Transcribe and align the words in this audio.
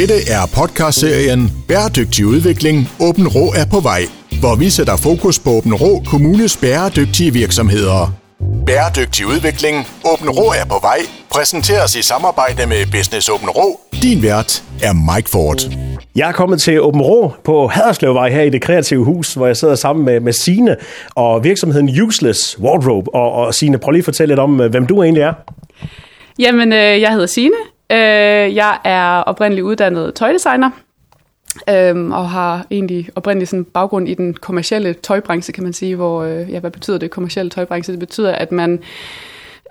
Dette 0.00 0.14
er 0.14 0.44
podcastserien 0.54 1.40
Bæredygtig 1.68 2.26
udvikling. 2.26 2.76
Åben 3.00 3.28
Rå 3.28 3.44
er 3.60 3.66
på 3.70 3.80
vej, 3.80 4.02
hvor 4.40 4.54
vi 4.56 4.70
sætter 4.70 4.96
fokus 4.96 5.38
på 5.38 5.50
Åben 5.50 5.74
Rå 5.74 6.02
Kommunes 6.10 6.56
bæredygtige 6.56 7.32
virksomheder. 7.32 8.12
Bæredygtig 8.66 9.26
udvikling. 9.26 9.76
Åben 10.12 10.30
Rå 10.30 10.46
er 10.60 10.66
på 10.68 10.78
vej. 10.82 10.98
Præsenteres 11.30 11.96
i 11.96 12.02
samarbejde 12.02 12.66
med 12.66 12.86
Business 12.92 13.28
Åben 13.28 13.48
Rå. 13.48 13.80
Din 14.02 14.22
vært 14.22 14.64
er 14.82 15.14
Mike 15.14 15.30
Ford. 15.30 15.60
Jeg 16.16 16.28
er 16.28 16.32
kommet 16.32 16.60
til 16.60 16.80
Åben 16.80 17.02
Rå 17.02 17.32
på 17.44 17.66
Haderslevvej 17.66 18.30
her 18.30 18.42
i 18.42 18.50
det 18.50 18.62
kreative 18.62 19.04
hus, 19.04 19.34
hvor 19.34 19.46
jeg 19.46 19.56
sidder 19.56 19.74
sammen 19.74 20.04
med, 20.04 20.20
med 20.20 20.32
Sine 20.32 20.76
og 21.14 21.44
virksomheden 21.44 22.02
Useless 22.02 22.58
Wardrobe. 22.60 23.14
Og, 23.14 23.32
og 23.32 23.54
Sine, 23.54 23.78
prøv 23.78 23.90
lige 23.90 24.00
at 24.00 24.04
fortælle 24.04 24.32
lidt 24.32 24.40
om, 24.40 24.70
hvem 24.70 24.86
du 24.86 25.02
egentlig 25.02 25.22
er. 25.22 25.32
Jamen, 26.38 26.72
øh, 26.72 27.00
jeg 27.00 27.10
hedder 27.10 27.26
Sine. 27.26 27.56
Øh, 27.92 28.54
jeg 28.54 28.78
er 28.84 29.20
oprindeligt 29.20 29.64
uddannet 29.64 30.14
tøjdesigner, 30.14 30.70
øh, 31.68 32.10
og 32.10 32.30
har 32.30 32.66
egentlig 32.70 33.08
oprindelig 33.14 33.48
sådan 33.48 33.64
baggrund 33.64 34.08
i 34.08 34.14
den 34.14 34.34
kommercielle 34.34 34.94
tøjbranche, 34.94 35.52
kan 35.52 35.64
man 35.64 35.72
sige, 35.72 35.96
hvor, 35.96 36.22
øh, 36.22 36.52
ja, 36.52 36.60
hvad 36.60 36.70
betyder 36.70 36.98
det 36.98 37.10
kommercielle 37.10 37.50
tøjbranche? 37.50 37.92
Det 37.92 38.00
betyder, 38.00 38.32
at 38.32 38.52
man 38.52 38.82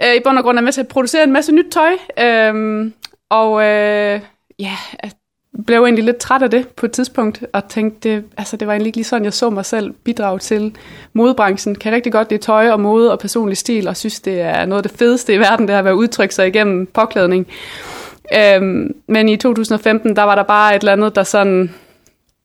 øh, 0.02 0.16
i 0.16 0.20
bund 0.24 0.38
og 0.38 0.44
grund 0.44 0.58
er 0.58 0.62
med 0.62 0.72
til 0.72 0.82
at 0.82 0.88
producere 0.88 1.24
en 1.24 1.34
masse 1.34 1.52
nyt 1.52 1.72
tøj, 1.72 1.92
øh, 2.26 2.92
og 3.30 3.64
øh, 3.64 4.20
ja, 4.60 4.78
blev 5.66 5.84
egentlig 5.84 6.04
lidt 6.04 6.18
træt 6.18 6.42
af 6.42 6.52
det 6.52 6.68
på 6.68 6.86
et 6.86 6.92
tidspunkt, 6.92 7.44
og 7.54 7.70
tænkte, 7.70 8.10
det, 8.10 8.24
altså 8.38 8.58
det 8.58 8.68
var 8.68 8.74
egentlig 8.74 8.88
ikke 8.88 8.98
lige 8.98 9.06
sådan, 9.06 9.26
jeg 9.26 9.34
så 9.34 9.50
mig 9.50 9.66
selv 9.66 9.94
bidrage 10.04 10.40
til 10.40 10.76
modebranchen. 11.14 11.76
Kan 11.76 11.94
rigtig 11.94 12.12
godt 12.12 12.30
lide 12.30 12.42
tøj 12.42 12.70
og 12.70 12.80
mode 12.80 13.12
og 13.12 13.20
personlig 13.20 13.58
stil, 13.58 13.88
og 13.88 13.98
synes, 13.98 14.20
det 14.20 14.42
er 14.42 14.66
noget 14.66 14.84
af 14.84 14.90
det 14.90 15.00
fedeste 15.00 15.34
i 15.34 15.40
verden, 15.40 15.68
det 15.68 15.74
har 15.76 15.80
at 15.80 15.86
være 15.86 16.30
sig 16.32 16.48
igennem 16.48 16.86
påklædning. 16.86 17.48
Øhm, 18.34 18.96
men 19.08 19.30
i 19.30 19.38
2015, 19.38 20.16
der 20.16 20.24
var 20.24 20.36
der 20.36 20.44
bare 20.44 20.76
et 20.76 20.80
eller 20.80 20.94
andet, 20.94 21.16
der 21.16 21.24
sådan 21.24 21.70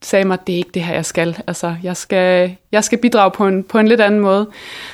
sagde 0.02 0.24
mig, 0.24 0.38
det 0.46 0.52
er 0.52 0.56
ikke 0.56 0.70
det 0.74 0.82
her, 0.82 0.94
jeg 0.94 1.04
skal. 1.04 1.38
Altså, 1.46 1.74
jeg 1.82 1.96
skal, 1.96 2.56
jeg 2.72 2.84
skal 2.84 2.98
bidrage 2.98 3.30
på 3.30 3.46
en, 3.46 3.64
på 3.64 3.78
en 3.78 3.88
lidt 3.88 4.00
anden 4.00 4.20
måde. 4.20 4.48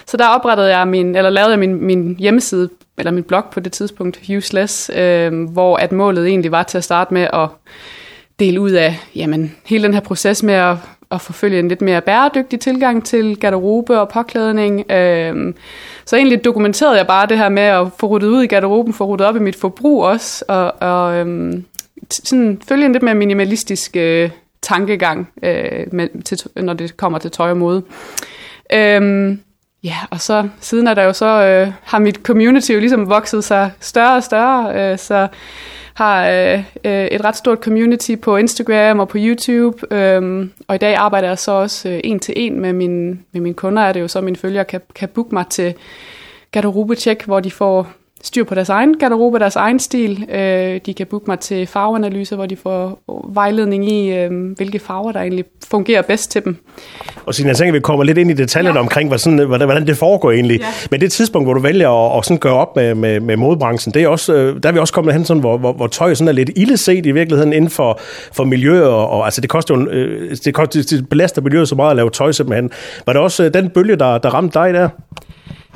Så 0.07 0.17
der 0.17 0.29
oprettede 0.29 0.77
jeg 0.77 0.89
min, 0.89 1.17
eller 1.17 1.31
lavede 1.31 1.51
jeg 1.51 1.59
min, 1.59 1.85
min 1.85 2.17
hjemmeside, 2.19 2.69
eller 2.99 3.13
min 3.13 3.25
blog 3.25 3.45
på 3.53 3.61
det 3.61 3.73
tidspunkt, 3.73 4.21
Useless, 4.37 4.91
øh, 4.95 5.43
hvor 5.43 5.77
at 5.77 5.93
målet 5.93 6.27
egentlig 6.27 6.51
var 6.51 6.63
til 6.63 6.79
at 6.79 6.85
starte 6.85 7.15
med 7.15 7.29
at 7.33 7.49
dele 8.41 8.61
ud 8.61 8.71
af 8.71 8.97
jamen, 9.15 9.57
hele 9.67 9.85
den 9.85 9.95
her 9.95 10.01
proces 10.01 10.43
med 10.43 10.55
at, 10.55 10.77
at 11.11 11.21
forfølge 11.21 11.59
en 11.59 11.69
lidt 11.69 11.83
mere 11.83 12.01
bæredygtig 12.01 12.61
tilgang 12.61 13.05
til 13.05 13.41
garderobe 13.41 14.01
og 14.01 14.09
påklædning. 14.09 14.93
Øh, 14.93 15.55
så 16.07 16.17
egentlig 16.17 16.45
dokumenterede 16.45 16.97
jeg 16.97 17.07
bare 17.07 17.27
det 17.27 17.39
her 17.39 17.49
med 17.49 17.63
at 17.63 17.87
få 17.99 18.07
ruttet 18.07 18.29
ud 18.29 18.43
i 18.43 18.47
garderoben, 18.47 18.93
få 18.93 19.05
ruttet 19.05 19.29
op 19.29 19.37
i 19.37 19.39
mit 19.39 19.57
forbrug 19.57 20.05
også, 20.05 20.45
og, 20.49 20.75
og 20.81 21.15
øhm, 21.15 21.65
sådan 22.11 22.63
følge 22.69 22.87
en 22.87 22.93
lidt 22.93 23.03
mere 23.03 23.15
minimalistisk 23.15 23.97
øh, 23.97 24.31
tankegang, 24.63 25.29
øh, 25.43 25.87
med, 25.93 26.23
til, 26.23 26.39
når 26.57 26.73
det 26.73 26.97
kommer 26.97 27.19
til 27.19 27.31
tøj 27.31 27.51
og 27.51 27.57
mode. 27.57 27.83
Øhm, 28.73 29.41
ja, 29.85 29.97
og 30.11 30.21
så 30.21 30.49
siden 30.61 30.87
er 30.87 30.95
der 30.95 31.03
jo 31.03 31.13
så, 31.13 31.27
øh, 31.27 31.73
har 31.83 31.99
mit 31.99 32.17
community 32.17 32.71
jo 32.71 32.81
ligesom 32.81 33.09
vokset 33.09 33.45
sig 33.45 33.71
større 33.81 34.17
og 34.17 34.23
større, 34.23 34.93
øh, 34.93 34.99
så 34.99 35.29
har 35.97 36.29
øh, 36.29 36.65
øh, 36.85 37.07
et 37.07 37.25
ret 37.25 37.37
stort 37.37 37.59
community 37.59 38.17
på 38.17 38.37
Instagram 38.37 38.99
og 38.99 39.09
på 39.09 39.19
YouTube, 39.21 39.95
øh, 39.95 40.49
og 40.69 40.75
i 40.75 40.79
dag 40.79 40.95
arbejder 40.95 41.29
jeg 41.29 41.39
så 41.39 41.53
også 41.53 41.89
øh, 41.89 42.01
en 42.05 42.21
til 42.21 42.35
en 42.37 42.61
med, 42.61 42.73
min, 42.73 43.25
med 43.33 43.41
mine 43.41 43.55
kunder, 43.55 43.83
er 43.83 43.93
det 43.93 44.01
jo 44.01 44.09
så, 44.09 44.21
mine 44.21 44.37
følgere 44.37 44.65
kan, 44.65 44.81
kan 44.95 45.09
booke 45.09 45.35
mig 45.35 45.47
til 45.47 45.75
garderobecheck, 46.53 47.25
hvor 47.25 47.41
de 47.41 47.51
får 47.51 47.89
styr 48.27 48.45
på 48.45 48.55
deres 48.55 48.69
egen 48.69 48.99
garderobe, 48.99 49.39
deres 49.39 49.57
egen 49.57 49.79
stil. 49.79 50.27
Øh, 50.31 50.81
de 50.87 50.95
kan 50.95 51.07
booke 51.07 51.25
mig 51.29 51.39
til 51.39 51.67
farveanalyse, 51.67 52.37
hvor 52.37 52.47
de 52.47 52.57
får 52.57 52.99
vejledning 53.29 53.93
i, 53.93 54.13
øh, 54.15 54.31
hvilke 54.57 54.79
farver, 54.79 55.13
der 55.13 55.21
egentlig 55.21 55.45
fungerer 55.69 56.03
bedst 56.03 56.31
til 56.31 56.45
dem. 56.45 56.57
Og 57.27 57.35
så 57.35 57.47
jeg 57.47 57.57
tænker, 57.57 57.73
vi 57.73 57.81
kommer 57.81 58.05
lidt 58.05 58.19
ind 58.19 58.31
i 58.31 58.35
detaljerne 58.35 58.79
ja. 58.79 58.83
omkring, 58.83 59.09
hvad 59.09 59.19
sådan, 59.19 59.47
hvordan, 59.47 59.67
hvordan 59.67 59.87
det 59.87 59.97
foregår 59.97 60.33
egentlig. 60.33 60.61
Ja. 60.61 60.67
Men 60.91 61.01
det 61.01 61.13
tidspunkt, 61.13 61.47
hvor 61.47 61.55
du 61.55 61.61
vælger 61.61 61.91
at, 61.91 62.19
at 62.19 62.25
sådan 62.25 62.39
gøre 62.39 62.55
op 62.55 62.77
med, 62.77 62.95
med, 62.95 63.21
med 63.21 63.37
modebranchen, 63.37 63.95
det 63.95 64.03
er 64.03 64.09
også, 64.09 64.35
øh, 64.35 64.63
der 64.63 64.69
er 64.69 64.73
vi 64.73 64.79
også 64.79 64.95
kommet 64.95 65.15
hen, 65.15 65.25
sådan, 65.25 65.41
hvor, 65.41 65.59
hvor, 65.59 65.73
hvor 65.73 65.87
tøj 65.87 66.15
sådan 66.15 66.29
er 66.29 66.33
lidt 66.33 66.51
illeset 66.57 67.07
i 67.07 67.11
virkeligheden 67.11 67.53
inden 67.53 67.71
for, 67.71 68.01
for 68.33 68.45
miljø. 68.45 68.87
Og, 68.87 69.11
og, 69.11 69.25
altså, 69.25 69.41
det, 69.41 69.51
koster 69.51 69.75
jo, 69.75 69.89
øh, 69.91 70.37
det, 70.45 70.55
koster, 70.55 70.83
det 70.83 71.09
belaster 71.09 71.43
miljøet 71.43 71.69
så 71.69 71.75
meget 71.75 71.91
at 71.91 71.97
lave 71.97 72.11
tøj 72.11 72.33
simpelthen. 72.33 72.71
Var 73.07 73.13
det 73.13 73.23
også 73.23 73.49
den 73.49 73.71
bølge, 73.71 73.97
der, 73.97 74.19
der 74.19 74.31
ramte 74.31 74.59
dig 74.59 74.75
der? 74.75 74.89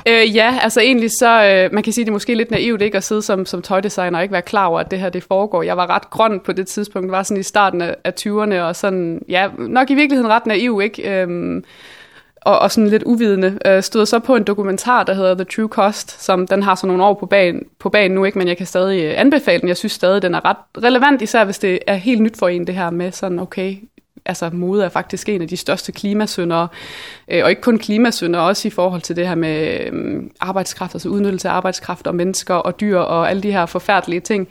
Øh, 0.07 0.35
ja, 0.35 0.59
altså 0.61 0.81
egentlig 0.81 1.09
så, 1.19 1.43
øh, 1.43 1.73
man 1.73 1.83
kan 1.83 1.93
sige, 1.93 2.05
det 2.05 2.09
er 2.09 2.13
måske 2.13 2.35
lidt 2.35 2.51
naivt 2.51 2.81
ikke 2.81 2.97
at 2.97 3.03
sidde 3.03 3.21
som, 3.21 3.45
som 3.45 3.61
tøjdesigner 3.61 4.17
og 4.17 4.23
ikke 4.23 4.33
være 4.33 4.41
klar 4.41 4.65
over, 4.65 4.79
at 4.79 4.91
det 4.91 4.99
her 4.99 5.09
det 5.09 5.23
foregår. 5.23 5.63
Jeg 5.63 5.77
var 5.77 5.89
ret 5.89 6.09
grøn 6.09 6.39
på 6.39 6.51
det 6.51 6.67
tidspunkt, 6.67 7.11
var 7.11 7.23
sådan 7.23 7.39
i 7.39 7.43
starten 7.43 7.81
af, 7.81 7.95
af 8.03 8.13
20'erne, 8.19 8.55
og 8.55 8.75
sådan, 8.75 9.21
ja, 9.29 9.49
nok 9.57 9.89
i 9.89 9.95
virkeligheden 9.95 10.31
ret 10.31 10.45
naiv, 10.45 10.81
ikke? 10.83 11.21
Øhm, 11.21 11.63
og, 12.41 12.59
og 12.59 12.71
sådan 12.71 12.89
lidt 12.89 13.03
uvidende. 13.03 13.59
Øh, 13.65 13.83
stod 13.83 14.05
så 14.05 14.19
på 14.19 14.35
en 14.35 14.43
dokumentar, 14.43 15.03
der 15.03 15.13
hedder 15.13 15.35
The 15.35 15.43
True 15.43 15.67
Cost, 15.67 16.23
som 16.23 16.47
den 16.47 16.63
har 16.63 16.75
så 16.75 16.87
nogle 16.87 17.03
år 17.03 17.13
på 17.13 17.25
banen, 17.25 17.63
på 17.79 17.89
banen 17.89 18.15
nu, 18.15 18.25
ikke? 18.25 18.37
men 18.37 18.47
jeg 18.47 18.57
kan 18.57 18.65
stadig 18.65 19.03
øh, 19.03 19.13
anbefale 19.17 19.59
den. 19.59 19.67
Jeg 19.67 19.77
synes 19.77 19.91
stadig, 19.91 20.21
den 20.21 20.35
er 20.35 20.45
ret 20.45 20.83
relevant, 20.83 21.21
især 21.21 21.45
hvis 21.45 21.59
det 21.59 21.79
er 21.87 21.95
helt 21.95 22.21
nyt 22.21 22.37
for 22.39 22.47
en, 22.47 22.67
det 22.67 22.75
her 22.75 22.89
med 22.89 23.11
sådan, 23.11 23.39
okay, 23.39 23.75
altså 24.25 24.49
mode 24.53 24.83
er 24.83 24.89
faktisk 24.89 25.29
en 25.29 25.41
af 25.41 25.47
de 25.47 25.57
største 25.57 25.91
klimasyndere, 25.91 26.67
øh, 27.27 27.43
og 27.43 27.49
ikke 27.49 27.61
kun 27.61 27.79
klimasyndere, 27.79 28.41
også 28.41 28.67
i 28.67 28.71
forhold 28.71 29.01
til 29.01 29.15
det 29.15 29.27
her 29.27 29.35
med 29.35 29.91
mm, 29.91 30.31
arbejdskraft, 30.39 30.95
altså 30.95 31.09
udnyttelse 31.09 31.49
af 31.49 31.53
arbejdskraft 31.53 32.07
og 32.07 32.15
mennesker 32.15 32.55
og 32.55 32.79
dyr 32.79 32.99
og 32.99 33.29
alle 33.29 33.43
de 33.43 33.51
her 33.51 33.65
forfærdelige 33.65 34.19
ting. 34.19 34.47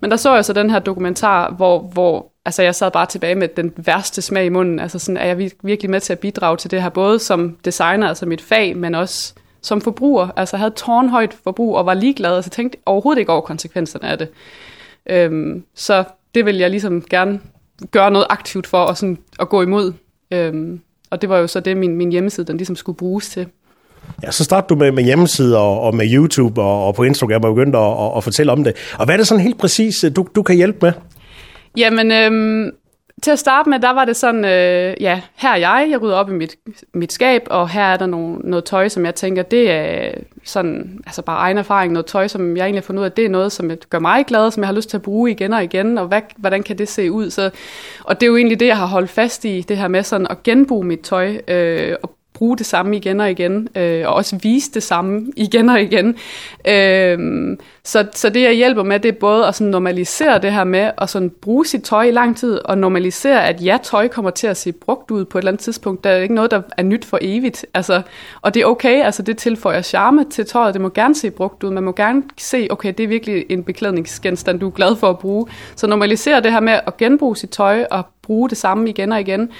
Men 0.00 0.10
der 0.10 0.16
så 0.16 0.34
jeg 0.34 0.44
så 0.44 0.52
den 0.52 0.70
her 0.70 0.78
dokumentar, 0.78 1.50
hvor, 1.50 1.78
hvor 1.78 2.32
altså 2.44 2.62
jeg 2.62 2.74
sad 2.74 2.90
bare 2.90 3.06
tilbage 3.06 3.34
med 3.34 3.48
den 3.48 3.72
værste 3.76 4.22
smag 4.22 4.44
i 4.44 4.48
munden, 4.48 4.80
altså 4.80 4.98
sådan, 4.98 5.16
er 5.16 5.26
jeg 5.26 5.50
virkelig 5.62 5.90
med 5.90 6.00
til 6.00 6.12
at 6.12 6.18
bidrage 6.18 6.56
til 6.56 6.70
det 6.70 6.82
her, 6.82 6.88
både 6.88 7.18
som 7.18 7.56
designer, 7.64 8.08
altså 8.08 8.26
mit 8.26 8.42
fag, 8.42 8.76
men 8.76 8.94
også 8.94 9.34
som 9.62 9.80
forbruger, 9.80 10.28
altså 10.36 10.56
havde 10.56 10.70
tårnhøjt 10.70 11.36
forbrug 11.44 11.76
og 11.76 11.86
var 11.86 11.94
ligeglad, 11.94 12.36
altså 12.36 12.50
tænkte 12.50 12.78
overhovedet 12.86 13.20
ikke 13.20 13.32
over 13.32 13.40
konsekvenserne 13.40 14.08
af 14.08 14.18
det. 14.18 14.28
Øhm, 15.06 15.64
så 15.74 16.04
det 16.34 16.46
vil 16.46 16.56
jeg 16.56 16.70
ligesom 16.70 17.02
gerne 17.02 17.40
gøre 17.90 18.10
noget 18.10 18.26
aktivt 18.30 18.66
for 18.66 18.84
at, 18.84 18.98
sådan, 18.98 19.18
at 19.40 19.48
gå 19.48 19.62
imod. 19.62 19.92
Øhm, 20.30 20.80
og 21.10 21.20
det 21.20 21.28
var 21.28 21.38
jo 21.38 21.46
så 21.46 21.60
det, 21.60 21.76
min, 21.76 21.96
min 21.96 22.10
hjemmeside 22.10 22.46
den 22.46 22.56
ligesom 22.56 22.76
skulle 22.76 22.96
bruges 22.96 23.28
til. 23.28 23.46
Ja, 24.22 24.30
så 24.30 24.44
startede 24.44 24.68
du 24.68 24.74
med, 24.74 24.92
med 24.92 25.04
hjemmesider 25.04 25.58
og, 25.58 25.80
og 25.80 25.94
med 25.94 26.06
YouTube 26.12 26.62
og, 26.62 26.86
og 26.86 26.94
på 26.94 27.02
Instagram 27.02 27.44
og 27.44 27.54
begyndte 27.54 27.78
at, 27.78 27.92
at, 27.92 28.16
at 28.16 28.24
fortælle 28.24 28.52
om 28.52 28.64
det. 28.64 28.76
Og 28.98 29.04
hvad 29.04 29.14
er 29.14 29.16
det 29.16 29.26
sådan 29.26 29.44
helt 29.44 29.58
præcis, 29.58 30.04
du, 30.16 30.26
du 30.34 30.42
kan 30.42 30.56
hjælpe 30.56 30.78
med? 30.82 30.92
Jamen, 31.76 32.12
øhm, 32.12 32.70
til 33.22 33.30
at 33.30 33.38
starte 33.38 33.70
med, 33.70 33.78
der 33.78 33.90
var 33.90 34.04
det 34.04 34.16
sådan, 34.16 34.44
øh, 34.44 34.96
ja, 35.00 35.20
her 35.36 35.50
er 35.50 35.56
jeg, 35.56 35.88
jeg 35.90 36.02
rydder 36.02 36.16
op 36.16 36.30
i 36.30 36.32
mit, 36.32 36.56
mit 36.94 37.12
skab, 37.12 37.42
og 37.50 37.68
her 37.68 37.82
er 37.82 37.96
der 37.96 38.06
nogle, 38.06 38.38
noget 38.44 38.64
tøj, 38.64 38.88
som 38.88 39.04
jeg 39.04 39.14
tænker, 39.14 39.42
det 39.42 39.70
er 39.70 40.12
sådan, 40.44 41.00
altså 41.06 41.22
bare 41.22 41.38
egen 41.38 41.58
erfaring, 41.58 41.92
noget 41.92 42.06
tøj, 42.06 42.28
som 42.28 42.56
jeg 42.56 42.64
egentlig 42.64 42.82
har 42.82 42.86
fundet 42.86 43.00
ud 43.00 43.04
af, 43.04 43.12
det 43.12 43.24
er 43.24 43.28
noget, 43.28 43.52
som 43.52 43.70
gør 43.90 43.98
mig 43.98 44.26
glad, 44.26 44.50
som 44.50 44.62
jeg 44.62 44.68
har 44.68 44.74
lyst 44.74 44.90
til 44.90 44.96
at 44.96 45.02
bruge 45.02 45.30
igen 45.30 45.52
og 45.52 45.64
igen, 45.64 45.98
og 45.98 46.06
hvad, 46.06 46.22
hvordan 46.36 46.62
kan 46.62 46.78
det 46.78 46.88
se 46.88 47.12
ud? 47.12 47.30
Så, 47.30 47.50
og 48.04 48.20
det 48.20 48.26
er 48.26 48.30
jo 48.30 48.36
egentlig 48.36 48.60
det, 48.60 48.66
jeg 48.66 48.78
har 48.78 48.86
holdt 48.86 49.10
fast 49.10 49.44
i, 49.44 49.60
det 49.60 49.76
her 49.76 49.88
med 49.88 50.02
sådan 50.02 50.26
at 50.30 50.42
genbruge 50.42 50.84
mit 50.84 51.00
tøj, 51.00 51.40
øh, 51.48 51.96
og 52.02 52.10
bruge 52.40 52.58
det 52.58 52.66
samme 52.66 52.96
igen 52.96 53.20
og 53.20 53.30
igen, 53.30 53.68
øh, 53.74 54.08
og 54.08 54.14
også 54.14 54.38
vise 54.42 54.70
det 54.74 54.82
samme 54.82 55.32
igen 55.36 55.68
og 55.68 55.82
igen. 55.82 56.16
Øh, 56.68 57.18
så, 57.84 58.06
så 58.14 58.28
det, 58.30 58.42
jeg 58.42 58.52
hjælper 58.52 58.82
med, 58.82 59.00
det 59.00 59.08
er 59.08 59.18
både 59.20 59.46
at 59.46 59.54
sådan 59.54 59.70
normalisere 59.70 60.38
det 60.38 60.52
her 60.52 60.64
med 60.64 60.90
at 60.98 61.10
sådan 61.10 61.30
bruge 61.30 61.66
sit 61.66 61.82
tøj 61.82 62.02
i 62.02 62.10
lang 62.10 62.36
tid, 62.36 62.60
og 62.64 62.78
normalisere, 62.78 63.48
at 63.48 63.64
ja, 63.64 63.78
tøj 63.82 64.08
kommer 64.08 64.30
til 64.30 64.46
at 64.46 64.56
se 64.56 64.72
brugt 64.72 65.10
ud 65.10 65.24
på 65.24 65.38
et 65.38 65.42
eller 65.42 65.50
andet 65.50 65.62
tidspunkt. 65.62 66.04
Der 66.04 66.10
er 66.10 66.16
ikke 66.16 66.34
noget, 66.34 66.50
der 66.50 66.62
er 66.76 66.82
nyt 66.82 67.04
for 67.04 67.18
evigt. 67.20 67.66
Altså, 67.74 68.02
og 68.42 68.54
det 68.54 68.62
er 68.62 68.66
okay, 68.66 69.04
altså 69.04 69.22
det 69.22 69.38
tilføjer 69.38 69.82
charme 69.82 70.24
til 70.30 70.46
tøjet. 70.46 70.74
Det 70.74 70.82
må 70.82 70.88
gerne 70.88 71.14
se 71.14 71.30
brugt 71.30 71.64
ud. 71.64 71.70
Man 71.70 71.82
må 71.82 71.92
gerne 71.92 72.22
se, 72.38 72.66
okay, 72.70 72.94
det 72.98 73.04
er 73.04 73.08
virkelig 73.08 73.44
en 73.48 73.64
beklædningsgenstand, 73.64 74.60
du 74.60 74.66
er 74.66 74.70
glad 74.70 74.96
for 74.96 75.10
at 75.10 75.18
bruge. 75.18 75.46
Så 75.76 75.86
normalisere 75.86 76.40
det 76.40 76.52
her 76.52 76.60
med 76.60 76.80
at 76.86 76.96
genbruge 76.96 77.36
sit 77.36 77.50
tøj 77.50 77.84
og 77.90 78.06
bruge 78.22 78.48
det 78.48 78.58
samme 78.58 78.90
igen 78.90 79.12
og 79.12 79.20
igen. 79.20 79.50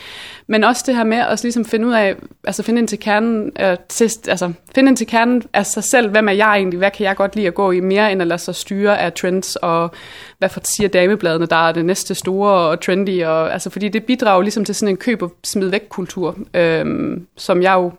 Men 0.46 0.64
også 0.64 0.84
det 0.86 0.96
her 0.96 1.04
med 1.04 1.18
at 1.18 1.42
ligesom 1.42 1.64
finde 1.64 1.86
ud 1.86 1.92
af, 1.92 2.16
altså 2.44 2.62
finde 2.62 2.78
ind 2.78 2.88
til 2.88 2.98
kernen, 2.98 3.52
øh, 3.60 3.76
til, 3.88 4.10
altså 4.28 4.52
finde 4.74 4.88
ind 4.88 4.96
til 4.96 5.06
kernen 5.06 5.42
af 5.52 5.66
sig 5.66 5.84
selv, 5.84 6.10
hvem 6.10 6.28
er 6.28 6.32
jeg 6.32 6.56
egentlig, 6.56 6.78
hvad 6.78 6.90
kan 6.90 7.06
jeg 7.06 7.16
godt 7.16 7.36
lide 7.36 7.46
at 7.46 7.54
gå 7.54 7.70
i, 7.70 7.80
mere 7.80 8.12
end 8.12 8.22
at 8.22 8.28
lade 8.28 8.38
sig 8.38 8.54
styre 8.54 9.00
af 9.00 9.12
trends, 9.12 9.56
og 9.56 9.90
hvad 10.38 10.48
for 10.48 10.60
siger 10.76 10.88
damebladene, 10.88 11.46
der 11.46 11.68
er 11.68 11.72
det 11.72 11.84
næste 11.84 12.14
store 12.14 12.52
og 12.52 12.80
trendy, 12.80 13.24
og, 13.24 13.52
altså 13.52 13.70
fordi 13.70 13.88
det 13.88 14.04
bidrager 14.04 14.42
ligesom 14.42 14.64
til 14.64 14.74
sådan 14.74 14.92
en 14.92 14.96
køb 14.96 15.22
og 15.22 15.32
smid 15.44 15.68
væk 15.68 15.86
kultur, 15.88 16.36
øh, 16.54 17.16
som 17.36 17.62
jeg 17.62 17.74
jo 17.74 17.92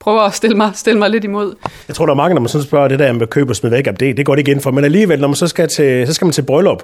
prøver 0.00 0.20
at 0.20 0.34
stille 0.34 0.56
mig, 0.56 0.70
stille 0.74 0.98
mig 0.98 1.10
lidt 1.10 1.24
imod. 1.24 1.54
Jeg 1.88 1.96
tror, 1.96 2.06
der 2.06 2.12
er 2.12 2.16
mange, 2.16 2.34
når 2.34 2.40
man 2.40 2.48
sådan 2.48 2.66
spørger 2.66 2.88
det 2.88 2.98
der 2.98 3.12
med 3.12 3.26
køb 3.26 3.50
og 3.50 3.56
smid 3.56 3.70
væk, 3.70 3.84
det, 4.00 4.16
det 4.16 4.26
går 4.26 4.34
det 4.34 4.38
ikke 4.40 4.50
ind 4.50 4.60
for. 4.60 4.70
Men 4.70 4.84
alligevel, 4.84 5.20
når 5.20 5.28
man 5.28 5.34
så 5.34 5.46
skal, 5.46 5.68
til, 5.68 6.06
så 6.06 6.12
skal 6.12 6.26
man 6.26 6.32
til 6.32 6.42
bryllup, 6.42 6.82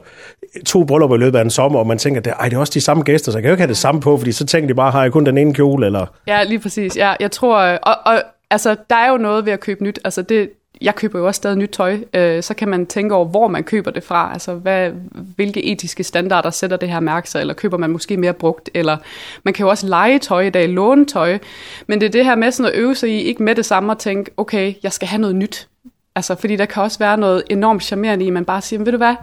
to 0.67 0.85
bryllupper 0.85 1.17
i 1.17 1.19
løbet 1.19 1.39
af 1.39 1.43
en 1.43 1.51
sommer, 1.51 1.79
og 1.79 1.87
man 1.87 1.99
tænker, 1.99 2.21
det, 2.21 2.33
ej, 2.41 2.49
det 2.49 2.57
er 2.57 2.61
også 2.61 2.73
de 2.75 2.81
samme 2.81 3.03
gæster, 3.03 3.33
så 3.33 3.39
jeg 3.39 3.43
kan 3.43 3.49
jo 3.49 3.53
ikke 3.53 3.62
have 3.62 3.69
det 3.69 3.77
samme 3.77 4.01
på, 4.01 4.19
fordi 4.19 4.33
så 4.33 4.47
tænker 4.47 4.67
de 4.67 4.75
bare, 4.75 4.91
har 4.91 5.03
jeg 5.03 5.12
kun 5.12 5.27
den 5.27 5.39
ene 5.39 5.55
kjole? 5.55 5.87
Eller? 5.87 6.07
Ja, 6.27 6.43
lige 6.43 6.59
præcis. 6.59 6.97
Ja, 6.97 7.15
jeg 7.21 7.31
tror, 7.31 7.59
og, 7.59 7.97
og 8.07 8.23
altså, 8.51 8.77
der 8.91 8.97
er 8.97 9.11
jo 9.11 9.17
noget 9.17 9.47
ved 9.47 9.53
at 9.53 9.61
købe 9.61 9.85
nyt. 9.85 9.99
Altså, 10.05 10.23
det, 10.23 10.51
jeg 10.81 10.94
køber 10.94 11.19
jo 11.19 11.27
også 11.27 11.38
stadig 11.38 11.59
nyt 11.59 11.71
tøj, 11.71 11.99
øh, 12.15 12.43
så 12.43 12.55
kan 12.55 12.69
man 12.69 12.87
tænke 12.87 13.15
over, 13.15 13.25
hvor 13.25 13.49
man 13.49 13.65
køber 13.65 13.91
det 13.91 14.05
fra. 14.05 14.32
Altså, 14.32 14.55
hvad, 14.55 14.91
hvilke 15.37 15.65
etiske 15.65 16.05
standarder 16.05 16.50
sætter 16.50 16.77
det 16.77 16.88
her 16.88 17.00
mærke 17.00 17.31
sig, 17.31 17.41
eller 17.41 17.55
køber 17.55 17.77
man 17.77 17.91
måske 17.91 18.17
mere 18.17 18.32
brugt, 18.32 18.71
eller 18.75 18.97
man 19.43 19.55
kan 19.55 19.65
jo 19.65 19.71
også 19.71 19.87
lege 19.87 20.19
tøj 20.19 20.41
i 20.41 20.50
dag, 20.50 20.69
låne 20.69 21.06
tøj. 21.06 21.38
Men 21.87 22.00
det 22.00 22.06
er 22.06 22.11
det 22.11 22.25
her 22.25 22.35
med 22.35 22.50
sådan 22.50 22.73
at 22.73 22.79
øve 22.79 22.94
sig 22.94 23.11
i, 23.11 23.23
ikke 23.23 23.43
med 23.43 23.55
det 23.55 23.67
samme 23.67 23.93
at 23.93 23.99
tænke, 23.99 24.31
okay, 24.37 24.75
jeg 24.82 24.93
skal 24.93 25.09
have 25.09 25.21
noget 25.21 25.37
nyt. 25.37 25.69
Altså, 26.15 26.35
fordi 26.35 26.56
der 26.56 26.65
kan 26.65 26.82
også 26.82 26.99
være 26.99 27.17
noget 27.17 27.43
enormt 27.50 27.85
charmerende 27.85 28.25
i, 28.25 28.29
at 28.29 28.32
man 28.32 28.44
bare 28.44 28.61
siger, 28.61 28.85
ved 28.85 28.93
du 28.93 28.99
hvad, 28.99 29.15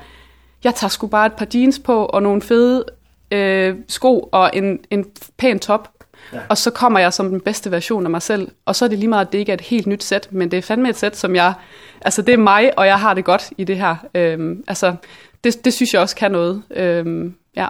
jeg 0.63 0.75
tager 0.75 0.89
sgu 0.89 1.07
bare 1.07 1.25
et 1.25 1.33
par 1.33 1.47
jeans 1.53 1.79
på, 1.79 2.05
og 2.05 2.23
nogle 2.23 2.41
fede 2.41 2.85
øh, 3.31 3.75
sko, 3.87 4.29
og 4.31 4.51
en, 4.53 4.79
en 4.89 5.05
pæn 5.37 5.59
top, 5.59 5.89
Ja. 6.33 6.39
Og 6.49 6.57
så 6.57 6.71
kommer 6.71 6.99
jeg 6.99 7.13
som 7.13 7.29
den 7.29 7.41
bedste 7.41 7.71
version 7.71 8.05
af 8.05 8.11
mig 8.11 8.21
selv. 8.21 8.51
Og 8.65 8.75
så 8.75 8.85
er 8.85 8.89
det 8.89 8.99
lige 8.99 9.09
meget, 9.09 9.25
at 9.25 9.31
det 9.31 9.37
ikke 9.37 9.49
er 9.49 9.53
et 9.53 9.61
helt 9.61 9.87
nyt 9.87 10.03
sæt, 10.03 10.27
men 10.31 10.51
det 10.51 10.57
er 10.57 10.61
fandme 10.61 10.89
et 10.89 10.97
sæt, 10.97 11.17
som 11.17 11.35
jeg... 11.35 11.53
Altså, 12.01 12.21
det 12.21 12.33
er 12.33 12.37
mig, 12.37 12.79
og 12.79 12.87
jeg 12.87 12.99
har 12.99 13.13
det 13.13 13.25
godt 13.25 13.49
i 13.57 13.63
det 13.63 13.77
her. 13.77 13.95
Øhm, 14.15 14.63
altså, 14.67 14.95
det, 15.43 15.65
det 15.65 15.73
synes 15.73 15.93
jeg 15.93 16.01
også 16.01 16.15
kan 16.15 16.31
noget. 16.31 16.63
Øhm, 16.69 17.35
ja. 17.55 17.67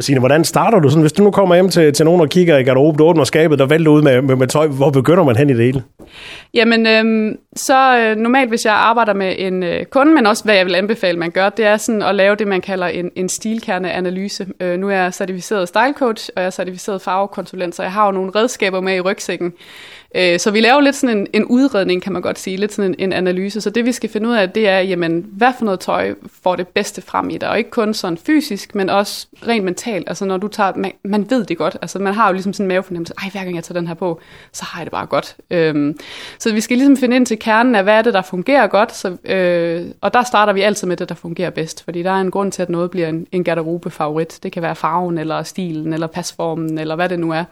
Signe, 0.00 0.18
hvordan 0.18 0.44
starter 0.44 0.78
du 0.80 0.88
sådan, 0.88 1.00
hvis 1.00 1.12
du 1.12 1.22
nu 1.22 1.30
kommer 1.30 1.54
hjem 1.54 1.68
til, 1.68 1.92
til 1.92 2.04
nogen 2.04 2.20
og 2.20 2.28
kigger 2.28 2.58
i 2.58 2.62
garderoben, 2.62 2.98
du 2.98 3.04
åbner 3.04 3.24
skabet, 3.24 3.58
der 3.58 3.66
vælter 3.66 3.90
ud 3.90 4.02
med, 4.02 4.22
med, 4.22 4.36
med 4.36 4.46
tøj, 4.46 4.66
hvor 4.66 4.90
begynder 4.90 5.24
man 5.24 5.36
hen 5.36 5.50
i 5.50 5.52
det 5.54 5.64
hele? 5.64 5.82
Jamen, 6.54 6.86
øhm, 6.86 7.36
så 7.56 7.98
øh, 7.98 8.16
normalt, 8.16 8.48
hvis 8.48 8.64
jeg 8.64 8.74
arbejder 8.74 9.14
med 9.14 9.34
en 9.38 9.62
øh, 9.62 9.84
kunde, 9.84 10.14
men 10.14 10.26
også 10.26 10.44
hvad 10.44 10.54
jeg 10.54 10.66
vil 10.66 10.74
anbefale, 10.74 11.18
man 11.18 11.30
gør, 11.30 11.48
det 11.48 11.64
er 11.64 11.76
sådan 11.76 12.02
at 12.02 12.14
lave 12.14 12.36
det, 12.36 12.48
man 12.48 12.60
kalder 12.60 12.86
en, 12.86 13.10
en 13.16 13.28
stilkerneanalyse. 13.28 14.46
Øh, 14.60 14.78
nu 14.78 14.88
er 14.88 14.94
jeg 14.94 15.14
certificeret 15.14 15.68
style 15.68 15.94
coach, 15.96 16.30
og 16.36 16.42
jeg 16.42 16.46
er 16.46 16.50
certificeret 16.50 17.02
farvekonsulent, 17.02 17.74
så 17.74 17.82
jeg 17.82 17.92
har 17.92 18.06
jo 18.06 18.12
nogle 18.12 18.32
redskaber 18.36 18.80
med 18.80 18.96
i 18.96 19.00
rygsækken, 19.00 19.52
Øh, 20.14 20.38
så 20.38 20.50
vi 20.50 20.60
laver 20.60 20.80
lidt 20.80 20.96
sådan 20.96 21.18
en, 21.18 21.26
en 21.32 21.44
udredning, 21.44 22.02
kan 22.02 22.12
man 22.12 22.22
godt 22.22 22.38
sige, 22.38 22.56
lidt 22.56 22.72
sådan 22.72 22.90
en, 22.90 22.96
en 22.98 23.12
analyse. 23.12 23.60
Så 23.60 23.70
det 23.70 23.84
vi 23.84 23.92
skal 23.92 24.10
finde 24.10 24.28
ud 24.28 24.34
af, 24.34 24.50
det 24.50 24.68
er, 24.68 24.78
jamen, 24.78 25.26
hvad 25.32 25.52
for 25.58 25.64
noget 25.64 25.80
tøj 25.80 26.14
får 26.42 26.56
det 26.56 26.68
bedste 26.68 27.02
frem 27.02 27.30
i 27.30 27.38
dig? 27.38 27.48
Og 27.48 27.58
ikke 27.58 27.70
kun 27.70 27.94
sådan 27.94 28.18
fysisk, 28.18 28.74
men 28.74 28.90
også 28.90 29.26
rent 29.48 29.64
mentalt. 29.64 30.08
Altså 30.08 30.24
når 30.24 30.36
du 30.36 30.48
tager, 30.48 30.72
man, 30.76 30.92
man 31.04 31.30
ved 31.30 31.44
det 31.44 31.58
godt, 31.58 31.76
altså 31.82 31.98
man 31.98 32.14
har 32.14 32.28
jo 32.28 32.32
ligesom 32.32 32.52
sådan 32.52 32.64
en 32.64 32.68
mavefornemmelse, 32.68 33.14
ej, 33.22 33.28
hver 33.32 33.44
gang 33.44 33.56
jeg 33.56 33.64
tager 33.64 33.80
den 33.80 33.88
her 33.88 33.94
på, 33.94 34.20
så 34.52 34.64
har 34.64 34.80
jeg 34.80 34.86
det 34.86 34.92
bare 34.92 35.06
godt. 35.06 35.36
Øhm, 35.50 35.98
så 36.38 36.52
vi 36.52 36.60
skal 36.60 36.76
ligesom 36.76 36.96
finde 36.96 37.16
ind 37.16 37.26
til 37.26 37.38
kernen 37.38 37.74
af, 37.74 37.82
hvad 37.82 37.94
er 37.94 38.02
det, 38.02 38.14
der 38.14 38.22
fungerer 38.22 38.66
godt, 38.66 38.94
så, 38.94 39.16
øh, 39.24 39.86
og 40.00 40.14
der 40.14 40.22
starter 40.22 40.52
vi 40.52 40.60
altid 40.60 40.88
med 40.88 40.96
det, 40.96 41.08
der 41.08 41.14
fungerer 41.14 41.50
bedst, 41.50 41.84
fordi 41.84 42.02
der 42.02 42.10
er 42.10 42.20
en 42.20 42.30
grund 42.30 42.52
til, 42.52 42.62
at 42.62 42.68
noget 42.68 42.90
bliver 42.90 43.08
en, 43.08 43.26
en 43.32 43.44
garderobe-favorit. 43.44 44.38
Det 44.42 44.52
kan 44.52 44.62
være 44.62 44.76
farven, 44.76 45.18
eller 45.18 45.42
stilen, 45.42 45.92
eller 45.92 46.06
pasformen, 46.06 46.78
eller 46.78 46.96
hvad 46.96 47.08
det 47.08 47.18
nu 47.18 47.32
er. 47.32 47.44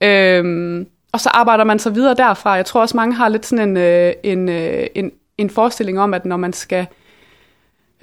Øhm, 0.00 0.86
og 1.18 1.22
så 1.22 1.28
arbejder 1.28 1.64
man 1.64 1.78
så 1.78 1.90
videre 1.90 2.14
derfra. 2.14 2.52
Jeg 2.52 2.66
tror 2.66 2.80
også, 2.80 2.96
mange 2.96 3.14
har 3.14 3.28
lidt 3.28 3.46
sådan 3.46 3.68
en, 3.68 3.76
øh, 3.76 4.12
en, 4.22 4.48
øh, 4.48 4.86
en, 4.94 5.12
en 5.38 5.50
forestilling 5.50 6.00
om, 6.00 6.14
at 6.14 6.24
når 6.24 6.36
man 6.36 6.52
skal 6.52 6.86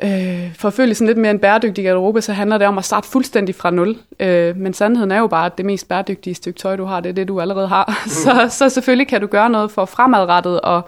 øh, 0.04 0.56
forfølge 0.56 0.96
sådan 0.96 1.08
lidt 1.08 1.18
mere 1.18 1.32
en 1.32 1.40
bæredygtig 1.40 1.84
garderobe, 1.86 2.22
så 2.22 2.34
handler 2.34 2.58
det 2.58 2.68
om 2.68 2.78
at 2.78 2.86
starte 2.86 3.08
fuldstændig 3.08 3.56
fra 3.56 3.72
nul. 3.72 3.98
Øh, 4.20 4.58
men 4.58 4.74
sandheden 4.74 5.12
er 5.12 5.20
jo 5.20 5.28
bare, 5.28 5.46
at 5.46 5.58
det 5.58 5.66
mest 5.66 5.88
bæredygtige 5.88 6.34
stykke 6.36 6.60
tøj, 6.60 6.76
du 6.76 6.86
har, 6.86 7.00
det 7.00 7.10
er 7.10 7.14
det, 7.14 7.28
du 7.28 7.42
allerede 7.42 7.68
har. 7.68 7.86
Mm. 8.06 8.10
Så, 8.24 8.48
så 8.58 8.70
selvfølgelig 8.70 9.08
kan 9.08 9.22
du 9.22 9.28
gøre 9.28 9.50
noget 9.50 9.72
for 9.72 9.86
fremadrettet 9.86 10.62
og, 10.62 10.82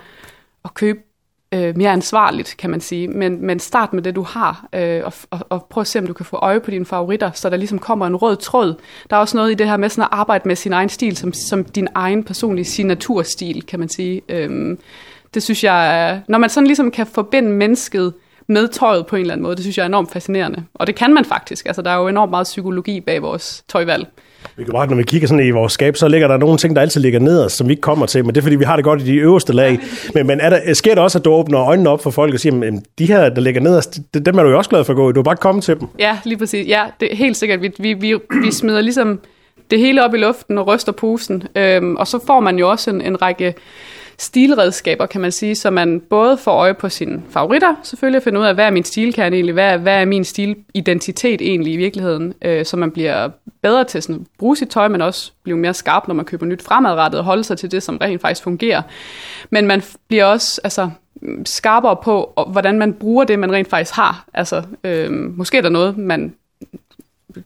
og 0.64 0.74
købe 0.74 1.00
øh, 1.52 1.78
mere 1.78 1.92
ansvarligt, 1.92 2.56
kan 2.58 2.70
man 2.70 2.82
sige. 2.82 3.08
Men, 3.08 3.46
men 3.46 3.60
start 3.60 3.94
med 3.94 4.04
det, 4.04 4.16
du 4.16 4.22
har, 4.22 4.68
øh, 4.74 5.02
og, 5.06 5.14
og, 5.32 5.40
og 5.50 5.68
prøv 5.70 5.82
at 5.82 5.88
se, 5.88 6.00
om 6.00 6.08
du 6.08 6.14
kan 6.14 6.26
få 6.26 6.38
øje 6.38 6.60
på 6.60 6.72
dine 6.72 6.86
favoritter, 6.86 7.32
så 7.32 7.50
der 7.50 7.58
ligesom 7.58 7.80
kommer 7.80 8.08
en 8.08 8.16
rød 8.16 8.36
tråd. 8.36 8.76
Der 9.10 9.16
er 9.16 9.20
også 9.20 9.38
noget 9.38 9.52
i 9.52 9.54
det 9.54 9.70
her 9.70 9.78
med 9.78 9.90
sådan 9.90 10.04
at 10.04 10.10
arbejde 10.12 10.48
med 10.48 10.56
sin 10.56 10.74
egen 10.74 10.90
stil, 10.90 11.18
som, 11.18 11.34
som 11.34 11.64
din 11.66 11.88
egen 11.96 12.24
personlige 12.24 12.66
signaturstil, 12.66 13.64
kan 13.64 13.80
man 13.80 13.90
sige. 13.90 14.22
Øh, 14.30 14.78
det 15.34 15.44
synes 15.44 15.64
jeg, 15.64 16.22
når 16.28 16.38
man 16.38 16.50
sådan 16.50 16.68
ligesom 16.68 16.92
kan 16.92 17.08
forbinde 17.08 17.50
mennesket 17.50 18.14
med 18.48 18.68
tøjet 18.68 19.08
på 19.08 19.16
en 19.16 19.22
eller 19.22 19.34
anden 19.34 19.44
måde, 19.44 19.56
det 19.56 19.64
synes 19.64 19.78
jeg 19.78 19.84
er 19.84 19.88
enormt 19.88 20.12
fascinerende. 20.12 20.64
Og 20.74 20.88
det 20.88 20.96
kan 20.96 21.14
man 21.14 21.26
faktisk. 21.26 21.66
Altså, 21.66 21.82
der 21.82 21.92
er 21.92 21.98
jo 21.98 22.08
enormt 22.08 22.30
meget 22.30 22.44
psykologi 22.44 23.02
bag 23.02 23.22
vores 23.22 23.64
tøjvalg. 23.68 24.08
Vi 24.56 24.64
kan 24.64 24.74
bare, 24.74 24.88
når 24.88 24.96
vi 24.96 25.04
kigger 25.04 25.28
sådan 25.28 25.46
i 25.46 25.52
vores 25.52 25.74
skab, 25.74 25.96
så 25.96 26.08
ligger 26.08 26.28
der 26.28 26.38
nogle 26.38 26.58
ting, 26.58 26.76
der 26.76 26.82
altid 26.82 27.02
ligger 27.02 27.20
ned, 27.20 27.50
som 27.50 27.68
vi 27.68 27.74
ikke 27.74 27.82
kommer 27.82 28.06
til, 28.06 28.26
men 28.26 28.36
det 28.36 28.42
er 28.42 28.44
fordi, 28.44 28.56
vi 28.56 28.64
har 28.64 28.76
det 28.76 28.86
godt 28.86 29.02
i 29.02 29.06
de 29.06 29.16
øverste 29.16 29.54
lag. 29.54 29.80
Men, 30.14 30.28
men 30.28 30.40
er 30.40 30.50
der, 30.50 30.74
sker 30.74 30.94
det 30.94 31.04
også, 31.04 31.18
at 31.18 31.26
du 31.26 31.32
åbner 31.32 31.62
øjnene 31.62 31.90
op 31.90 32.04
for 32.04 32.10
folk 32.10 32.34
og 32.34 32.40
siger, 32.40 32.64
at 32.64 32.74
de 33.00 33.06
her, 33.06 33.30
der 33.30 33.42
ligger 33.42 33.62
nederst, 33.62 34.00
dem 34.26 34.38
er 34.38 34.44
du 34.44 34.50
jo 34.50 34.58
også 34.58 34.70
glad 34.70 34.84
for 34.84 34.94
at 34.94 34.98
gå 34.98 35.10
i. 35.10 35.14
Du 35.14 35.20
er 35.20 35.24
bare 35.24 35.36
kommet 35.36 35.64
til 35.64 35.80
dem. 35.80 35.88
Ja, 36.00 36.18
lige 36.24 36.38
præcis. 36.38 36.68
Ja, 36.68 36.84
det 37.00 37.12
er 37.12 37.16
helt 37.16 37.38
sikkert. 37.38 37.62
Vi, 37.62 37.72
vi, 37.80 37.94
vi, 37.94 38.16
vi 38.44 38.52
smider 38.52 38.82
ligesom 38.82 39.20
det 39.72 39.80
hele 39.80 40.06
op 40.06 40.14
i 40.14 40.18
luften 40.18 40.58
og 40.58 40.68
ryster 40.68 40.92
posen. 40.92 41.44
Øhm, 41.56 41.96
og 41.96 42.08
så 42.08 42.20
får 42.28 42.40
man 42.40 42.60
jo 42.60 42.70
også 42.70 42.90
en, 42.90 43.02
en 43.02 43.22
række 43.22 43.54
stilredskaber, 44.20 45.06
kan 45.06 45.22
man 45.22 45.32
sige, 45.32 45.56
så 45.56 45.70
man 45.70 46.00
både 46.00 46.38
får 46.38 46.52
øje 46.52 46.74
på 46.74 46.90
sine 46.90 47.22
favoritter, 47.30 47.76
selvfølgelig 47.84 48.18
og 48.18 48.24
finder 48.24 48.42
ud 48.42 48.46
af, 48.46 48.54
hvad 48.54 48.66
er 48.66 48.72
min 48.72 48.84
stilkerne 48.84 49.36
egentlig, 49.36 49.54
hvad 49.54 49.74
er, 49.74 49.78
hvad 49.78 50.02
er 50.02 50.06
min 50.06 50.24
stilidentitet 50.24 51.42
egentlig 51.42 51.74
i 51.74 51.78
virkeligheden, 51.78 52.34
øh, 52.42 52.66
så 52.66 52.78
man 52.78 52.92
bliver 52.92 53.30
bedre 53.62 53.84
til 53.84 54.02
sådan 54.02 54.16
at 54.16 54.28
bruge 54.40 54.58
sit 54.58 54.70
tøj, 54.70 54.88
men 54.88 55.02
også 55.02 55.32
blive 55.44 55.58
mere 55.58 55.74
skarp, 55.74 56.08
når 56.08 56.16
man 56.16 56.26
køber 56.26 56.46
nyt 56.46 56.62
fremadrettet, 56.62 57.20
og 57.20 57.26
holde 57.26 57.44
sig 57.44 57.58
til 57.58 57.72
det, 57.72 57.84
som 57.84 57.98
rent 57.98 58.22
faktisk 58.22 58.44
fungerer. 58.44 58.82
Men 59.50 59.68
man 59.68 59.82
bliver 60.08 60.26
også 60.26 60.62
altså, 60.64 60.90
skarpere 61.46 61.96
på, 62.04 62.34
hvordan 62.52 62.80
man 62.80 62.94
bruger 62.94 63.24
det, 63.24 63.40
man 63.40 63.52
rent 63.52 63.70
faktisk 63.70 63.94
har. 63.94 64.26
Altså, 64.34 64.64
øh, 64.84 65.12
måske 65.12 65.58
er 65.58 65.62
der 65.62 65.70
noget, 65.70 65.98
man 65.98 66.34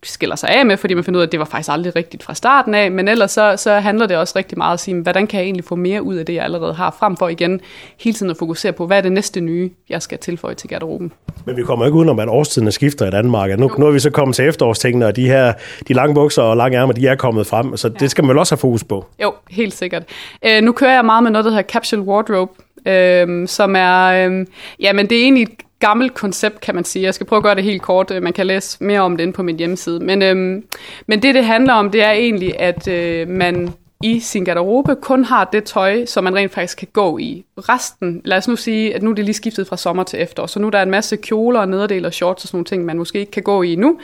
skiller 0.04 0.36
sig 0.36 0.50
af 0.50 0.66
med, 0.66 0.78
fordi 0.78 0.94
man 0.94 1.04
finder 1.04 1.18
ud 1.18 1.22
af, 1.22 1.28
at 1.28 1.32
det 1.32 1.40
var 1.40 1.46
faktisk 1.46 1.70
aldrig 1.72 1.96
rigtigt 1.96 2.24
fra 2.24 2.34
starten 2.34 2.74
af, 2.74 2.92
men 2.92 3.08
ellers 3.08 3.32
så, 3.32 3.54
så 3.58 3.74
handler 3.74 4.06
det 4.06 4.18
også 4.18 4.34
rigtig 4.36 4.58
meget 4.58 4.70
om 4.70 4.74
at 4.74 4.80
sige, 4.80 5.02
hvordan 5.02 5.28
kan 5.28 5.38
jeg 5.40 5.46
egentlig 5.46 5.64
få 5.64 5.76
mere 5.76 6.04
ud 6.04 6.16
af 6.16 6.26
det, 6.26 6.34
jeg 6.34 6.44
allerede 6.44 6.74
har, 6.74 6.96
frem 7.00 7.18
for 7.18 7.30
igen 7.30 7.62
hele 8.00 8.14
tiden 8.14 8.30
at 8.30 8.38
fokusere 8.38 8.74
på, 8.74 8.88
hvad 8.88 8.98
er 8.98 9.02
det 9.02 9.12
næste 9.12 9.42
nye, 9.42 9.70
jeg 9.90 10.02
skal 10.02 10.18
tilføje 10.18 10.56
til 10.56 10.70
garderoben. 10.70 11.12
Men 11.46 11.58
vi 11.58 11.64
kommer 11.64 11.86
ikke 11.86 11.98
udenom, 11.98 12.20
at 12.20 12.30
årstiden 12.30 12.72
skifter 12.72 13.08
i 13.08 13.12
Danmark. 13.12 13.60
Nu, 13.60 13.72
nu 13.78 13.88
er 13.88 13.92
vi 13.92 14.00
så 14.00 14.10
kommet 14.10 14.36
til 14.36 14.48
efterårstingene, 14.48 15.06
og 15.06 15.16
de 15.16 15.26
her 15.28 15.54
de 15.88 15.94
lange 15.94 16.14
bukser 16.16 16.42
og 16.42 16.58
lange 16.58 16.78
ærmer, 16.78 16.94
de 16.94 17.08
er 17.08 17.16
kommet 17.16 17.48
frem, 17.48 17.78
så 17.78 17.88
ja. 17.88 17.94
det 17.94 18.12
skal 18.12 18.24
man 18.24 18.38
også 18.38 18.56
have 18.56 18.60
fokus 18.60 18.84
på. 18.84 19.06
Jo, 19.22 19.34
helt 19.50 19.74
sikkert. 19.74 20.04
Øh, 20.46 20.64
nu 20.64 20.72
kører 20.72 20.94
jeg 20.94 21.06
meget 21.06 21.24
med 21.24 21.32
noget, 21.32 21.46
der 21.46 21.52
hedder 21.52 21.64
capsule 21.64 22.02
wardrobe, 22.02 22.52
øh, 22.86 23.48
som 23.48 23.76
er, 23.76 24.06
øh, 24.06 24.46
ja, 24.80 24.94
men 24.94 25.10
det 25.10 25.18
er 25.18 25.24
egentlig 25.24 25.48
gammelt 25.82 26.14
koncept, 26.14 26.62
kan 26.62 26.76
man 26.76 26.84
sige. 26.84 27.04
Jeg 27.04 27.14
skal 27.14 27.28
prøve 27.28 27.38
at 27.38 27.44
gøre 27.44 27.56
det 27.56 27.64
helt 27.64 27.82
kort. 27.82 28.12
Øh, 28.12 28.24
man 28.24 28.34
kan 28.34 28.48
læse 28.48 28.84
mere 28.84 29.00
om 29.00 29.18
det 29.18 29.24
inde 29.24 29.34
på 29.34 29.44
min 29.44 29.58
hjemmeside. 29.58 30.00
Men, 30.00 30.22
øhm, 30.22 30.64
men 31.08 31.22
det, 31.22 31.36
det 31.36 31.46
handler 31.46 31.74
om, 31.74 31.92
det 31.92 32.04
er 32.04 32.12
egentlig, 32.12 32.60
at 32.60 32.88
øh, 32.88 33.28
man 33.28 33.74
i 34.04 34.20
sin 34.20 34.46
garderobe 34.46 34.96
kun 34.96 35.24
har 35.24 35.50
det 35.54 35.64
tøj, 35.64 36.06
som 36.06 36.24
man 36.24 36.36
rent 36.36 36.52
faktisk 36.52 36.78
kan 36.78 36.88
gå 36.94 37.18
i. 37.18 37.46
Resten, 37.58 38.22
lad 38.26 38.38
os 38.38 38.48
nu 38.48 38.56
sige, 38.56 38.96
at 38.96 39.04
nu 39.04 39.10
er 39.12 39.16
det 39.16 39.26
lige 39.26 39.36
skiftet 39.36 39.68
fra 39.68 39.78
sommer 39.78 40.04
til 40.04 40.22
efterår, 40.22 40.48
så 40.48 40.60
nu 40.60 40.68
er 40.68 40.72
der 40.72 40.82
en 40.82 40.92
masse 40.92 41.16
kjoler 41.16 41.60
og 41.60 41.68
nederdel 41.68 42.06
og 42.06 42.14
shorts 42.14 42.44
og 42.44 42.48
sådan 42.48 42.58
nogle 42.58 42.66
ting, 42.66 42.86
man 42.86 42.98
måske 42.98 43.20
ikke 43.20 43.32
kan 43.32 43.44
gå 43.44 43.62
i 43.62 43.76
nu. 43.76 44.00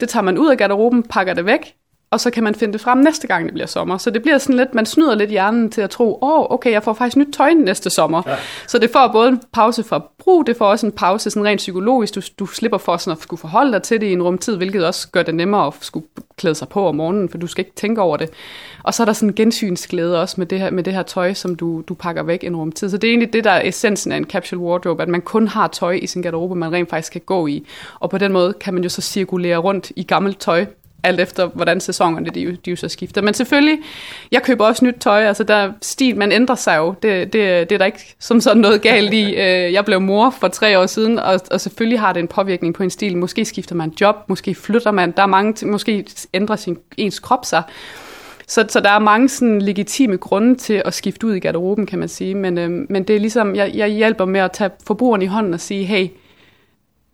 Det 0.00 0.08
tager 0.08 0.24
man 0.24 0.38
ud 0.38 0.50
af 0.50 0.58
garderoben, 0.58 1.02
pakker 1.02 1.34
det 1.34 1.46
væk, 1.46 1.74
og 2.14 2.20
så 2.20 2.30
kan 2.30 2.44
man 2.44 2.54
finde 2.54 2.72
det 2.72 2.80
frem 2.80 2.98
næste 2.98 3.26
gang, 3.26 3.44
det 3.44 3.52
bliver 3.52 3.66
sommer. 3.66 3.98
Så 3.98 4.10
det 4.10 4.22
bliver 4.22 4.38
sådan 4.38 4.56
lidt, 4.56 4.74
man 4.74 4.86
snyder 4.86 5.14
lidt 5.14 5.30
hjernen 5.30 5.70
til 5.70 5.80
at 5.80 5.90
tro, 5.90 6.18
åh, 6.22 6.40
oh, 6.40 6.46
okay, 6.50 6.72
jeg 6.72 6.82
får 6.82 6.92
faktisk 6.92 7.16
nyt 7.16 7.32
tøj 7.32 7.52
næste 7.52 7.90
sommer. 7.90 8.22
Ja. 8.26 8.36
Så 8.66 8.78
det 8.78 8.90
får 8.90 9.08
både 9.12 9.28
en 9.28 9.40
pause 9.52 9.84
fra 9.84 10.02
brug, 10.18 10.46
det 10.46 10.56
får 10.56 10.66
også 10.66 10.86
en 10.86 10.92
pause 10.92 11.30
sådan 11.30 11.44
rent 11.44 11.58
psykologisk. 11.58 12.14
Du, 12.14 12.20
du 12.38 12.46
slipper 12.46 12.78
for 12.78 12.96
sådan 12.96 13.16
at 13.16 13.22
skulle 13.22 13.40
forholde 13.40 13.72
dig 13.72 13.82
til 13.82 14.00
det 14.00 14.06
i 14.06 14.12
en 14.12 14.22
rumtid, 14.22 14.56
hvilket 14.56 14.86
også 14.86 15.08
gør 15.08 15.22
det 15.22 15.34
nemmere 15.34 15.66
at 15.66 15.74
skulle 15.80 16.06
klæde 16.36 16.54
sig 16.54 16.68
på 16.68 16.88
om 16.88 16.94
morgenen, 16.94 17.28
for 17.28 17.38
du 17.38 17.46
skal 17.46 17.64
ikke 17.64 17.76
tænke 17.76 18.00
over 18.00 18.16
det. 18.16 18.30
Og 18.82 18.94
så 18.94 19.02
er 19.02 19.04
der 19.04 19.12
sådan 19.12 19.28
en 19.28 19.34
gensynsglæde 19.34 20.20
også 20.20 20.34
med 20.38 20.46
det 20.46 20.60
her, 20.60 20.70
med 20.70 20.82
det 20.82 20.92
her 20.92 21.02
tøj, 21.02 21.34
som 21.34 21.56
du, 21.56 21.82
du 21.88 21.94
pakker 21.94 22.22
væk 22.22 22.44
en 22.44 22.56
rumtid. 22.56 22.90
Så 22.90 22.96
det 22.96 23.08
er 23.08 23.12
egentlig 23.12 23.32
det, 23.32 23.44
der 23.44 23.50
er 23.50 23.68
essensen 23.68 24.12
af 24.12 24.16
en 24.16 24.24
capsule 24.24 24.62
wardrobe, 24.62 25.02
at 25.02 25.08
man 25.08 25.20
kun 25.20 25.48
har 25.48 25.68
tøj 25.68 25.92
i 26.02 26.06
sin 26.06 26.22
garderobe, 26.22 26.54
man 26.54 26.72
rent 26.72 26.90
faktisk 26.90 27.12
kan 27.12 27.22
gå 27.26 27.46
i. 27.46 27.66
Og 28.00 28.10
på 28.10 28.18
den 28.18 28.32
måde 28.32 28.52
kan 28.52 28.74
man 28.74 28.82
jo 28.82 28.88
så 28.88 29.00
cirkulere 29.00 29.56
rundt 29.56 29.92
i 29.96 30.02
gammelt 30.02 30.40
tøj, 30.40 30.66
alt 31.04 31.20
efter 31.20 31.46
hvordan 31.46 31.80
sæsonerne 31.80 32.30
de, 32.30 32.56
de 32.64 32.70
jo 32.70 32.76
så 32.76 32.88
skifter. 32.88 33.22
Men 33.22 33.34
selvfølgelig, 33.34 33.78
jeg 34.32 34.42
køber 34.42 34.64
også 34.64 34.84
nyt 34.84 34.94
tøj, 35.00 35.24
altså 35.24 35.44
der 35.44 35.72
stil, 35.82 36.16
man 36.16 36.32
ændrer 36.32 36.56
sig 36.56 36.76
jo, 36.76 36.94
det, 37.02 37.32
det, 37.32 37.70
det 37.70 37.74
er 37.74 37.78
der 37.78 37.84
ikke 37.84 38.14
som 38.18 38.40
sådan 38.40 38.62
noget 38.62 38.82
galt 38.82 39.14
i. 39.14 39.34
Øh, 39.44 39.72
jeg 39.72 39.84
blev 39.84 40.00
mor 40.00 40.34
for 40.40 40.48
tre 40.48 40.78
år 40.78 40.86
siden, 40.86 41.18
og, 41.18 41.40
og 41.50 41.60
selvfølgelig 41.60 42.00
har 42.00 42.12
det 42.12 42.20
en 42.20 42.28
påvirkning 42.28 42.74
på 42.74 42.82
en 42.82 42.90
stil. 42.90 43.16
Måske 43.16 43.44
skifter 43.44 43.74
man 43.74 43.92
job, 44.00 44.16
måske 44.26 44.54
flytter 44.54 44.90
man, 44.90 45.10
der 45.10 45.22
er 45.22 45.26
mange, 45.26 45.66
måske 45.66 46.04
ændrer 46.34 46.56
sin, 46.56 46.78
ens 46.96 47.18
krop 47.18 47.44
sig. 47.44 47.62
Så, 48.46 48.66
så 48.68 48.80
der 48.80 48.90
er 48.90 48.98
mange 48.98 49.28
sådan 49.28 49.62
legitime 49.62 50.16
grunde 50.16 50.54
til 50.54 50.82
at 50.84 50.94
skifte 50.94 51.26
ud 51.26 51.34
i 51.34 51.38
garderoben, 51.38 51.86
kan 51.86 51.98
man 51.98 52.08
sige. 52.08 52.34
Men, 52.34 52.58
øh, 52.58 52.70
men 52.70 53.02
det 53.02 53.16
er 53.16 53.20
ligesom, 53.20 53.54
jeg, 53.54 53.70
jeg 53.74 53.88
hjælper 53.88 54.24
med 54.24 54.40
at 54.40 54.52
tage 54.52 54.70
forbrugeren 54.86 55.22
i 55.22 55.26
hånden 55.26 55.54
og 55.54 55.60
sige, 55.60 55.84
hey, 55.84 56.08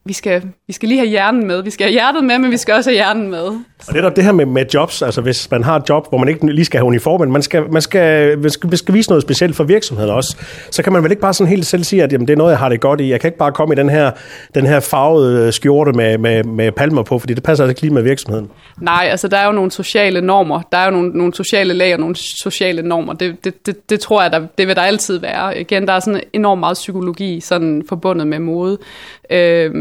vi 0.05 0.13
skal, 0.13 0.43
vi 0.67 0.73
skal 0.73 0.89
lige 0.89 0.99
have 0.99 1.09
hjernen 1.09 1.47
med. 1.47 1.63
Vi 1.63 1.71
skal 1.71 1.85
have 1.85 1.93
hjertet 1.93 2.25
med, 2.25 2.39
men 2.39 2.51
vi 2.51 2.57
skal 2.57 2.75
også 2.75 2.91
have 2.91 2.95
hjernen 2.95 3.31
med. 3.31 3.45
Og 3.89 3.95
det 3.95 4.05
er 4.05 4.09
det 4.09 4.25
her 4.25 4.33
med, 4.33 4.47
med 4.47 4.65
jobs, 4.75 5.03
altså 5.03 5.21
hvis 5.21 5.51
man 5.51 5.65
har 5.65 5.77
et 5.77 5.89
job, 5.89 6.09
hvor 6.09 6.19
man 6.19 6.29
ikke 6.29 6.53
lige 6.53 6.65
skal 6.65 6.79
have 6.79 6.87
uniform, 6.87 7.21
men 7.21 7.33
man 7.33 7.43
skal, 7.43 7.73
man 7.73 7.83
skal, 7.83 8.39
man 8.39 8.51
skal, 8.51 8.69
man 8.69 8.77
skal 8.77 8.95
vise 8.95 9.11
noget 9.11 9.23
specielt 9.23 9.57
for 9.57 9.65
virksomheden 9.65 10.11
også, 10.11 10.37
så 10.71 10.83
kan 10.83 10.93
man 10.93 11.03
vel 11.03 11.11
ikke 11.11 11.21
bare 11.21 11.35
sådan 11.35 11.49
helt 11.51 11.67
selv 11.67 11.85
sige, 11.85 12.03
at 12.03 12.13
jamen, 12.13 12.27
det 12.27 12.33
er 12.33 12.37
noget, 12.37 12.51
jeg 12.51 12.59
har 12.59 12.69
det 12.69 12.81
godt 12.81 13.01
i. 13.01 13.11
Jeg 13.11 13.21
kan 13.21 13.29
ikke 13.29 13.39
bare 13.39 13.53
komme 13.53 13.75
i 13.75 13.77
den 13.77 13.89
her, 13.89 14.11
den 14.55 14.67
her 14.67 14.81
farvede 14.81 15.53
skjorte 15.53 15.93
med, 15.93 16.19
med, 16.19 16.45
med 16.45 16.73
palmer 16.73 17.03
på, 17.03 17.19
fordi 17.19 17.35
det 17.35 17.43
passer 17.43 17.65
altså 17.65 17.71
ikke 17.71 17.81
lige 17.81 17.95
med 17.95 18.03
virksomheden. 18.03 18.51
Nej, 18.81 19.09
altså 19.11 19.29
der 19.29 19.37
er 19.37 19.47
jo 19.47 19.53
nogle 19.53 19.71
sociale 19.71 20.21
normer. 20.21 20.63
Der 20.73 20.79
er 20.79 20.85
jo 20.85 20.91
nogle, 20.91 21.11
nogle 21.11 21.35
sociale 21.35 21.75
lag 21.75 21.95
og 21.95 22.01
nogle 22.01 22.17
sociale 22.17 22.83
normer. 22.83 23.13
Det, 23.13 23.45
det, 23.45 23.67
det, 23.67 23.91
det 23.91 24.01
tror 24.01 24.23
jeg, 24.23 24.33
der, 24.33 24.47
det 24.59 24.67
vil 24.67 24.77
der 24.77 24.83
altid 24.83 25.19
være. 25.19 25.61
Igen, 25.61 25.87
der 25.87 25.93
er 25.93 26.01
sådan 26.01 26.21
enormt 26.33 26.61
meget 26.61 26.75
psykologi 26.75 27.41
sådan 27.41 27.83
forbundet 27.89 28.27
med 28.27 28.39
mode. 28.39 28.79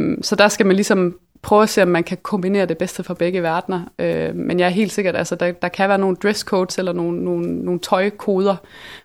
Øhm, 0.10 0.24
så 0.24 0.36
der 0.36 0.48
skal 0.48 0.66
man 0.66 0.75
ligesom 0.75 1.16
prøve 1.42 1.63
at 1.63 1.70
se, 1.70 1.82
om 1.82 1.88
man 1.88 2.04
kan 2.04 2.18
kombinere 2.22 2.66
det 2.66 2.78
bedste 2.78 3.04
fra 3.04 3.13
begge 3.13 3.44
verdener. 3.44 3.82
Øh, 4.00 4.36
men 4.36 4.60
jeg 4.60 4.66
er 4.66 4.70
helt 4.70 4.92
sikkert, 4.92 5.16
altså 5.16 5.36
der, 5.36 5.51
der 5.51 5.68
kan 5.68 5.89
være 5.89 5.98
nogle 5.98 6.18
dresscodes 6.24 6.78
eller 6.78 6.94
nogle, 6.94 7.24
nogle, 7.24 7.66
nogle 7.66 7.80
tøjkoder, 7.80 8.56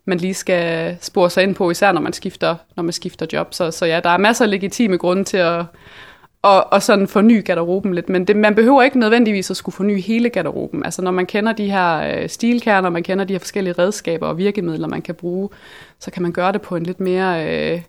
man 0.05 0.19
lige 0.19 0.35
skal 0.35 0.97
spore 1.01 1.31
sig 1.31 1.43
ind 1.43 1.55
på, 1.55 1.71
især 1.71 1.93
når 1.93 2.01
man 2.01 2.13
skifter, 2.13 2.57
når 2.77 2.83
man 2.83 2.93
skifter 2.93 3.27
job. 3.33 3.55
Så, 3.55 3.71
så 3.71 3.87
ja, 3.87 4.01
der 4.05 4.11
er 4.11 4.19
masser 4.19 4.45
af 4.45 4.51
legitime 4.51 4.97
grunde 4.97 5.25
til 5.25 5.37
at 5.37 5.65
og, 6.43 6.73
og 6.73 6.83
sådan 6.83 7.09
forny 7.09 7.45
garderoben 7.45 7.95
lidt. 7.95 8.09
Men 8.09 8.25
det, 8.25 8.37
man 8.37 8.55
behøver 8.55 8.83
ikke 8.83 8.99
nødvendigvis 8.99 9.51
at 9.51 9.57
skulle 9.57 9.75
forny 9.75 10.01
hele 10.01 10.29
garderoben. 10.31 10.85
Altså 10.85 11.03
når 11.03 11.11
man 11.11 11.27
kender 11.27 11.53
de 11.53 11.71
her 11.71 12.19
øh, 12.23 12.29
stilkerner, 12.29 12.91
man 12.91 13.03
kender 13.03 13.25
de 13.25 13.35
her 13.35 13.39
forskellige 13.39 13.75
redskaber 13.79 14.27
og 14.27 14.39
virkemidler, 14.39 14.89
man 14.89 15.03
kan 15.03 15.15
bruge, 15.15 15.49
så 15.99 16.11
kan 16.11 16.23
man 16.23 16.33
gøre 16.33 16.53
det 16.53 16.63
på 16.63 16.77
en 16.77 16.83
lidt 16.83 17.01
mere, 17.01 17.47
øh, 17.47 17.83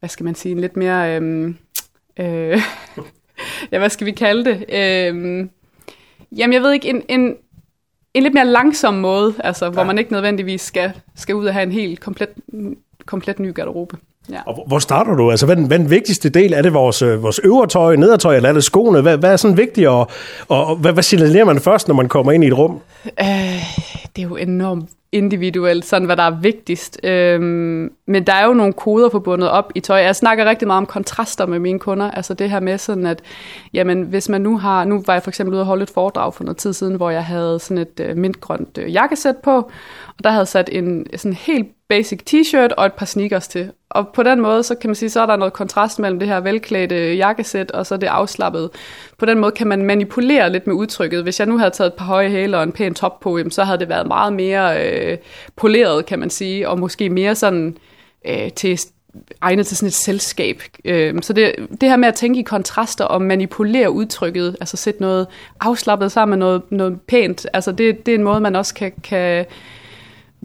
hvad 0.00 0.08
skal 0.08 0.24
man 0.24 0.34
sige, 0.34 0.52
en 0.52 0.60
lidt 0.60 0.76
mere... 0.76 1.20
Øh, 1.20 1.54
øh, 2.20 2.60
ja, 3.72 3.78
hvad 3.78 3.90
skal 3.90 4.06
vi 4.06 4.12
kalde 4.12 4.44
det? 4.44 4.64
Øh, 4.68 5.48
jamen, 6.36 6.52
jeg 6.52 6.62
ved 6.62 6.72
ikke, 6.72 6.88
en, 6.88 7.02
en, 7.08 7.36
en 8.14 8.22
lidt 8.22 8.34
mere 8.34 8.46
langsom 8.46 8.94
måde, 8.94 9.34
altså, 9.38 9.64
ja. 9.64 9.70
hvor 9.70 9.84
man 9.84 9.98
ikke 9.98 10.12
nødvendigvis 10.12 10.60
skal, 10.60 10.92
skal 11.16 11.34
ud 11.34 11.46
og 11.46 11.52
have 11.52 11.62
en 11.62 11.72
helt 11.72 12.00
komplet, 12.00 12.28
komplet 13.06 13.38
ny 13.38 13.54
garderobe. 13.54 13.96
Ja. 14.30 14.40
Og 14.46 14.64
hvor 14.66 14.78
starter 14.78 15.14
du? 15.14 15.30
Altså, 15.30 15.46
hvad 15.46 15.56
den, 15.56 15.66
hvad 15.66 15.78
den 15.78 15.90
vigtigste 15.90 16.28
del? 16.28 16.52
Er 16.52 16.62
det 16.62 16.74
vores, 16.74 17.02
øh, 17.02 17.22
vores 17.22 17.40
øvre 17.44 17.66
tøj, 17.66 17.96
nedertøj, 17.96 18.36
eller 18.36 18.48
er 18.48 18.52
det 18.52 18.64
skoene? 18.64 19.00
Hvad, 19.00 19.16
hvad 19.18 19.32
er 19.32 19.36
sådan 19.36 19.56
vigtigt, 19.56 19.88
og, 19.88 20.10
og, 20.48 20.66
og 20.66 20.76
hvad, 20.76 20.92
hvad 20.92 21.02
signalerer 21.02 21.44
man 21.44 21.60
først, 21.60 21.88
når 21.88 21.94
man 21.94 22.08
kommer 22.08 22.32
ind 22.32 22.44
i 22.44 22.46
et 22.46 22.58
rum? 22.58 22.80
Øh, 23.04 23.16
det 24.16 24.22
er 24.22 24.28
jo 24.28 24.36
enormt 24.36 24.90
individuelt, 25.14 25.84
sådan 25.84 26.06
hvad 26.06 26.16
der 26.16 26.22
er 26.22 26.40
vigtigst. 26.40 27.00
Øhm, 27.04 27.92
men 28.06 28.26
der 28.26 28.32
er 28.32 28.46
jo 28.46 28.54
nogle 28.54 28.72
koder 28.72 29.08
forbundet 29.08 29.50
op 29.50 29.72
i 29.74 29.80
tøj. 29.80 29.98
Jeg 29.98 30.16
snakker 30.16 30.44
rigtig 30.44 30.66
meget 30.66 30.78
om 30.78 30.86
kontraster 30.86 31.46
med 31.46 31.58
mine 31.58 31.78
kunder. 31.78 32.10
Altså 32.10 32.34
det 32.34 32.50
her 32.50 32.60
med 32.60 32.78
sådan, 32.78 33.06
at 33.06 33.22
jamen, 33.72 34.02
hvis 34.02 34.28
man 34.28 34.40
nu 34.40 34.58
har... 34.58 34.84
Nu 34.84 35.02
var 35.06 35.12
jeg 35.12 35.22
for 35.22 35.30
eksempel 35.30 35.54
ude 35.54 35.62
og 35.62 35.66
holde 35.66 35.82
et 35.82 35.90
foredrag 35.90 36.34
for 36.34 36.44
noget 36.44 36.56
tid 36.56 36.72
siden, 36.72 36.94
hvor 36.94 37.10
jeg 37.10 37.24
havde 37.24 37.58
sådan 37.58 37.78
et 37.78 38.00
øh, 38.00 38.16
mintgrønt 38.16 38.78
øh, 38.78 38.92
jakkesæt 38.92 39.36
på, 39.36 39.56
og 40.18 40.24
der 40.24 40.30
havde 40.30 40.46
sat 40.46 40.68
en 40.72 41.06
sådan 41.16 41.32
helt 41.32 41.68
basic 41.88 42.20
t-shirt 42.30 42.74
og 42.76 42.86
et 42.86 42.92
par 42.92 43.06
sneakers 43.06 43.48
til. 43.48 43.70
Og 43.90 44.08
på 44.08 44.22
den 44.22 44.40
måde, 44.40 44.62
så 44.62 44.74
kan 44.74 44.90
man 44.90 44.94
sige, 44.94 45.10
så 45.10 45.20
er 45.20 45.26
der 45.26 45.36
noget 45.36 45.52
kontrast 45.52 45.98
mellem 45.98 46.18
det 46.18 46.28
her 46.28 46.40
velklædte 46.40 47.14
jakkesæt 47.14 47.70
og 47.70 47.86
så 47.86 47.96
det 47.96 48.06
afslappede. 48.06 48.70
På 49.18 49.26
den 49.26 49.38
måde 49.38 49.52
kan 49.52 49.66
man 49.66 49.82
manipulere 49.82 50.52
lidt 50.52 50.66
med 50.66 50.74
udtrykket. 50.74 51.22
Hvis 51.22 51.40
jeg 51.40 51.48
nu 51.48 51.58
havde 51.58 51.70
taget 51.70 51.88
et 51.88 51.94
par 51.94 52.04
høje 52.04 52.28
hæle 52.28 52.56
og 52.56 52.62
en 52.62 52.72
pæn 52.72 52.94
top 52.94 53.20
på, 53.20 53.38
så 53.50 53.64
havde 53.64 53.78
det 53.78 53.88
været 53.88 54.06
meget 54.06 54.32
mere 54.32 54.88
øh, 54.88 55.18
poleret, 55.56 56.06
kan 56.06 56.18
man 56.18 56.30
sige, 56.30 56.68
og 56.68 56.78
måske 56.78 57.10
mere 57.10 57.34
sådan 57.34 57.76
øh, 58.26 58.52
til 58.52 58.80
egnet 59.40 59.66
til 59.66 59.76
sådan 59.76 59.86
et 59.86 59.94
selskab. 59.94 60.62
Øh, 60.84 61.22
så 61.22 61.32
det, 61.32 61.54
det 61.80 61.88
her 61.88 61.96
med 61.96 62.08
at 62.08 62.14
tænke 62.14 62.40
i 62.40 62.42
kontraster 62.42 63.04
og 63.04 63.22
manipulere 63.22 63.90
udtrykket, 63.90 64.56
altså 64.60 64.76
sætte 64.76 65.00
noget 65.00 65.26
afslappet 65.60 66.12
sammen 66.12 66.38
med 66.38 66.46
noget, 66.46 66.62
noget 66.70 67.00
pænt, 67.00 67.46
altså 67.52 67.72
det, 67.72 68.06
det 68.06 68.14
er 68.14 68.18
en 68.18 68.24
måde, 68.24 68.40
man 68.40 68.56
også 68.56 68.74
kan, 68.74 68.92
kan 69.02 69.46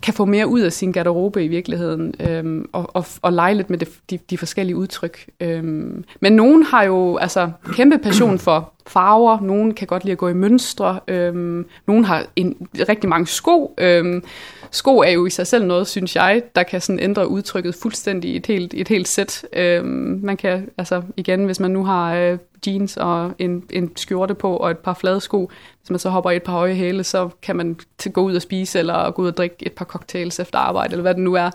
kan 0.04 0.14
få 0.14 0.26
mere 0.26 0.48
ud 0.48 0.60
af 0.60 0.74
sin 0.74 0.92
garderobe 0.92 1.46
i 1.46 1.48
virkeligheden, 1.48 2.14
øhm, 2.20 2.70
og, 2.72 2.96
og, 2.96 3.06
og 3.22 3.34
lege 3.34 3.56
lidt 3.56 3.70
med 3.70 3.78
det, 3.78 3.90
de, 4.10 4.20
de 4.30 4.38
forskellige 4.38 4.76
udtryk. 4.76 5.26
Øhm, 5.40 6.04
men 6.20 6.34
nogen 6.34 6.64
har 6.64 6.84
jo 6.84 7.18
altså 7.18 7.52
kæmpe 7.74 7.98
passion 7.98 8.40
for 8.40 8.74
farver, 8.88 9.40
nogen 9.42 9.74
kan 9.74 9.88
godt 9.88 10.04
lide 10.04 10.12
at 10.12 10.18
gå 10.18 10.28
i 10.28 10.34
mønstre, 10.34 11.00
øhm, 11.08 11.66
nogen 11.88 12.06
har 12.06 12.26
en, 12.36 12.68
rigtig 12.90 13.10
mange 13.10 13.28
sko. 13.28 13.76
Øhm, 13.78 14.24
sko 14.72 14.98
er 14.98 15.10
jo 15.10 15.26
i 15.26 15.30
sig 15.30 15.48
selv 15.48 15.66
noget, 15.66 15.88
synes 15.88 16.16
jeg, 16.16 16.42
der 16.56 16.64
kan 16.64 16.82
sådan 16.82 17.00
ændre 17.00 17.28
udtrykket 17.28 17.76
fuldstændig 17.76 18.36
et 18.36 18.46
helt, 18.46 18.74
et 18.74 18.88
helt 18.88 19.08
sæt. 19.08 19.46
Øhm, 19.54 20.20
man 20.24 20.38
kan, 20.38 20.70
altså 20.78 21.02
igen, 21.18 21.46
hvis 21.46 21.60
man 21.60 21.72
nu 21.72 21.86
har 21.86 22.16
øh, 22.16 22.38
jeans 22.68 22.98
og 22.98 23.32
en, 23.40 23.64
en 23.70 23.92
skjorte 23.96 24.34
på 24.34 24.58
og 24.58 24.72
et 24.72 24.78
par 24.78 24.94
flade 24.94 25.22
sko, 25.22 25.52
hvis 25.82 25.90
man 25.90 26.00
så 26.00 26.10
hopper 26.10 26.32
i 26.32 26.36
et 26.36 26.44
par 26.44 26.52
høje 26.52 26.74
hæle, 26.74 27.04
så 27.04 27.30
kan 27.42 27.56
man 27.56 27.80
til 27.98 28.12
gå 28.12 28.22
ud 28.22 28.36
og 28.36 28.42
spise 28.42 28.80
eller 28.80 29.12
gå 29.12 29.22
ud 29.22 29.28
og 29.28 29.38
drikke 29.38 29.56
et 29.60 29.72
par 29.72 29.86
cocktails 29.86 30.40
efter 30.40 30.60
arbejde, 30.60 30.92
eller 30.92 31.02
hvad 31.02 31.14
det 31.14 31.24
nu 31.24 31.34
er. 31.34 31.50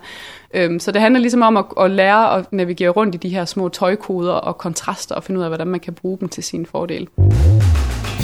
Øhm, 0.53 0.79
så 0.79 0.91
det 0.91 1.01
handler 1.01 1.21
ligesom 1.21 1.41
om 1.41 1.57
at, 1.57 1.65
at 1.79 1.91
lære 1.91 2.37
at 2.37 2.53
navigere 2.53 2.89
rundt 2.89 3.15
i 3.15 3.17
de 3.17 3.29
her 3.29 3.45
små 3.45 3.69
tøjkoder 3.69 4.33
og 4.33 4.57
kontraster 4.57 5.15
og 5.15 5.23
finde 5.23 5.39
ud 5.39 5.43
af, 5.43 5.49
hvordan 5.49 5.67
man 5.67 5.79
kan 5.79 5.93
bruge 5.93 6.17
dem 6.19 6.29
til 6.29 6.43
sin 6.43 6.65
fordel. 6.65 7.07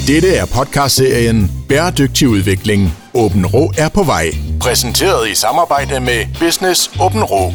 Dette 0.07 0.35
er 0.35 0.45
podcastserien 0.57 1.51
Bæredygtig 1.69 2.27
udvikling. 2.27 2.81
Åben 3.13 3.45
Rå 3.45 3.71
er 3.77 3.89
på 3.93 4.03
vej. 4.03 4.25
Præsenteret 4.61 5.29
i 5.29 5.35
samarbejde 5.35 5.99
med 5.99 6.19
Business 6.39 6.91
Åben 7.01 7.23
Rå. 7.23 7.51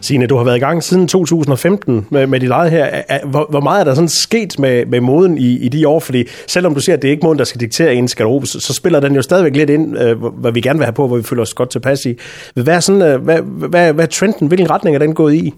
Signe, 0.00 0.26
du 0.26 0.36
har 0.36 0.44
været 0.44 0.56
i 0.56 0.60
gang 0.60 0.82
siden 0.82 1.08
2015 1.08 2.06
med, 2.10 2.26
med 2.26 2.40
dit 2.40 2.50
eget 2.50 2.70
her. 2.70 3.02
Hvor, 3.26 3.46
hvor 3.50 3.60
meget 3.60 3.80
er 3.80 3.84
der 3.84 3.94
sådan 3.94 4.08
sket 4.08 4.58
med, 4.58 4.86
med 4.86 5.00
moden 5.00 5.38
i, 5.38 5.58
i 5.58 5.68
de 5.68 5.88
år? 5.88 6.00
Fordi 6.00 6.24
selvom 6.46 6.74
du 6.74 6.80
siger, 6.80 6.96
at 6.96 7.02
det 7.02 7.08
er 7.08 7.12
ikke 7.12 7.24
moden, 7.24 7.38
der 7.38 7.44
skal 7.44 7.60
diktere 7.60 7.94
ens 7.94 8.14
garderobe, 8.14 8.46
så, 8.46 8.60
så 8.60 8.74
spiller 8.74 9.00
den 9.00 9.14
jo 9.14 9.22
stadigvæk 9.22 9.56
lidt 9.56 9.70
ind, 9.70 9.98
øh, 9.98 10.24
hvad 10.24 10.52
vi 10.52 10.60
gerne 10.60 10.78
vil 10.78 10.86
have 10.86 10.94
på, 10.94 11.06
hvor 11.06 11.16
vi 11.16 11.22
føler 11.22 11.42
os 11.42 11.54
godt 11.54 11.70
tilpas 11.70 12.06
i. 12.06 12.14
Hvad 12.54 12.74
er, 12.74 12.80
sådan, 12.80 13.02
øh, 13.02 13.22
hvad, 13.22 13.40
hvad, 13.42 13.92
hvad 13.92 14.04
er 14.04 14.08
trenden? 14.08 14.48
Hvilken 14.48 14.70
retning 14.70 14.96
er 14.96 15.00
den 15.00 15.14
gået 15.14 15.34
i? 15.34 15.54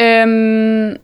Øhm, 0.00 0.96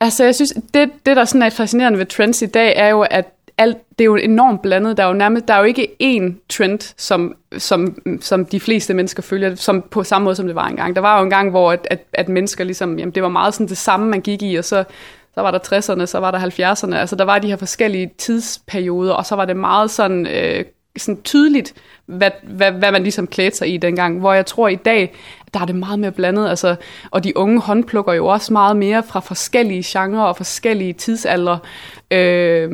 altså, 0.00 0.24
jeg 0.24 0.34
synes, 0.34 0.54
det, 0.74 0.90
det 1.06 1.16
der 1.16 1.24
sådan 1.24 1.42
er 1.42 1.50
fascinerende 1.50 1.98
ved 1.98 2.06
trends 2.06 2.42
i 2.42 2.46
dag, 2.46 2.72
er 2.76 2.88
jo, 2.88 3.00
at 3.00 3.24
alt, 3.58 3.76
det 3.98 4.00
er 4.00 4.04
jo 4.04 4.16
enormt 4.16 4.62
blandet. 4.62 4.96
Der 4.96 5.02
er 5.02 5.06
jo 5.08 5.14
nærmest, 5.14 5.48
der 5.48 5.54
er 5.54 5.58
jo 5.58 5.64
ikke 5.64 5.88
én 6.02 6.32
trend, 6.48 6.94
som, 6.96 7.34
som, 7.58 7.98
som 8.20 8.44
de 8.44 8.60
fleste 8.60 8.94
mennesker 8.94 9.22
følger, 9.22 9.54
som 9.54 9.82
på 9.82 10.04
samme 10.04 10.24
måde, 10.24 10.36
som 10.36 10.46
det 10.46 10.54
var 10.54 10.66
engang. 10.66 10.96
Der 10.96 11.00
var 11.00 11.18
jo 11.18 11.24
en 11.24 11.30
gang, 11.30 11.50
hvor 11.50 11.72
at, 11.72 11.86
at, 11.90 12.04
at 12.12 12.28
mennesker 12.28 12.64
ligesom, 12.64 12.98
jamen, 12.98 13.14
det 13.14 13.22
var 13.22 13.28
meget 13.28 13.54
sådan 13.54 13.68
det 13.68 13.76
samme, 13.76 14.06
man 14.06 14.20
gik 14.20 14.42
i, 14.42 14.56
og 14.56 14.64
så, 14.64 14.84
så 15.34 15.40
var 15.40 15.50
der 15.50 15.58
60'erne, 15.58 16.06
så 16.06 16.18
var 16.18 16.30
der 16.30 16.38
70'erne. 16.38 16.94
Altså, 16.94 17.16
der 17.16 17.24
var 17.24 17.38
de 17.38 17.48
her 17.48 17.56
forskellige 17.56 18.10
tidsperioder, 18.18 19.12
og 19.12 19.26
så 19.26 19.36
var 19.36 19.44
det 19.44 19.56
meget 19.56 19.90
sådan, 19.90 20.26
øh, 20.26 20.64
sådan 20.96 21.22
tydeligt, 21.22 21.74
hvad, 22.06 22.30
hvad, 22.42 22.72
hvad 22.72 22.92
man 22.92 23.02
ligesom 23.02 23.26
klædte 23.26 23.56
sig 23.56 23.74
i 23.74 23.76
dengang. 23.76 24.18
Hvor 24.18 24.32
jeg 24.32 24.46
tror 24.46 24.68
i 24.68 24.74
dag, 24.74 25.14
der 25.54 25.60
er 25.60 25.64
det 25.64 25.74
meget 25.74 25.98
mere 25.98 26.12
blandet. 26.12 26.48
Altså, 26.48 26.76
og 27.10 27.24
de 27.24 27.36
unge 27.36 27.60
håndplukker 27.60 28.12
jo 28.12 28.26
også 28.26 28.52
meget 28.52 28.76
mere 28.76 29.02
fra 29.02 29.20
forskellige 29.20 29.82
genrer 29.86 30.22
og 30.22 30.36
forskellige 30.36 30.92
tidsalder. 30.92 31.58
Øh, 32.10 32.70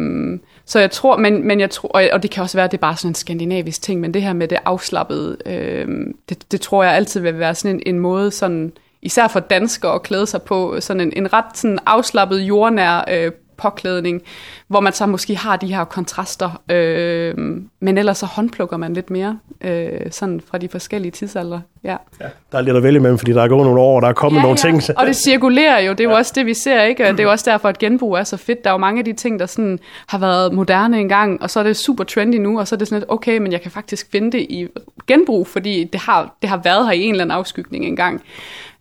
så 0.66 0.81
jeg 0.81 0.90
tror, 0.90 1.16
men, 1.16 1.47
men 1.47 1.61
jeg 1.61 1.71
tror, 1.71 2.00
og 2.12 2.23
det 2.23 2.31
kan 2.31 2.43
også 2.43 2.57
være, 2.57 2.64
at 2.64 2.71
det 2.71 2.78
er 2.78 2.81
bare 2.81 2.97
sådan 2.97 3.11
en 3.11 3.14
skandinavisk 3.14 3.83
ting, 3.83 4.00
men 4.00 4.14
det 4.14 4.23
her 4.23 4.33
med 4.33 4.49
det 4.49 4.59
afslappede, 4.64 5.37
øh, 5.47 5.88
det, 6.28 6.52
det 6.52 6.61
tror 6.61 6.85
jeg 6.85 6.93
altid 6.93 7.21
vil 7.21 7.38
være 7.38 7.54
sådan 7.54 7.76
en, 7.76 7.83
en 7.87 7.99
måde, 7.99 8.31
sådan, 8.31 8.73
især 9.02 9.28
for 9.28 9.40
danskere 9.40 9.95
at 9.95 10.02
klæde 10.02 10.26
sig 10.26 10.43
på, 10.43 10.76
sådan 10.81 11.00
en, 11.00 11.12
en 11.16 11.33
ret 11.33 11.45
sådan 11.54 11.78
afslappet, 11.87 12.40
jordnær 12.40 13.04
øh, 13.11 13.33
påklædning, 13.56 14.23
hvor 14.68 14.80
man 14.80 14.92
så 14.92 15.06
måske 15.06 15.37
har 15.37 15.56
de 15.56 15.75
her 15.75 15.84
kontraster, 15.84 16.62
øh, 16.70 17.34
men 17.80 17.99
ellers 17.99 18.18
så 18.18 18.26
håndplukker 18.26 18.76
man 18.76 18.94
lidt 18.94 19.11
mere, 19.11 19.38
øh, 19.61 20.00
sådan 20.11 20.40
fra 20.50 20.58
de 20.58 20.68
forskellige 20.68 21.12
tidsalder. 21.12 21.61
Ja. 21.84 21.96
ja. 22.20 22.26
Der 22.52 22.58
er 22.58 22.62
lidt 22.62 22.76
at 22.76 22.82
vælge 22.82 22.96
imellem, 22.96 23.18
fordi 23.18 23.32
der 23.32 23.42
er 23.42 23.49
gået 23.49 23.64
nogle 23.64 23.80
år, 23.80 23.96
og 23.96 24.02
der 24.02 24.08
er 24.08 24.12
kommet 24.12 24.38
ja, 24.38 24.42
nogle 24.42 24.58
ja. 24.64 24.70
ting. 24.70 24.99
Og 24.99 25.06
det 25.06 25.16
cirkulerer 25.16 25.80
jo, 25.80 25.92
det 25.92 26.00
er 26.00 26.04
jo 26.04 26.11
ja. 26.11 26.16
også 26.16 26.32
det, 26.34 26.46
vi 26.46 26.54
ser, 26.54 26.82
ikke? 26.82 27.04
Og 27.04 27.12
det 27.12 27.20
er 27.20 27.25
jo 27.25 27.30
også 27.30 27.50
derfor, 27.50 27.68
at 27.68 27.78
genbrug 27.78 28.14
er 28.14 28.25
så 28.25 28.37
fedt. 28.37 28.64
Der 28.64 28.70
er 28.70 28.75
jo 28.75 28.78
mange 28.78 28.99
af 28.99 29.04
de 29.04 29.12
ting, 29.12 29.40
der 29.40 29.46
sådan 29.46 29.78
har 30.06 30.18
været 30.18 30.54
moderne 30.54 31.00
engang, 31.00 31.42
og 31.42 31.50
så 31.50 31.61
er 31.61 31.62
det 31.64 31.76
super 31.76 32.04
trendy 32.04 32.37
nu, 32.37 32.58
og 32.58 32.68
så 32.68 32.75
er 32.75 32.78
det 32.78 32.88
sådan 32.88 33.00
lidt, 33.00 33.11
okay, 33.11 33.38
men 33.38 33.52
jeg 33.52 33.61
kan 33.61 33.70
faktisk 33.70 34.06
finde 34.12 34.32
det 34.32 34.40
i 34.40 34.66
genbrug, 35.06 35.46
fordi 35.46 35.84
det 35.84 36.00
har, 36.00 36.37
det 36.42 36.50
har 36.50 36.61
været 36.64 36.87
her 36.87 36.92
i 36.92 37.02
en 37.02 37.11
eller 37.11 37.25
anden 37.25 37.37
afskygning 37.37 37.84
engang. 37.84 38.23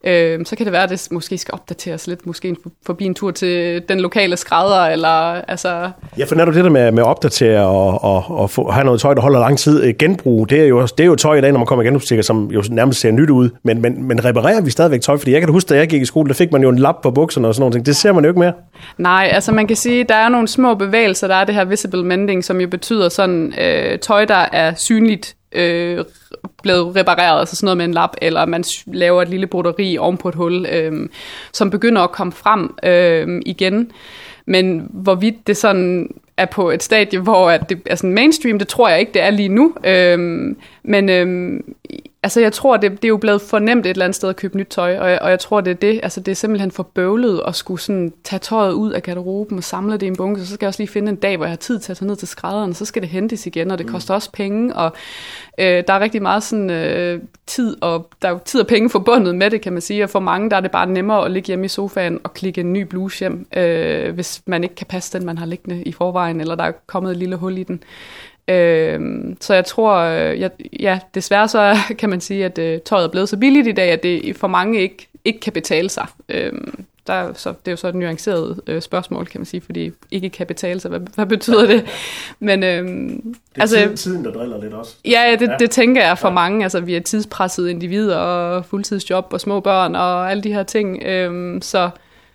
Øh, 0.04 0.46
så 0.46 0.56
kan 0.56 0.66
det 0.66 0.74
være, 0.74 0.84
at 0.84 0.90
det 0.90 1.08
måske 1.12 1.38
skal 1.38 1.54
opdateres 1.54 2.08
lidt, 2.08 2.26
måske 2.26 2.56
forbi 2.86 3.06
en 3.06 3.16
tur 3.16 3.32
til 3.32 3.84
den 3.90 4.00
lokale 4.00 4.38
skrædder, 4.38 4.86
eller 4.86 5.42
altså... 5.48 5.90
Ja, 6.18 6.26
for 6.26 6.36
når 6.36 6.46
du 6.46 6.54
det 6.54 6.64
der 6.64 6.70
med, 6.70 6.92
med 6.92 7.04
at 7.04 7.08
opdatere 7.08 7.66
og, 7.66 8.04
og, 8.04 8.40
og 8.40 8.50
få, 8.50 8.72
have 8.72 8.86
noget 8.86 9.02
tøj, 9.02 9.14
der 9.14 9.22
holder 9.22 9.40
lang 9.40 9.58
tid, 9.58 9.84
øh, 9.84 9.94
genbrug, 10.00 10.50
det 10.50 10.62
er 10.62 10.66
jo, 10.66 10.82
det 10.82 11.00
er 11.00 11.06
jo 11.06 11.16
tøj 11.16 11.38
i 11.38 11.42
dag, 11.42 11.52
når 11.52 11.60
man 11.60 11.68
kommer 11.68 11.84
i 11.84 11.86
genbrugsbutikker, 11.86 12.24
som 12.24 12.52
jo 12.52 12.64
nærmest 12.70 13.00
ser 13.00 13.12
nyt 13.12 13.30
ud, 13.30 13.50
men, 13.64 13.82
men, 13.82 14.04
men 14.04 14.26
reparerer 14.26 14.62
vi 14.62 14.70
stadigvæk 14.70 15.02
tøj? 15.02 15.18
Fordi 15.18 15.32
jeg 15.32 15.42
kan 15.42 15.50
huske, 15.50 15.70
da 15.70 15.76
jeg 15.76 15.88
gik 15.88 16.02
i 16.02 16.06
skole, 16.06 16.28
der 16.28 16.34
fik 16.34 16.52
man 16.52 16.64
jo 16.64 16.70
en 16.70 16.80
lap 16.80 17.02
på 17.04 17.12
bukserne 17.12 17.48
og 17.48 17.56
sådan 17.56 17.70
noget. 17.70 17.86
Det 17.86 17.96
ser 17.96 18.12
man 18.12 18.24
jo 18.24 18.30
ikke 18.30 18.40
mere. 18.40 18.54
Nej, 18.98 19.30
altså 19.32 19.52
man 19.52 19.68
kan 19.68 19.76
sige, 19.76 20.04
der 20.04 20.16
er 20.16 20.30
nogle 20.30 20.48
små 20.48 20.76
bevægelser, 20.76 21.28
der 21.28 21.36
er 21.36 21.46
det 21.46 21.56
her 21.56 21.66
visible 21.66 22.04
mending, 22.04 22.44
som 22.44 22.62
jo 22.62 22.68
betyder 22.68 23.10
sådan 23.10 23.54
øh, 23.62 24.00
tøj, 24.00 24.26
der 24.26 24.46
er 24.52 24.74
synligt 24.76 25.36
øh, 25.56 26.06
blevet 26.62 26.96
repareret, 26.96 27.40
altså 27.40 27.56
sådan 27.56 27.66
noget 27.66 27.78
med 27.78 27.86
en 27.86 27.94
lap, 27.94 28.16
eller 28.22 28.46
man 28.46 28.64
laver 28.88 29.22
et 29.22 29.30
lille 29.30 29.48
broderi 29.48 29.98
oven 29.98 30.18
på 30.18 30.30
et 30.30 30.36
hul, 30.36 30.66
øh, 30.66 31.10
som 31.54 31.70
begynder 31.70 32.02
at 32.02 32.12
komme 32.12 32.34
frem 32.34 32.76
øh, 32.84 33.42
igen. 33.46 33.92
Men 34.46 34.88
hvorvidt 34.90 35.48
det 35.48 35.58
sådan 35.58 36.10
er 36.38 36.46
på 36.46 36.72
et 36.72 36.84
stadie, 36.84 37.20
hvor 37.20 37.50
at 37.50 37.70
det 37.70 37.82
er 37.86 37.96
sådan 37.96 38.14
mainstream, 38.14 38.60
det 38.60 38.68
tror 38.68 38.90
jeg 38.90 39.00
ikke, 39.00 39.12
det 39.14 39.22
er 39.22 39.30
lige 39.30 39.50
nu. 39.50 39.74
Øhm, 39.84 40.58
men 40.84 41.10
øhm, 41.10 41.76
altså 42.24 42.42
jeg 42.42 42.54
tror, 42.54 42.78
det, 42.78 42.92
det 42.92 43.04
er 43.04 43.10
jo 43.10 43.18
blevet 43.18 43.42
fornemt 43.42 43.86
et 43.86 43.90
eller 43.90 44.06
andet 44.06 44.16
sted 44.16 44.30
at 44.30 44.36
købe 44.36 44.58
nyt 44.58 44.68
tøj, 44.68 44.98
og 44.98 45.12
jeg, 45.12 45.20
og 45.22 45.30
jeg 45.30 45.40
tror, 45.40 45.62
det 45.62 45.72
er 45.72 45.76
det. 45.76 46.00
Altså 46.04 46.20
det 46.20 46.32
er 46.32 46.36
simpelthen 46.36 46.72
for 46.72 46.84
bøvlet 46.84 47.42
at 47.48 47.56
skulle 47.56 47.82
sådan 47.82 48.14
tage 48.24 48.40
tøjet 48.40 48.74
ud 48.74 48.92
af 48.92 49.04
garderoben 49.04 49.58
og 49.58 49.64
samle 49.64 49.94
det 49.94 50.04
i 50.04 50.08
en 50.08 50.16
bunke, 50.16 50.42
så 50.42 50.54
skal 50.54 50.66
jeg 50.66 50.68
også 50.68 50.80
lige 50.82 50.92
finde 50.92 51.10
en 51.10 51.16
dag, 51.16 51.38
hvor 51.38 51.46
jeg 51.46 51.52
har 51.52 51.58
tid 51.58 51.80
til 51.80 51.92
at 51.92 51.98
tage 51.98 52.08
ned 52.08 52.16
til 52.16 52.28
skrædderen, 52.28 52.70
og 52.70 52.76
så 52.76 52.86
skal 52.86 53.02
det 53.02 53.10
hentes 53.10 53.48
igen, 53.48 53.72
og 53.72 53.78
det 53.78 53.86
mm. 53.86 53.92
koster 53.92 54.14
også 54.14 54.32
penge, 54.32 54.76
og 54.76 54.92
øh, 55.58 55.84
der 55.88 55.94
er 55.94 56.00
rigtig 56.00 56.22
meget 56.22 56.44
sådan 56.44 56.70
øh, 56.70 57.22
tid, 57.48 57.78
og 57.82 58.10
der 58.22 58.28
er 58.28 58.32
jo 58.32 58.40
tid 58.46 58.62
og 58.62 58.68
penge 58.68 58.90
forbundet 58.90 59.36
med 59.36 59.52
det, 59.52 59.62
kan 59.62 59.74
man 59.74 59.82
sige, 59.82 60.04
og 60.04 60.10
for 60.10 60.20
mange 60.20 60.50
der 60.50 60.58
er 60.58 60.62
det 60.62 60.72
bare 60.72 60.88
nemmere 60.88 61.26
at 61.26 61.32
ligge 61.32 61.48
hjemme 61.48 61.66
i 61.66 61.68
sofaen 61.68 62.20
og 62.24 62.34
klikke 62.34 62.62
en 62.62 62.74
ny 62.74 62.82
bluse 62.82 63.20
hjem, 63.20 63.48
øh, 63.58 64.14
hvis 64.14 64.42
man 64.46 64.64
ikke 64.64 64.76
kan 64.76 64.88
passe 64.88 65.18
den, 65.18 65.26
man 65.26 65.38
har 65.38 65.46
liggende 65.46 65.84
i 65.84 65.92
forvejen, 65.92 66.42
eller 66.42 66.56
der 66.56 66.64
er 66.64 66.72
kommet 66.88 67.12
et 67.12 67.18
lille 67.18 67.36
hul 67.36 67.58
i 67.58 67.64
den. 67.64 67.84
Øh, 68.48 69.00
så 69.40 69.54
jeg 69.54 69.66
tror, 69.66 69.96
øh, 69.96 70.40
jeg, 70.40 70.52
ja, 70.80 71.00
desværre 71.16 71.48
så 71.48 71.78
kan 72.00 72.10
man 72.10 72.22
sige, 72.22 72.46
at 72.46 72.58
øh, 72.58 72.80
tøjet 72.82 73.06
er 73.06 73.12
blevet 73.12 73.30
så 73.30 73.38
billigt 73.38 73.68
i 73.68 73.72
dag, 73.72 73.92
at 73.92 74.04
det 74.04 74.36
for 74.36 74.48
mange 74.48 74.82
ikke, 74.82 75.08
ikke 75.26 75.40
kan 75.40 75.54
betale 75.54 75.90
sig. 75.90 76.08
Øh, 76.30 76.54
der, 77.08 77.34
så, 77.34 77.50
det 77.50 77.68
er 77.68 77.72
jo 77.72 77.76
så 77.76 77.88
et 77.88 77.96
nuanceret 77.96 78.62
øh, 78.68 78.82
spørgsmål, 78.82 79.26
kan 79.26 79.40
man 79.40 79.46
sige, 79.46 79.62
fordi 79.62 79.92
ikke 80.12 80.30
kan 80.30 80.48
betale 80.48 80.80
sig. 80.80 80.90
Hvad, 80.90 81.00
hvad 81.16 81.26
betyder 81.26 81.68
det? 81.68 81.86
Men, 82.40 82.64
øh, 82.64 82.88
det 82.88 83.36
er 83.56 83.62
altså, 83.62 83.92
tiden, 83.96 84.26
der 84.26 84.32
driller 84.32 84.62
lidt 84.62 84.74
også. 84.74 84.96
Ja, 85.06 85.36
det, 85.40 85.48
ja. 85.48 85.56
det 85.60 85.72
tænker 85.72 86.06
jeg 86.06 86.18
for 86.18 86.28
ja. 86.28 86.34
mange. 86.34 86.64
Altså, 86.64 86.80
vi 86.80 86.96
er 86.96 87.00
tidspressede 87.00 87.72
individer 87.72 88.18
og 88.18 88.66
fuldtidsjob 88.66 89.26
og 89.32 89.42
små 89.42 89.60
børn 89.60 89.96
og 89.96 90.32
alle 90.32 90.44
de 90.44 90.54
her 90.54 90.64
ting. 90.64 91.04
Øh, 91.04 91.62
så, 91.62 91.90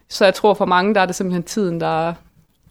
så 0.09 0.25
jeg 0.25 0.35
tror 0.35 0.55
for 0.55 0.65
mange, 0.65 0.95
der 0.95 1.00
er 1.00 1.07
det 1.07 1.15
simpelthen 1.15 1.43
tiden, 1.43 1.81
der, 1.81 2.15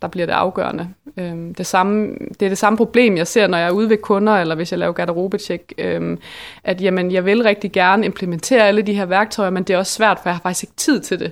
der 0.02 0.08
bliver 0.08 0.26
det 0.26 0.34
afgørende. 0.34 0.90
Øhm, 1.18 1.56
det, 1.56 1.66
samme, 1.66 2.16
det 2.40 2.46
er 2.46 2.50
det 2.50 2.58
samme 2.58 2.78
problem, 2.78 3.18
jeg 3.18 3.28
ser, 3.28 3.48
når 3.48 3.58
jeg 3.58 3.68
er 3.68 3.72
ude 3.72 3.90
ved 3.90 3.98
kunder, 3.98 4.34
eller 4.34 4.56
hvis 4.56 4.72
jeg 4.72 4.80
laver 4.80 4.94
garderobetjek, 4.94 5.74
øhm, 5.78 6.20
at 6.64 6.82
jamen, 6.82 7.12
jeg 7.12 7.26
vil 7.26 7.44
rigtig 7.44 7.72
gerne 7.72 8.06
implementere 8.06 8.68
alle 8.68 8.82
de 8.82 8.94
her 8.94 9.06
værktøjer, 9.06 9.50
men 9.50 9.64
det 9.64 9.74
er 9.74 9.78
også 9.78 9.94
svært, 9.94 10.20
for 10.24 10.30
jeg 10.30 10.36
har 10.36 10.42
faktisk 10.42 10.64
ikke 10.64 10.76
tid 10.76 11.00
til 11.00 11.20
det. 11.20 11.32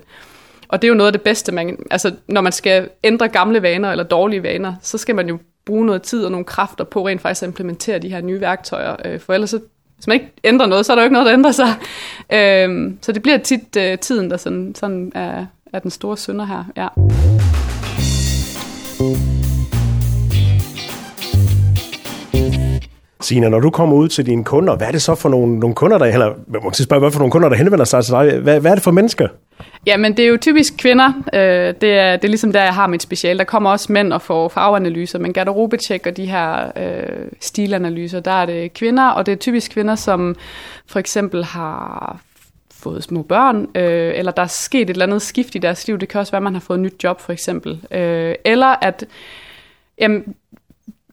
Og 0.68 0.82
det 0.82 0.88
er 0.88 0.90
jo 0.90 0.96
noget 0.96 1.08
af 1.08 1.14
det 1.14 1.22
bedste, 1.22 1.52
man, 1.52 1.78
altså, 1.92 2.14
når 2.28 2.42
man 2.42 2.52
skal 2.52 2.90
ændre 3.04 3.28
gamle 3.28 3.62
vaner 3.62 3.92
eller 3.92 4.04
dårlige 4.04 4.44
vaner, 4.44 4.74
så 4.82 4.98
skal 4.98 5.16
man 5.16 5.28
jo 5.30 5.38
bruge 5.66 5.86
noget 5.86 6.02
tid 6.02 6.26
og 6.26 6.32
nogle 6.32 6.46
kræfter 6.46 6.84
på 6.84 7.08
rent 7.08 7.22
faktisk 7.22 7.44
at 7.44 7.48
implementere 7.48 8.00
de 8.00 8.10
her 8.10 8.22
nye 8.22 8.42
værktøjer, 8.42 8.96
øh, 9.06 9.20
for 9.20 9.34
ellers 9.34 9.50
så 9.50 9.60
hvis 9.96 10.08
man 10.08 10.14
ikke 10.14 10.32
ændrer 10.44 10.68
noget, 10.68 10.86
så 10.86 10.94
er 10.94 10.96
der 10.96 11.04
jo 11.04 11.06
ikke 11.06 11.14
noget, 11.14 11.26
der 11.26 11.34
ændrer 11.34 11.52
sig. 11.52 11.74
Øhm, 12.34 12.98
så 13.02 13.12
det 13.12 13.22
bliver 13.22 13.38
tit 13.38 13.78
øh, 13.78 14.00
tiden, 14.00 14.30
der 14.30 14.38
sådan, 14.38 14.76
sådan 14.76 15.12
er, 15.16 15.46
er 15.74 15.80
den 15.80 15.92
store 15.92 16.18
synder 16.18 16.46
her. 16.46 16.64
Ja. 16.78 16.88
Sina, 23.26 23.50
når 23.50 23.60
du 23.60 23.70
kommer 23.70 23.96
ud 23.96 24.08
til 24.08 24.26
dine 24.26 24.44
kunder, 24.44 24.76
hvad 24.76 24.88
er 24.88 24.92
det 24.92 25.02
så 25.02 25.16
for 25.16 25.30
nogle, 25.30 25.60
nogle 25.60 25.76
kunder, 25.76 25.98
der, 25.98 26.06
eller 26.06 26.34
man 26.48 26.74
skal 26.74 26.86
spørge, 26.86 27.00
hvad 27.00 27.12
for 27.12 27.20
nogle 27.20 27.32
kunder, 27.32 27.50
der 27.50 27.56
henvender 27.56 27.86
sig 27.86 28.04
til 28.06 28.12
dig? 28.12 28.40
Hvad, 28.40 28.60
hvad 28.60 28.72
er 28.72 28.76
det 28.76 28.84
for 28.84 28.92
mennesker? 28.92 29.28
Jamen, 29.86 30.18
det 30.18 30.26
er 30.26 30.30
jo 30.30 30.38
typisk 30.42 30.74
kvinder. 30.78 31.14
Øh, 31.34 31.74
det, 31.82 31.94
er, 31.94 32.16
det 32.16 32.24
er 32.24 32.28
ligesom 32.28 32.52
der, 32.52 32.64
jeg 32.64 32.74
har 32.74 32.88
mit 32.88 33.02
special. 33.02 33.38
Der 33.38 33.44
kommer 33.44 33.70
også 33.70 33.92
mænd 33.92 34.14
og 34.14 34.22
får 34.22 34.50
farveanalyser, 34.50 35.20
men 35.20 35.34
garderobetjek 35.34 36.08
og 36.08 36.18
de 36.18 36.26
her 36.26 36.72
øh, 36.78 37.28
stilanalyser, 37.42 38.20
der 38.20 38.32
er 38.32 38.46
det 38.46 38.74
kvinder, 38.74 39.10
og 39.10 39.26
det 39.26 39.32
er 39.32 39.36
typisk 39.36 39.72
kvinder, 39.72 39.96
som 39.96 40.36
for 40.88 41.00
eksempel 41.00 41.44
har 41.44 42.20
fået 42.86 43.04
små 43.04 43.22
børn, 43.22 43.68
øh, 43.76 44.14
eller 44.16 44.32
der 44.32 44.44
er 44.44 44.48
sket 44.48 44.82
et 44.82 44.90
eller 44.90 45.06
andet 45.06 45.22
skift 45.22 45.56
i 45.56 45.58
deres 45.58 45.88
liv. 45.88 45.98
Det 45.98 46.10
kan 46.10 46.20
også 46.20 46.32
være, 46.32 46.38
at 46.38 46.44
man 46.44 46.54
har 46.54 46.62
fået 46.62 46.78
et 46.78 46.82
nyt 46.82 47.04
job, 47.04 47.22
for 47.22 47.34
eksempel. 47.34 47.72
Øh, 47.92 48.36
eller 48.46 48.76
at 48.82 49.06
jamen, 50.02 50.36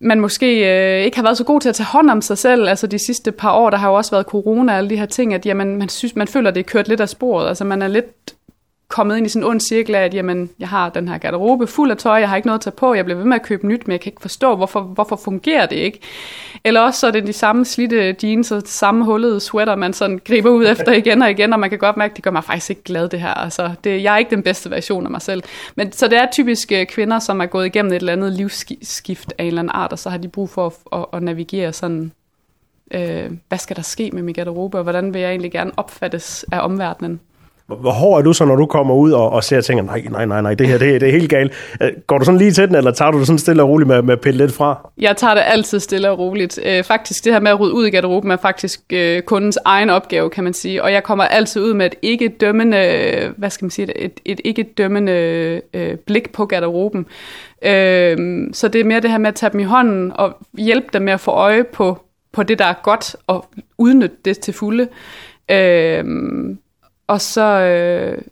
man 0.01 0.21
måske 0.21 0.47
øh, 0.47 1.05
ikke 1.05 1.17
har 1.17 1.23
været 1.23 1.37
så 1.37 1.45
god 1.45 1.61
til 1.61 1.69
at 1.69 1.75
tage 1.75 1.87
hånd 1.87 2.11
om 2.11 2.23
sig 2.23 2.39
selv. 2.39 2.69
Altså 2.69 2.87
de 2.87 2.99
sidste 2.99 3.33
par 3.33 3.53
år, 3.53 3.71
der 3.71 3.77
har 3.77 3.89
jo 3.89 3.95
også 3.95 4.11
været 4.11 4.27
corona 4.27 4.73
og 4.73 4.79
alle 4.79 4.91
de 4.91 4.97
her 4.97 5.07
ting, 5.07 5.35
at 5.35 5.47
jamen, 5.47 5.77
man, 5.77 5.89
synes, 5.89 6.17
man 6.17 6.29
føler, 6.29 6.49
at 6.49 6.55
det 6.55 6.61
er 6.61 6.73
kørt 6.73 6.89
lidt 6.89 7.01
af 7.01 7.09
sporet. 7.09 7.49
Altså 7.49 7.65
man 7.65 7.83
er 7.83 7.89
lidt 7.89 8.35
kommet 8.93 9.17
ind 9.17 9.27
i 9.27 9.29
sådan 9.29 9.45
en 9.45 9.51
ond 9.51 9.61
cirkel 9.61 9.95
af, 9.95 10.05
at 10.05 10.15
jamen, 10.15 10.51
jeg 10.59 10.69
har 10.69 10.89
den 10.89 11.09
her 11.09 11.19
garderobe 11.19 11.67
fuld 11.67 11.91
af 11.91 11.97
tøj, 11.97 12.17
jeg 12.17 12.29
har 12.29 12.37
ikke 12.37 12.47
noget 12.47 12.59
at 12.59 12.63
tage 12.63 12.75
på, 12.77 12.95
jeg 12.95 13.05
bliver 13.05 13.19
ved 13.19 13.25
med 13.25 13.37
at 13.37 13.43
købe 13.43 13.67
nyt, 13.67 13.87
men 13.87 13.93
jeg 13.93 14.01
kan 14.01 14.13
ikke 14.13 14.21
forstå, 14.21 14.57
hvorfor, 14.57 14.81
hvorfor 14.81 15.17
fungerer 15.17 15.67
det 15.67 15.77
ikke. 15.77 16.01
Eller 16.65 16.81
også 16.81 17.01
så 17.01 17.07
er 17.07 17.11
det 17.11 17.27
de 17.27 17.33
samme 17.33 17.65
slidte 17.65 18.17
jeans 18.23 18.53
og 18.53 18.63
samme 18.65 19.05
hullede 19.05 19.41
sweater, 19.41 19.75
man 19.77 19.93
sådan 19.93 20.21
griber 20.25 20.51
ud 20.51 20.67
efter 20.67 20.93
igen 20.93 21.23
og 21.23 21.31
igen, 21.31 21.53
og 21.53 21.61
man 21.61 21.71
kan 21.71 21.79
godt 21.79 21.97
mærke, 21.97 22.11
at 22.11 22.17
det 22.17 22.25
gør 22.25 22.31
mig 22.31 22.45
faktisk 22.45 22.71
ikke 22.71 22.83
glad 22.83 23.09
det 23.09 23.21
her. 23.21 23.35
Altså, 23.35 23.71
det, 23.85 24.03
jeg 24.03 24.15
er 24.15 24.19
ikke 24.19 24.31
den 24.31 24.43
bedste 24.43 24.71
version 24.71 25.05
af 25.05 25.11
mig 25.11 25.23
selv. 25.23 25.43
Men, 25.77 25.93
så 25.93 26.09
det 26.09 26.19
er 26.19 26.27
typisk 26.33 26.73
øh, 26.73 26.87
kvinder, 26.87 27.19
som 27.19 27.41
er 27.41 27.47
gået 27.47 27.67
igennem 27.67 27.93
et 27.93 27.97
eller 27.97 28.13
andet 28.13 28.33
livsskift 28.33 29.35
af 29.39 29.43
en 29.43 29.49
eller 29.49 29.63
anden 29.63 29.73
art, 29.75 29.93
og 29.93 29.99
så 29.99 30.11
har 30.11 30.19
de 30.19 30.29
brug 30.29 30.51
for 30.51 30.67
at, 30.67 30.73
at, 30.93 31.07
at 31.13 31.23
navigere 31.23 31.73
sådan, 31.73 32.13
øh, 32.91 33.31
hvad 33.49 33.59
skal 33.59 33.77
der 33.77 33.83
ske 33.83 34.11
med 34.13 34.23
min 34.23 34.35
garderobe, 34.35 34.79
og 34.79 34.83
hvordan 34.83 35.15
vil 35.15 35.21
jeg 35.21 35.31
egentlig 35.31 35.53
gerne 35.53 35.71
opfattes 35.77 36.45
af 36.53 36.61
omverdenen. 36.61 37.21
Hvor 37.67 37.91
hård 37.91 38.19
er 38.19 38.23
du 38.23 38.33
så, 38.33 38.45
når 38.45 38.57
du 38.57 38.67
kommer 38.67 38.95
ud 38.95 39.13
og, 39.13 39.31
og 39.31 39.45
ser 39.45 39.57
og 39.57 39.65
tænker, 39.65 39.85
nej, 39.85 40.03
nej, 40.11 40.27
nej, 40.27 40.41
nej, 40.41 40.55
det 40.55 40.69
her 40.69 40.79
det, 40.79 41.01
det 41.01 41.09
er 41.09 41.13
helt 41.13 41.31
galt. 41.31 41.53
Øh, 41.83 41.91
går 42.07 42.19
du 42.19 42.25
sådan 42.25 42.39
lige 42.39 42.53
til 42.53 42.69
den, 42.69 42.75
eller 42.75 42.91
tager 42.91 43.11
du 43.11 43.19
det 43.19 43.27
sådan 43.27 43.39
stille 43.39 43.63
og 43.63 43.69
roligt 43.69 43.89
med, 43.89 44.03
med 44.03 44.13
at 44.13 44.21
pille 44.21 44.39
lidt 44.39 44.53
fra? 44.53 44.91
Jeg 44.99 45.17
tager 45.17 45.35
det 45.35 45.43
altid 45.47 45.81
stille 45.81 46.11
og 46.11 46.19
roligt. 46.19 46.61
Øh, 46.65 46.85
faktisk, 46.85 47.25
det 47.25 47.33
her 47.33 47.41
med 47.41 47.51
at 47.51 47.61
rydde 47.61 47.75
ud 47.75 47.87
i 47.87 47.91
garderoben 47.91 48.31
er 48.31 48.37
faktisk 48.37 48.81
øh, 48.93 49.23
kundens 49.23 49.59
egen 49.65 49.91
opgave, 49.91 50.31
kan 50.31 50.45
man 50.45 50.53
sige. 50.53 50.83
Og 50.83 50.93
jeg 50.93 51.03
kommer 51.03 51.25
altid 51.25 51.63
ud 51.63 51.75
med 51.75 51.87
et 51.87 51.95
ikke 52.03 52.29
dømmende, 52.29 53.33
hvad 53.37 53.51
skal 53.51 53.65
man 53.65 53.71
sige, 53.71 53.99
et, 53.99 54.21
et 54.25 54.41
ikke 54.45 54.63
dømmende 54.63 55.13
øh, 55.75 55.97
blik 55.97 56.33
på 56.33 56.47
garderoben. 56.47 57.07
Øh, 57.65 58.49
så 58.53 58.69
det 58.69 58.81
er 58.81 58.85
mere 58.85 59.01
det 59.01 59.11
her 59.11 59.19
med 59.19 59.29
at 59.29 59.35
tage 59.35 59.53
dem 59.53 59.61
i 59.61 59.65
hånden 59.65 60.13
og 60.15 60.37
hjælpe 60.59 60.87
dem 60.93 61.03
med 61.03 61.13
at 61.13 61.21
få 61.21 61.31
øje 61.31 61.65
på, 61.65 62.03
på 62.33 62.43
det, 62.43 62.59
der 62.59 62.65
er 62.65 62.75
godt, 62.83 63.17
og 63.27 63.47
udnytte 63.79 64.17
det 64.25 64.39
til 64.39 64.55
fulde. 64.55 64.89
Øh, 65.51 66.05
og 67.13 67.21
så 67.21 67.43
øh, 67.43 68.23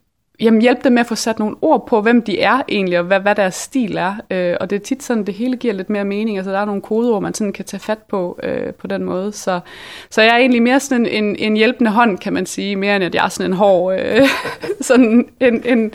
jamen, 0.40 0.60
hjælpe 0.60 0.80
dem 0.84 0.92
med 0.92 1.00
at 1.00 1.06
få 1.06 1.14
sat 1.14 1.38
nogle 1.38 1.56
ord 1.62 1.86
på, 1.86 2.00
hvem 2.00 2.22
de 2.22 2.40
er 2.40 2.62
egentlig, 2.68 2.98
og 2.98 3.04
hvad, 3.04 3.20
hvad 3.20 3.34
deres 3.34 3.54
stil 3.54 3.96
er. 3.96 4.14
Øh, 4.30 4.56
og 4.60 4.70
det 4.70 4.76
er 4.76 4.80
tit 4.80 5.02
sådan, 5.02 5.24
det 5.24 5.34
hele 5.34 5.56
giver 5.56 5.74
lidt 5.74 5.90
mere 5.90 6.04
mening. 6.04 6.36
Altså, 6.36 6.52
der 6.52 6.58
er 6.58 6.64
nogle 6.64 6.82
kodeord, 6.82 7.22
man 7.22 7.34
sådan 7.34 7.52
kan 7.52 7.64
tage 7.64 7.80
fat 7.80 7.98
på 7.98 8.40
øh, 8.42 8.74
på 8.74 8.86
den 8.86 9.04
måde. 9.04 9.32
Så, 9.32 9.60
så 10.10 10.22
jeg 10.22 10.34
er 10.34 10.38
egentlig 10.38 10.62
mere 10.62 10.80
sådan 10.80 11.06
en, 11.06 11.24
en, 11.24 11.36
en 11.36 11.56
hjælpende 11.56 11.90
hånd, 11.90 12.18
kan 12.18 12.32
man 12.32 12.46
sige, 12.46 12.76
mere 12.76 12.96
end 12.96 13.04
at 13.04 13.14
jeg 13.14 13.24
er 13.24 13.28
sådan 13.28 13.50
en 13.50 13.56
hård, 13.56 14.00
øh, 14.00 14.28
sådan 14.80 15.28
en, 15.40 15.62
en 15.64 15.92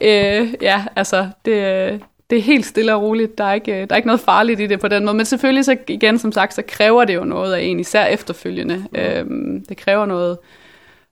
øh, 0.00 0.54
ja, 0.62 0.84
altså, 0.96 1.28
det, 1.44 2.02
det 2.30 2.38
er 2.38 2.42
helt 2.42 2.66
stille 2.66 2.94
og 2.94 3.02
roligt. 3.02 3.38
Der 3.38 3.44
er, 3.44 3.54
ikke, 3.54 3.72
der 3.72 3.86
er 3.90 3.96
ikke 3.96 4.08
noget 4.08 4.20
farligt 4.20 4.60
i 4.60 4.66
det 4.66 4.80
på 4.80 4.88
den 4.88 5.04
måde. 5.04 5.16
Men 5.16 5.26
selvfølgelig 5.26 5.64
så 5.64 5.76
igen, 5.88 6.18
som 6.18 6.32
sagt, 6.32 6.54
så 6.54 6.62
kræver 6.68 7.04
det 7.04 7.14
jo 7.14 7.24
noget 7.24 7.54
af 7.54 7.60
en, 7.62 7.80
især 7.80 8.04
efterfølgende. 8.04 8.84
Øh, 8.94 9.24
det 9.68 9.76
kræver 9.76 10.06
noget, 10.06 10.38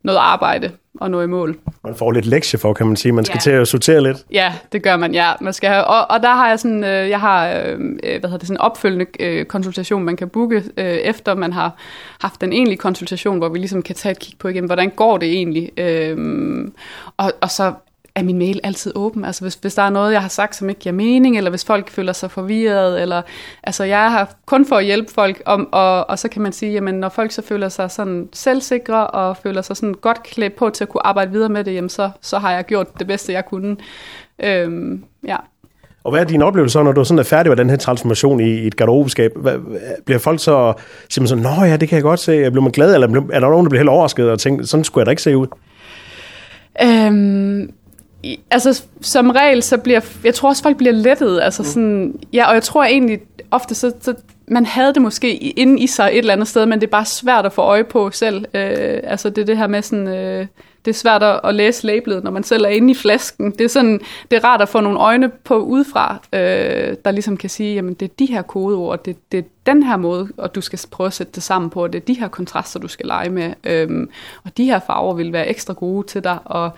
noget 0.05 0.19
arbejde 0.19 0.71
og 1.01 1.11
nå 1.11 1.21
i 1.23 1.27
mål. 1.27 1.59
Man 1.85 1.95
får 1.95 2.13
lidt 2.13 2.27
lektie 2.27 2.59
for, 2.59 2.73
kan 2.73 2.87
man 2.87 2.97
sige. 2.97 3.13
Man 3.13 3.25
skal 3.25 3.37
ja. 3.37 3.41
til 3.41 3.51
at 3.51 3.69
sortere 3.69 4.03
lidt. 4.03 4.25
Ja, 4.33 4.55
det 4.73 4.83
gør 4.83 4.97
man, 4.97 5.15
ja. 5.15 5.33
Man 5.41 5.53
skal 5.53 5.71
have, 5.71 5.85
og, 5.85 6.11
og 6.11 6.23
der 6.23 6.35
har 6.35 6.49
jeg 6.49 6.59
sådan, 6.59 6.85
øh, 6.85 7.11
jeg 7.11 7.21
har, 7.21 7.49
øh, 7.49 7.79
hvad 8.01 8.11
hedder 8.13 8.39
det, 8.39 8.47
sådan 8.47 8.57
en 8.57 8.61
opfølgende 8.61 9.07
øh, 9.21 9.45
konsultation, 9.45 10.03
man 10.03 10.17
kan 10.17 10.29
booke, 10.29 10.65
øh, 10.77 10.85
efter 10.85 11.35
man 11.35 11.53
har 11.53 11.77
haft 12.21 12.41
den 12.41 12.53
egentlige 12.53 12.79
konsultation, 12.79 13.39
hvor 13.39 13.49
vi 13.49 13.59
ligesom 13.59 13.83
kan 13.83 13.95
tage 13.95 14.11
et 14.11 14.19
kig 14.19 14.35
på 14.39 14.49
igen, 14.49 14.65
hvordan 14.65 14.91
går 14.91 15.19
det 15.19 15.29
egentlig? 15.33 15.71
Øh, 15.79 16.69
og, 17.17 17.33
og 17.41 17.51
så 17.51 17.73
er 18.17 18.23
min 18.23 18.39
mail 18.39 18.61
altid 18.65 18.93
åben. 18.95 19.25
Altså 19.25 19.45
hvis, 19.45 19.55
hvis 19.55 19.75
der 19.75 19.83
er 19.83 19.91
noget, 19.91 20.13
jeg 20.13 20.23
har 20.23 20.29
sagt, 20.29 20.57
som 20.57 20.69
ikke 20.69 20.81
giver 20.81 20.93
mening, 20.93 21.37
eller 21.37 21.51
hvis 21.51 21.65
folk 21.65 21.91
føler 21.91 22.13
sig 22.13 22.31
forvirret, 22.31 23.03
eller 23.03 23.23
altså 23.63 23.85
jeg 23.85 24.13
har 24.13 24.35
kun 24.47 24.67
for 24.67 24.77
at 24.77 24.85
hjælpe 24.85 25.13
folk, 25.13 25.43
om, 25.47 25.69
og, 25.73 26.11
og 26.11 26.19
så 26.19 26.29
kan 26.29 26.43
man 26.43 26.53
sige, 26.53 26.73
jamen 26.73 26.95
når 26.95 27.09
folk 27.09 27.33
så 27.33 27.43
føler 27.43 27.69
sig 27.69 27.91
sådan 27.91 28.29
selvsikre, 28.33 29.07
og 29.07 29.37
føler 29.37 29.63
sig 29.63 29.77
sådan 29.77 29.95
godt 29.95 30.23
klædt 30.23 30.57
på 30.57 30.71
til 30.71 30.85
at 30.85 30.89
kunne 30.89 31.07
arbejde 31.07 31.31
videre 31.31 31.49
med 31.49 31.65
det, 31.65 31.75
jamen 31.75 31.91
så, 31.91 32.11
så 32.21 32.39
har 32.39 32.53
jeg 32.53 32.65
gjort 32.65 32.99
det 32.99 33.07
bedste, 33.07 33.33
jeg 33.33 33.45
kunne. 33.45 33.77
Øhm, 34.43 35.05
ja. 35.27 35.37
Og 36.05 36.11
hvad 36.11 36.21
er 36.21 36.25
din 36.25 36.43
oplevelse 36.43 36.73
så, 36.73 36.83
når 36.83 36.93
du 36.93 37.05
sådan 37.05 37.19
er 37.19 37.23
færdig 37.23 37.51
med 37.51 37.57
den 37.57 37.71
her 37.71 37.77
transformation 37.77 38.41
i, 38.41 38.51
i 38.51 38.67
et 38.67 38.77
garderobeskab? 38.77 39.33
Bliver 40.05 40.19
folk 40.19 40.41
så 40.41 40.73
simpelthen 41.09 41.45
sådan, 41.45 41.59
nå 41.59 41.65
ja, 41.65 41.77
det 41.77 41.89
kan 41.89 41.97
jeg 41.97 42.03
godt 42.03 42.21
se, 42.21 42.51
bliver 42.51 42.63
man 42.63 42.73
glad, 42.73 42.95
eller 42.95 43.07
er 43.33 43.41
der 43.41 43.49
nogen, 43.49 43.65
der 43.65 43.71
bliver 43.71 43.81
helt 43.81 43.89
overrasket 43.89 44.31
og 44.31 44.39
tænker, 44.39 44.65
sådan 44.65 44.85
skulle 44.85 45.03
jeg 45.03 45.07
da 45.07 45.11
ikke 45.11 45.23
se 45.23 45.37
ud? 45.37 45.47
Øhm, 46.83 47.73
altså 48.51 48.85
som 49.01 49.31
regel, 49.31 49.63
så 49.63 49.79
bliver, 49.79 50.01
jeg 50.25 50.35
tror 50.35 50.49
også, 50.49 50.63
folk 50.63 50.77
bliver 50.77 50.93
lettet, 50.93 51.41
altså 51.43 51.63
mm. 51.63 51.67
sådan, 51.67 52.15
ja, 52.33 52.49
og 52.49 52.55
jeg 52.55 52.63
tror 52.63 52.85
egentlig 52.85 53.21
ofte, 53.51 53.75
så, 53.75 53.93
så 54.01 54.15
man 54.49 54.67
havde 54.67 54.95
det 54.95 55.03
måske 55.03 55.37
inde 55.37 55.83
i 55.83 55.87
sig 55.87 56.09
et 56.13 56.19
eller 56.19 56.33
andet 56.33 56.49
sted, 56.49 56.67
men 56.67 56.81
det 56.81 56.87
er 56.87 56.91
bare 56.91 57.05
svært 57.05 57.47
at 57.47 57.53
få 57.53 57.63
øje 57.63 57.85
på 57.85 58.11
selv. 58.11 58.45
Øh, 58.55 59.01
altså 59.05 59.31
det 59.31 59.43
er 59.43 59.47
det 59.47 59.57
her 59.57 59.67
med 59.67 59.83
sådan, 59.83 60.09
øh, 60.09 60.47
det 60.85 60.93
er 60.93 60.97
svært 60.97 61.23
at, 61.45 61.55
læse 61.55 61.87
labelet, 61.87 62.25
når 62.25 62.31
man 62.31 62.43
selv 62.43 62.65
er 62.65 62.69
inde 62.69 62.91
i 62.91 62.95
flasken. 62.95 63.51
Det 63.51 63.61
er, 63.61 63.69
sådan, 63.69 64.01
det 64.31 64.37
er 64.37 64.45
rart 64.45 64.63
at 64.63 64.69
få 64.69 64.81
nogle 64.81 64.99
øjne 64.99 65.29
på 65.29 65.59
udefra, 65.59 66.19
øh, 66.33 66.97
der 67.05 67.11
ligesom 67.11 67.37
kan 67.37 67.51
sige, 67.51 67.75
jamen 67.75 67.95
det 67.95 68.11
er 68.11 68.15
de 68.19 68.27
her 68.27 68.43
kodeord, 68.43 69.05
det, 69.05 69.33
det 69.33 69.39
er 69.39 69.43
den 69.67 69.83
her 69.83 69.97
måde, 69.97 70.29
og 70.37 70.55
du 70.55 70.61
skal 70.61 70.81
prøve 70.91 71.07
at 71.07 71.13
sætte 71.13 71.33
det 71.33 71.43
sammen 71.43 71.71
på, 71.71 71.83
og 71.83 71.93
det 71.93 72.01
er 72.01 72.05
de 72.05 72.15
her 72.15 72.29
kontraster, 72.29 72.81
du 72.81 72.89
skal 72.89 73.07
lege 73.07 73.31
med, 73.31 73.53
øh, 73.65 74.07
og 74.45 74.57
de 74.57 74.65
her 74.65 74.81
farver 74.87 75.15
vil 75.15 75.33
være 75.33 75.49
ekstra 75.49 75.73
gode 75.73 76.07
til 76.07 76.25
dig, 76.25 76.39
og 76.45 76.71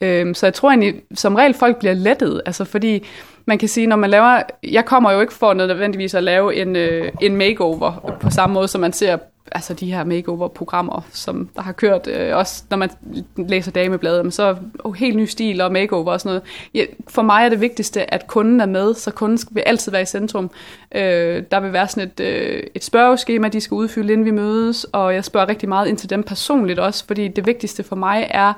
øh, 0.00 0.34
så 0.34 0.46
jeg 0.46 0.54
tror 0.54 0.70
egentlig, 0.70 0.94
som 1.14 1.34
regel 1.34 1.54
folk 1.54 1.76
bliver 1.76 1.94
lettet, 1.94 2.42
altså 2.46 2.64
fordi 2.64 3.06
man 3.46 3.58
kan 3.58 3.68
sige, 3.68 3.86
når 3.86 3.96
man 3.96 4.10
laver, 4.10 4.42
jeg 4.62 4.84
kommer 4.84 5.12
jo 5.12 5.20
ikke 5.20 5.32
for 5.32 5.54
nødvendigvis 5.54 6.14
at 6.14 6.24
lave 6.24 6.56
en, 6.56 6.76
øh, 6.76 7.12
en 7.20 7.36
makeover 7.36 8.16
på 8.20 8.30
samme 8.30 8.54
måde, 8.54 8.68
som 8.68 8.80
man 8.80 8.92
ser 8.92 9.16
altså 9.52 9.74
de 9.74 9.92
her 9.92 10.04
makeover-programmer, 10.04 11.06
som 11.10 11.48
der 11.56 11.62
har 11.62 11.72
kørt, 11.72 12.06
øh, 12.06 12.36
også 12.36 12.62
når 12.70 12.76
man 12.76 12.90
læser 13.36 13.70
damebladet, 13.70 14.24
men 14.24 14.32
så 14.32 14.56
oh, 14.84 14.94
helt 14.94 15.16
ny 15.16 15.24
stil 15.24 15.60
og 15.60 15.72
makeover 15.72 16.12
og 16.12 16.20
sådan 16.20 16.30
noget. 16.30 16.42
Ja, 16.74 16.84
for 17.08 17.22
mig 17.22 17.44
er 17.44 17.48
det 17.48 17.60
vigtigste, 17.60 18.14
at 18.14 18.26
kunden 18.26 18.60
er 18.60 18.66
med, 18.66 18.94
så 18.94 19.10
kunden 19.10 19.38
vil 19.50 19.60
altid 19.66 19.92
være 19.92 20.02
i 20.02 20.06
centrum. 20.06 20.50
Øh, 20.94 21.42
der 21.50 21.60
vil 21.60 21.72
være 21.72 21.88
sådan 21.88 22.10
et, 22.16 22.20
øh, 22.20 22.62
et 22.74 22.84
spørgeskema, 22.84 23.48
de 23.48 23.60
skal 23.60 23.74
udfylde, 23.74 24.12
inden 24.12 24.26
vi 24.26 24.30
mødes, 24.30 24.84
og 24.84 25.14
jeg 25.14 25.24
spørger 25.24 25.48
rigtig 25.48 25.68
meget 25.68 25.88
ind 25.88 25.96
til 25.96 26.10
dem 26.10 26.22
personligt 26.22 26.78
også, 26.78 27.04
fordi 27.06 27.28
det 27.28 27.46
vigtigste 27.46 27.82
for 27.82 27.96
mig 27.96 28.26
er, 28.30 28.52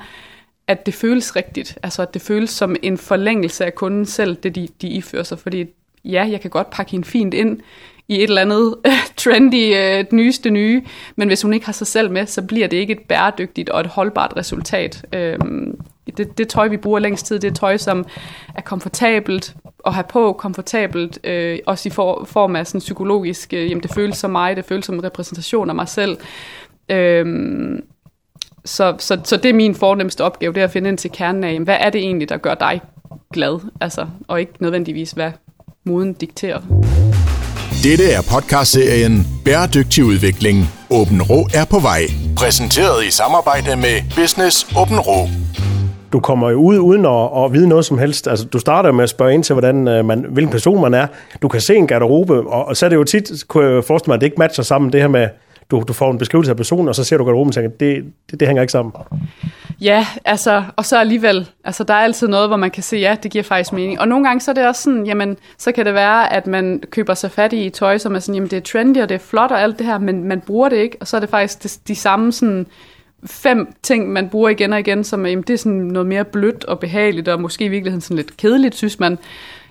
at 0.68 0.86
det 0.86 0.94
føles 0.94 1.36
rigtigt, 1.36 1.78
altså 1.82 2.02
at 2.02 2.14
det 2.14 2.22
føles 2.22 2.50
som 2.50 2.76
en 2.82 2.98
forlængelse 2.98 3.64
af 3.64 3.74
kunden 3.74 4.06
selv, 4.06 4.36
det 4.36 4.54
de, 4.54 4.68
de 4.82 4.88
ifører 4.88 5.22
sig, 5.22 5.38
fordi 5.38 5.66
ja, 6.04 6.28
jeg 6.30 6.40
kan 6.40 6.50
godt 6.50 6.70
pakke 6.70 6.92
hende 6.92 7.06
fint 7.06 7.34
ind, 7.34 7.60
i 8.08 8.16
et 8.16 8.22
eller 8.22 8.42
andet 8.42 8.74
trendy, 9.16 9.76
øh, 9.76 10.04
nyeste 10.12 10.50
nye, 10.50 10.82
men 11.16 11.28
hvis 11.28 11.42
hun 11.42 11.52
ikke 11.52 11.66
har 11.66 11.72
sig 11.72 11.86
selv 11.86 12.10
med, 12.10 12.26
så 12.26 12.42
bliver 12.42 12.66
det 12.66 12.76
ikke 12.76 12.92
et 12.92 13.00
bæredygtigt 13.08 13.70
og 13.70 13.80
et 13.80 13.86
holdbart 13.86 14.32
resultat. 14.36 15.04
Øhm, 15.12 15.80
det, 16.16 16.38
det 16.38 16.48
tøj, 16.48 16.68
vi 16.68 16.76
bruger 16.76 16.98
længst 16.98 17.26
tid, 17.26 17.38
det 17.38 17.50
er 17.50 17.54
tøj, 17.54 17.76
som 17.76 18.06
er 18.54 18.60
komfortabelt 18.60 19.54
at 19.86 19.94
have 19.94 20.04
på, 20.08 20.32
komfortabelt, 20.32 21.18
øh, 21.24 21.58
også 21.66 21.88
i 21.88 21.90
for, 21.92 22.24
form 22.24 22.56
af 22.56 22.66
sådan 22.66 22.78
psykologisk, 22.78 23.52
øh, 23.52 23.70
jamen 23.70 23.82
det 23.82 23.94
føles 23.94 24.16
som 24.16 24.30
mig, 24.30 24.56
det 24.56 24.64
føles 24.64 24.84
som 24.84 24.94
en 24.94 25.04
repræsentation 25.04 25.68
af 25.68 25.74
mig 25.74 25.88
selv. 25.88 26.16
Øhm, 26.88 27.84
så, 28.64 28.94
så, 28.98 29.20
så 29.24 29.36
det 29.36 29.48
er 29.48 29.54
min 29.54 29.74
fornemmeste 29.74 30.24
opgave, 30.24 30.52
det 30.52 30.60
er 30.60 30.64
at 30.64 30.70
finde 30.70 30.88
ind 30.88 30.98
til 30.98 31.10
kernen 31.10 31.44
af, 31.44 31.60
hvad 31.60 31.76
er 31.80 31.90
det 31.90 32.00
egentlig, 32.00 32.28
der 32.28 32.36
gør 32.36 32.54
dig 32.54 32.80
glad, 33.32 33.60
altså, 33.80 34.06
og 34.28 34.40
ikke 34.40 34.52
nødvendigvis, 34.60 35.10
hvad 35.10 35.30
moden 35.84 36.12
dikterer. 36.12 36.60
Dette 37.82 38.04
er 38.12 38.22
podcastserien 38.32 39.26
Bæredygtig 39.44 40.04
udvikling. 40.04 40.56
Åben 40.90 41.22
Rå 41.22 41.46
er 41.54 41.64
på 41.70 41.78
vej. 41.78 42.02
Præsenteret 42.36 43.04
i 43.04 43.10
samarbejde 43.10 43.76
med 43.76 43.96
Business 44.16 44.66
Åben 44.78 45.00
Rå. 45.00 45.28
Du 46.12 46.20
kommer 46.20 46.50
jo 46.50 46.56
ud 46.56 46.78
uden 46.78 47.06
at, 47.06 47.44
at 47.44 47.52
vide 47.52 47.68
noget 47.68 47.84
som 47.84 47.98
helst. 47.98 48.28
Altså, 48.28 48.44
du 48.44 48.58
starter 48.58 48.92
med 48.92 49.04
at 49.04 49.10
spørge 49.10 49.34
ind 49.34 49.44
til, 49.44 49.52
hvordan 49.54 49.88
øh, 49.88 50.04
man, 50.04 50.26
hvilken 50.28 50.52
person 50.52 50.80
man 50.80 50.94
er. 50.94 51.06
Du 51.42 51.48
kan 51.48 51.60
se 51.60 51.74
en 51.76 51.86
garderobe, 51.86 52.34
og, 52.34 52.64
og 52.64 52.76
så 52.76 52.86
er 52.86 52.90
det 52.90 52.96
jo 52.96 53.04
tit, 53.04 53.30
kunne 53.48 53.64
jeg 53.64 53.84
forestille 53.84 54.10
mig, 54.10 54.14
at 54.14 54.20
det 54.20 54.26
ikke 54.26 54.38
matcher 54.38 54.64
sammen, 54.64 54.92
det 54.92 55.00
her 55.00 55.08
med, 55.08 55.28
du, 55.70 55.84
du 55.88 55.92
får 55.92 56.10
en 56.10 56.18
beskrivelse 56.18 56.50
af 56.50 56.56
personen, 56.56 56.88
og 56.88 56.94
så 56.94 57.04
ser 57.04 57.16
du 57.16 57.24
garderoben 57.24 57.48
og 57.48 57.54
tænker, 57.54 57.70
det, 57.70 58.04
det, 58.30 58.40
det 58.40 58.48
hænger 58.48 58.62
ikke 58.62 58.72
sammen. 58.72 58.92
Ja, 59.80 60.06
altså, 60.24 60.64
og 60.76 60.84
så 60.84 60.98
alligevel, 60.98 61.50
altså 61.64 61.84
der 61.84 61.94
er 61.94 61.98
altid 61.98 62.28
noget, 62.28 62.48
hvor 62.48 62.56
man 62.56 62.70
kan 62.70 62.82
se, 62.82 62.96
ja, 62.96 63.16
det 63.22 63.30
giver 63.30 63.44
faktisk 63.44 63.72
mening. 63.72 64.00
Og 64.00 64.08
nogle 64.08 64.26
gange 64.26 64.40
så 64.40 64.50
er 64.50 64.54
det 64.54 64.66
også 64.66 64.82
sådan, 64.82 65.06
jamen, 65.06 65.36
så 65.58 65.72
kan 65.72 65.86
det 65.86 65.94
være, 65.94 66.32
at 66.32 66.46
man 66.46 66.82
køber 66.90 67.14
sig 67.14 67.30
fat 67.30 67.52
i 67.52 67.70
tøj, 67.70 67.98
som 67.98 68.14
er 68.14 68.18
sådan, 68.18 68.34
jamen 68.34 68.50
det 68.50 68.56
er 68.56 68.60
trendy, 68.60 68.98
og 68.98 69.08
det 69.08 69.14
er 69.14 69.18
flot 69.18 69.50
og 69.50 69.62
alt 69.62 69.78
det 69.78 69.86
her, 69.86 69.98
men 69.98 70.24
man 70.24 70.40
bruger 70.40 70.68
det 70.68 70.76
ikke, 70.76 70.96
og 71.00 71.06
så 71.06 71.16
er 71.16 71.20
det 71.20 71.28
faktisk 71.28 71.62
de, 71.62 71.68
de 71.88 71.96
samme 71.96 72.32
sådan, 72.32 72.66
fem 73.26 73.74
ting, 73.82 74.12
man 74.12 74.28
bruger 74.28 74.48
igen 74.48 74.72
og 74.72 74.80
igen, 74.80 75.04
som 75.04 75.26
jamen, 75.26 75.44
det 75.46 75.54
er 75.54 75.58
sådan 75.58 75.78
noget 75.78 76.06
mere 76.08 76.24
blødt 76.24 76.64
og 76.64 76.78
behageligt, 76.78 77.28
og 77.28 77.40
måske 77.40 77.64
i 77.64 77.68
virkeligheden 77.68 78.00
sådan 78.00 78.16
lidt 78.16 78.36
kedeligt, 78.36 78.74
synes 78.74 79.00
man. 79.00 79.18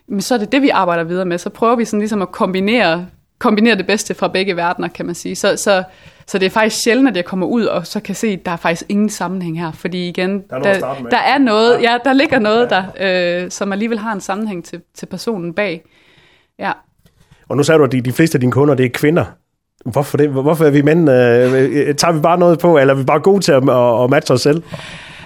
Men 0.08 0.22
så 0.22 0.34
er 0.34 0.38
det 0.38 0.52
det, 0.52 0.62
vi 0.62 0.70
arbejder 0.70 1.04
videre 1.04 1.26
med. 1.26 1.38
Så 1.38 1.50
prøver 1.50 1.76
vi 1.76 1.86
sådan 1.86 2.00
ligesom 2.00 2.22
at 2.22 2.32
kombinere 2.32 3.06
kombinere 3.40 3.76
det 3.76 3.88
bedste 3.88 4.14
fra 4.14 4.28
begge 4.28 4.56
verdener, 4.56 4.88
kan 4.88 5.06
man 5.06 5.16
sige. 5.16 5.36
Så, 5.36 5.56
så, 5.58 5.84
så 6.28 6.38
det 6.38 6.46
er 6.46 6.50
faktisk 6.50 6.84
sjældent, 6.84 7.10
at 7.10 7.16
jeg 7.16 7.26
kommer 7.26 7.46
ud 7.46 7.66
og 7.66 7.88
så 7.88 8.00
kan 8.00 8.16
se, 8.16 8.28
at 8.28 8.46
der 8.46 8.52
er 8.52 8.56
faktisk 8.56 8.86
ingen 8.90 9.10
sammenhæng 9.10 9.60
her. 9.60 9.72
Fordi 9.72 10.10
igen, 10.10 10.44
der 10.50 10.56
er, 10.56 10.62
der, 10.62 10.96
der 11.12 11.18
er 11.18 11.38
noget, 11.38 11.82
ja, 11.82 11.98
der 12.06 12.14
ligger 12.14 12.40
noget 12.40 12.70
der, 12.70 12.84
øh, 13.00 13.52
som 13.52 13.72
alligevel 13.72 14.00
har 14.00 14.14
en 14.14 14.22
sammenhæng 14.22 14.66
til, 14.66 14.82
til 14.96 15.06
personen 15.06 15.54
bag. 15.54 15.84
Ja. 16.60 16.72
Og 17.50 17.58
nu 17.58 17.64
sagde 17.64 17.80
du, 17.80 17.84
at 17.84 17.92
de, 17.92 18.02
de 18.02 18.12
fleste 18.12 18.36
af 18.36 18.40
dine 18.40 18.52
kunder, 18.52 18.76
det 18.76 18.86
er 18.86 18.90
kvinder. 18.90 19.26
Hvorfor, 19.86 20.18
det? 20.18 20.30
Hvorfor 20.30 20.66
er 20.66 20.70
vi 20.70 20.82
mænd? 20.82 21.10
Øh, 21.10 21.96
tager 21.96 22.12
vi 22.12 22.20
bare 22.20 22.38
noget 22.38 22.60
på, 22.60 22.78
eller 22.78 22.94
er 22.94 22.98
vi 22.98 23.04
bare 23.04 23.20
gode 23.20 23.42
til 23.42 23.52
at, 23.52 23.70
at, 23.70 24.04
at 24.04 24.10
matche 24.10 24.34
os 24.34 24.42
selv? 24.42 24.64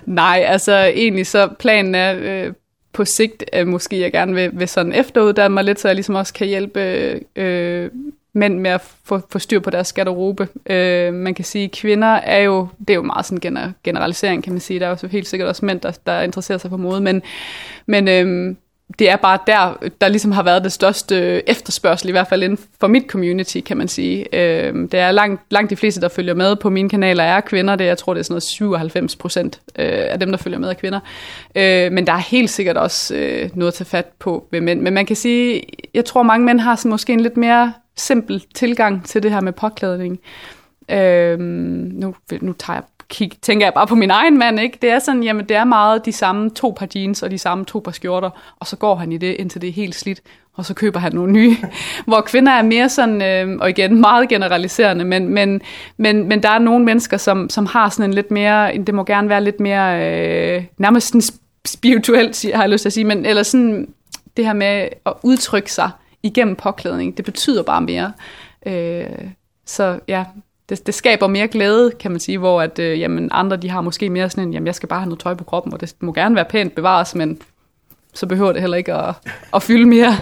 Nej, 0.05 0.43
altså 0.47 0.75
egentlig 0.75 1.27
så 1.27 1.49
planen 1.59 1.95
er 1.95 2.15
øh, 2.17 2.53
på 2.93 3.05
sigt 3.05 3.43
øh, 3.53 3.67
måske 3.67 3.99
jeg 3.99 4.11
gerne 4.11 4.33
vil, 4.33 4.49
vil 4.53 4.67
sådan 4.67 4.93
efteruddanne 4.93 5.53
mig 5.53 5.63
lidt, 5.63 5.79
så 5.79 5.87
jeg 5.87 5.95
ligesom 5.95 6.15
også 6.15 6.33
kan 6.33 6.47
hjælpe 6.47 6.79
øh, 7.35 7.89
mænd 8.33 8.59
med 8.59 8.71
at 8.71 8.81
få, 9.03 9.21
få 9.29 9.39
styr 9.39 9.59
på 9.59 9.69
deres 9.69 9.93
garderobe. 9.93 10.47
Øh, 10.65 11.13
man 11.13 11.33
kan 11.33 11.45
sige, 11.45 11.65
at 11.65 11.71
kvinder 11.71 12.07
er 12.07 12.39
jo, 12.39 12.67
det 12.79 12.89
er 12.89 12.95
jo 12.95 13.01
meget 13.01 13.25
sådan 13.25 13.39
gener, 13.39 13.71
generalisering, 13.83 14.43
kan 14.43 14.53
man 14.53 14.59
sige. 14.59 14.79
Der 14.79 14.87
er 14.87 14.95
jo 15.03 15.07
helt 15.07 15.27
sikkert 15.27 15.49
også 15.49 15.65
mænd, 15.65 15.81
der, 15.81 15.91
der 16.05 16.21
interesserer 16.21 16.57
sig 16.57 16.69
for 16.69 16.77
mode, 16.77 17.01
men, 17.01 17.21
men 17.85 18.07
øh, 18.07 18.55
det 18.99 19.09
er 19.09 19.15
bare 19.15 19.39
der, 19.47 19.87
der 20.01 20.07
ligesom 20.07 20.31
har 20.31 20.43
været 20.43 20.63
det 20.63 20.71
største 20.71 21.49
efterspørgsel, 21.49 22.09
i 22.09 22.11
hvert 22.11 22.27
fald 22.27 22.43
inden 22.43 22.59
for 22.79 22.87
mit 22.87 23.03
community, 23.07 23.59
kan 23.59 23.77
man 23.77 23.87
sige. 23.87 24.35
Øh, 24.35 24.73
det 24.73 24.93
er 24.93 25.11
langt, 25.11 25.41
langt 25.49 25.69
de 25.69 25.75
fleste, 25.75 26.01
der 26.01 26.07
følger 26.07 26.33
med 26.33 26.55
på 26.55 26.69
mine 26.69 26.89
kanaler, 26.89 27.23
er 27.23 27.41
kvinder. 27.41 27.75
Det, 27.75 27.85
jeg 27.85 27.97
tror, 27.97 28.13
det 28.13 28.19
er 28.19 28.23
sådan 28.23 28.33
noget 28.33 28.43
97 28.43 29.15
procent 29.15 29.61
øh, 29.79 29.85
af 29.87 30.19
dem, 30.19 30.29
der 30.29 30.37
følger 30.37 30.59
med, 30.59 30.69
er 30.69 30.73
kvinder. 30.73 30.99
Øh, 31.55 31.91
men 31.91 32.07
der 32.07 32.13
er 32.13 32.17
helt 32.17 32.49
sikkert 32.49 32.77
også 32.77 33.15
øh, 33.15 33.49
noget 33.53 33.67
at 33.67 33.73
tage 33.73 33.85
fat 33.85 34.05
på 34.19 34.47
ved 34.51 34.61
mænd. 34.61 34.81
Men 34.81 34.93
man 34.93 35.05
kan 35.05 35.15
sige, 35.15 35.61
jeg 35.93 36.05
tror, 36.05 36.23
mange 36.23 36.45
mænd 36.45 36.59
har 36.59 36.75
sådan 36.75 36.91
måske 36.91 37.13
en 37.13 37.19
lidt 37.19 37.37
mere 37.37 37.73
simpel 37.97 38.45
tilgang 38.55 39.05
til 39.05 39.23
det 39.23 39.31
her 39.31 39.41
med 39.41 39.53
påklædning. 39.53 40.19
Øh, 40.91 41.39
nu, 41.39 42.15
nu 42.41 42.53
tager 42.53 42.77
jeg 42.77 42.83
kig, 43.11 43.31
tænker 43.41 43.65
jeg 43.65 43.73
bare 43.73 43.87
på 43.87 43.95
min 43.95 44.11
egen 44.11 44.37
mand, 44.37 44.59
ikke? 44.59 44.77
Det 44.81 44.89
er 44.89 44.99
sådan, 44.99 45.23
jamen 45.23 45.45
det 45.49 45.57
er 45.57 45.63
meget 45.63 46.05
de 46.05 46.11
samme 46.11 46.49
to 46.49 46.73
par 46.77 46.87
jeans 46.95 47.23
og 47.23 47.31
de 47.31 47.37
samme 47.37 47.65
to 47.65 47.79
par 47.79 47.91
skjorter, 47.91 48.29
og 48.59 48.67
så 48.67 48.75
går 48.75 48.95
han 48.95 49.11
i 49.11 49.17
det, 49.17 49.35
indtil 49.39 49.61
det 49.61 49.67
er 49.67 49.73
helt 49.73 49.95
slidt, 49.95 50.21
og 50.53 50.65
så 50.65 50.73
køber 50.73 50.99
han 50.99 51.13
nogle 51.13 51.33
nye. 51.33 51.57
Hvor 52.07 52.21
kvinder 52.21 52.51
er 52.51 52.61
mere 52.61 52.89
sådan, 52.89 53.21
øh, 53.21 53.57
og 53.61 53.69
igen 53.69 54.01
meget 54.01 54.29
generaliserende, 54.29 55.05
men, 55.05 55.29
men, 55.29 55.61
men, 55.97 56.27
men 56.27 56.43
der 56.43 56.49
er 56.49 56.59
nogle 56.59 56.85
mennesker, 56.85 57.17
som, 57.17 57.49
som 57.49 57.65
har 57.65 57.89
sådan 57.89 58.09
en 58.09 58.13
lidt 58.13 58.31
mere, 58.31 58.77
det 58.77 58.93
må 58.95 59.03
gerne 59.03 59.29
være 59.29 59.43
lidt 59.43 59.59
mere, 59.59 60.05
øh, 60.55 60.63
nærmest 60.77 61.07
sådan 61.07 61.21
spirituelt, 61.65 62.45
har 62.53 62.63
jeg 62.63 62.69
lyst 62.69 62.81
til 62.81 62.89
at 62.89 62.93
sige, 62.93 63.05
men 63.05 63.25
eller 63.25 63.43
sådan 63.43 63.87
det 64.37 64.45
her 64.45 64.53
med 64.53 64.87
at 65.05 65.13
udtrykke 65.23 65.71
sig 65.71 65.89
igennem 66.23 66.55
påklædning, 66.55 67.17
det 67.17 67.25
betyder 67.25 67.63
bare 67.63 67.81
mere. 67.81 68.11
Øh, 68.65 69.05
så 69.65 69.99
ja, 70.07 70.25
det, 70.69 70.87
det 70.87 70.93
skaber 70.93 71.27
mere 71.27 71.47
glæde, 71.47 71.91
kan 71.99 72.11
man 72.11 72.19
sige, 72.19 72.37
hvor 72.37 72.61
at, 72.61 72.79
øh, 72.79 72.99
jamen, 72.99 73.29
andre 73.31 73.57
de 73.57 73.69
har 73.69 73.81
måske 73.81 74.09
mere 74.09 74.29
sådan 74.29 74.43
en, 74.43 74.53
jamen 74.53 74.67
jeg 74.67 74.75
skal 74.75 74.89
bare 74.89 74.99
have 74.99 75.09
noget 75.09 75.19
tøj 75.19 75.33
på 75.33 75.43
kroppen, 75.43 75.73
og 75.73 75.81
det 75.81 75.95
må 75.99 76.13
gerne 76.13 76.35
være 76.35 76.45
pænt 76.45 76.75
bevares, 76.75 77.15
men 77.15 77.41
så 78.13 78.25
behøver 78.25 78.51
det 78.51 78.61
heller 78.61 78.77
ikke 78.77 78.93
at, 78.93 79.15
at 79.55 79.63
fylde 79.63 79.85
mere. 79.85 80.17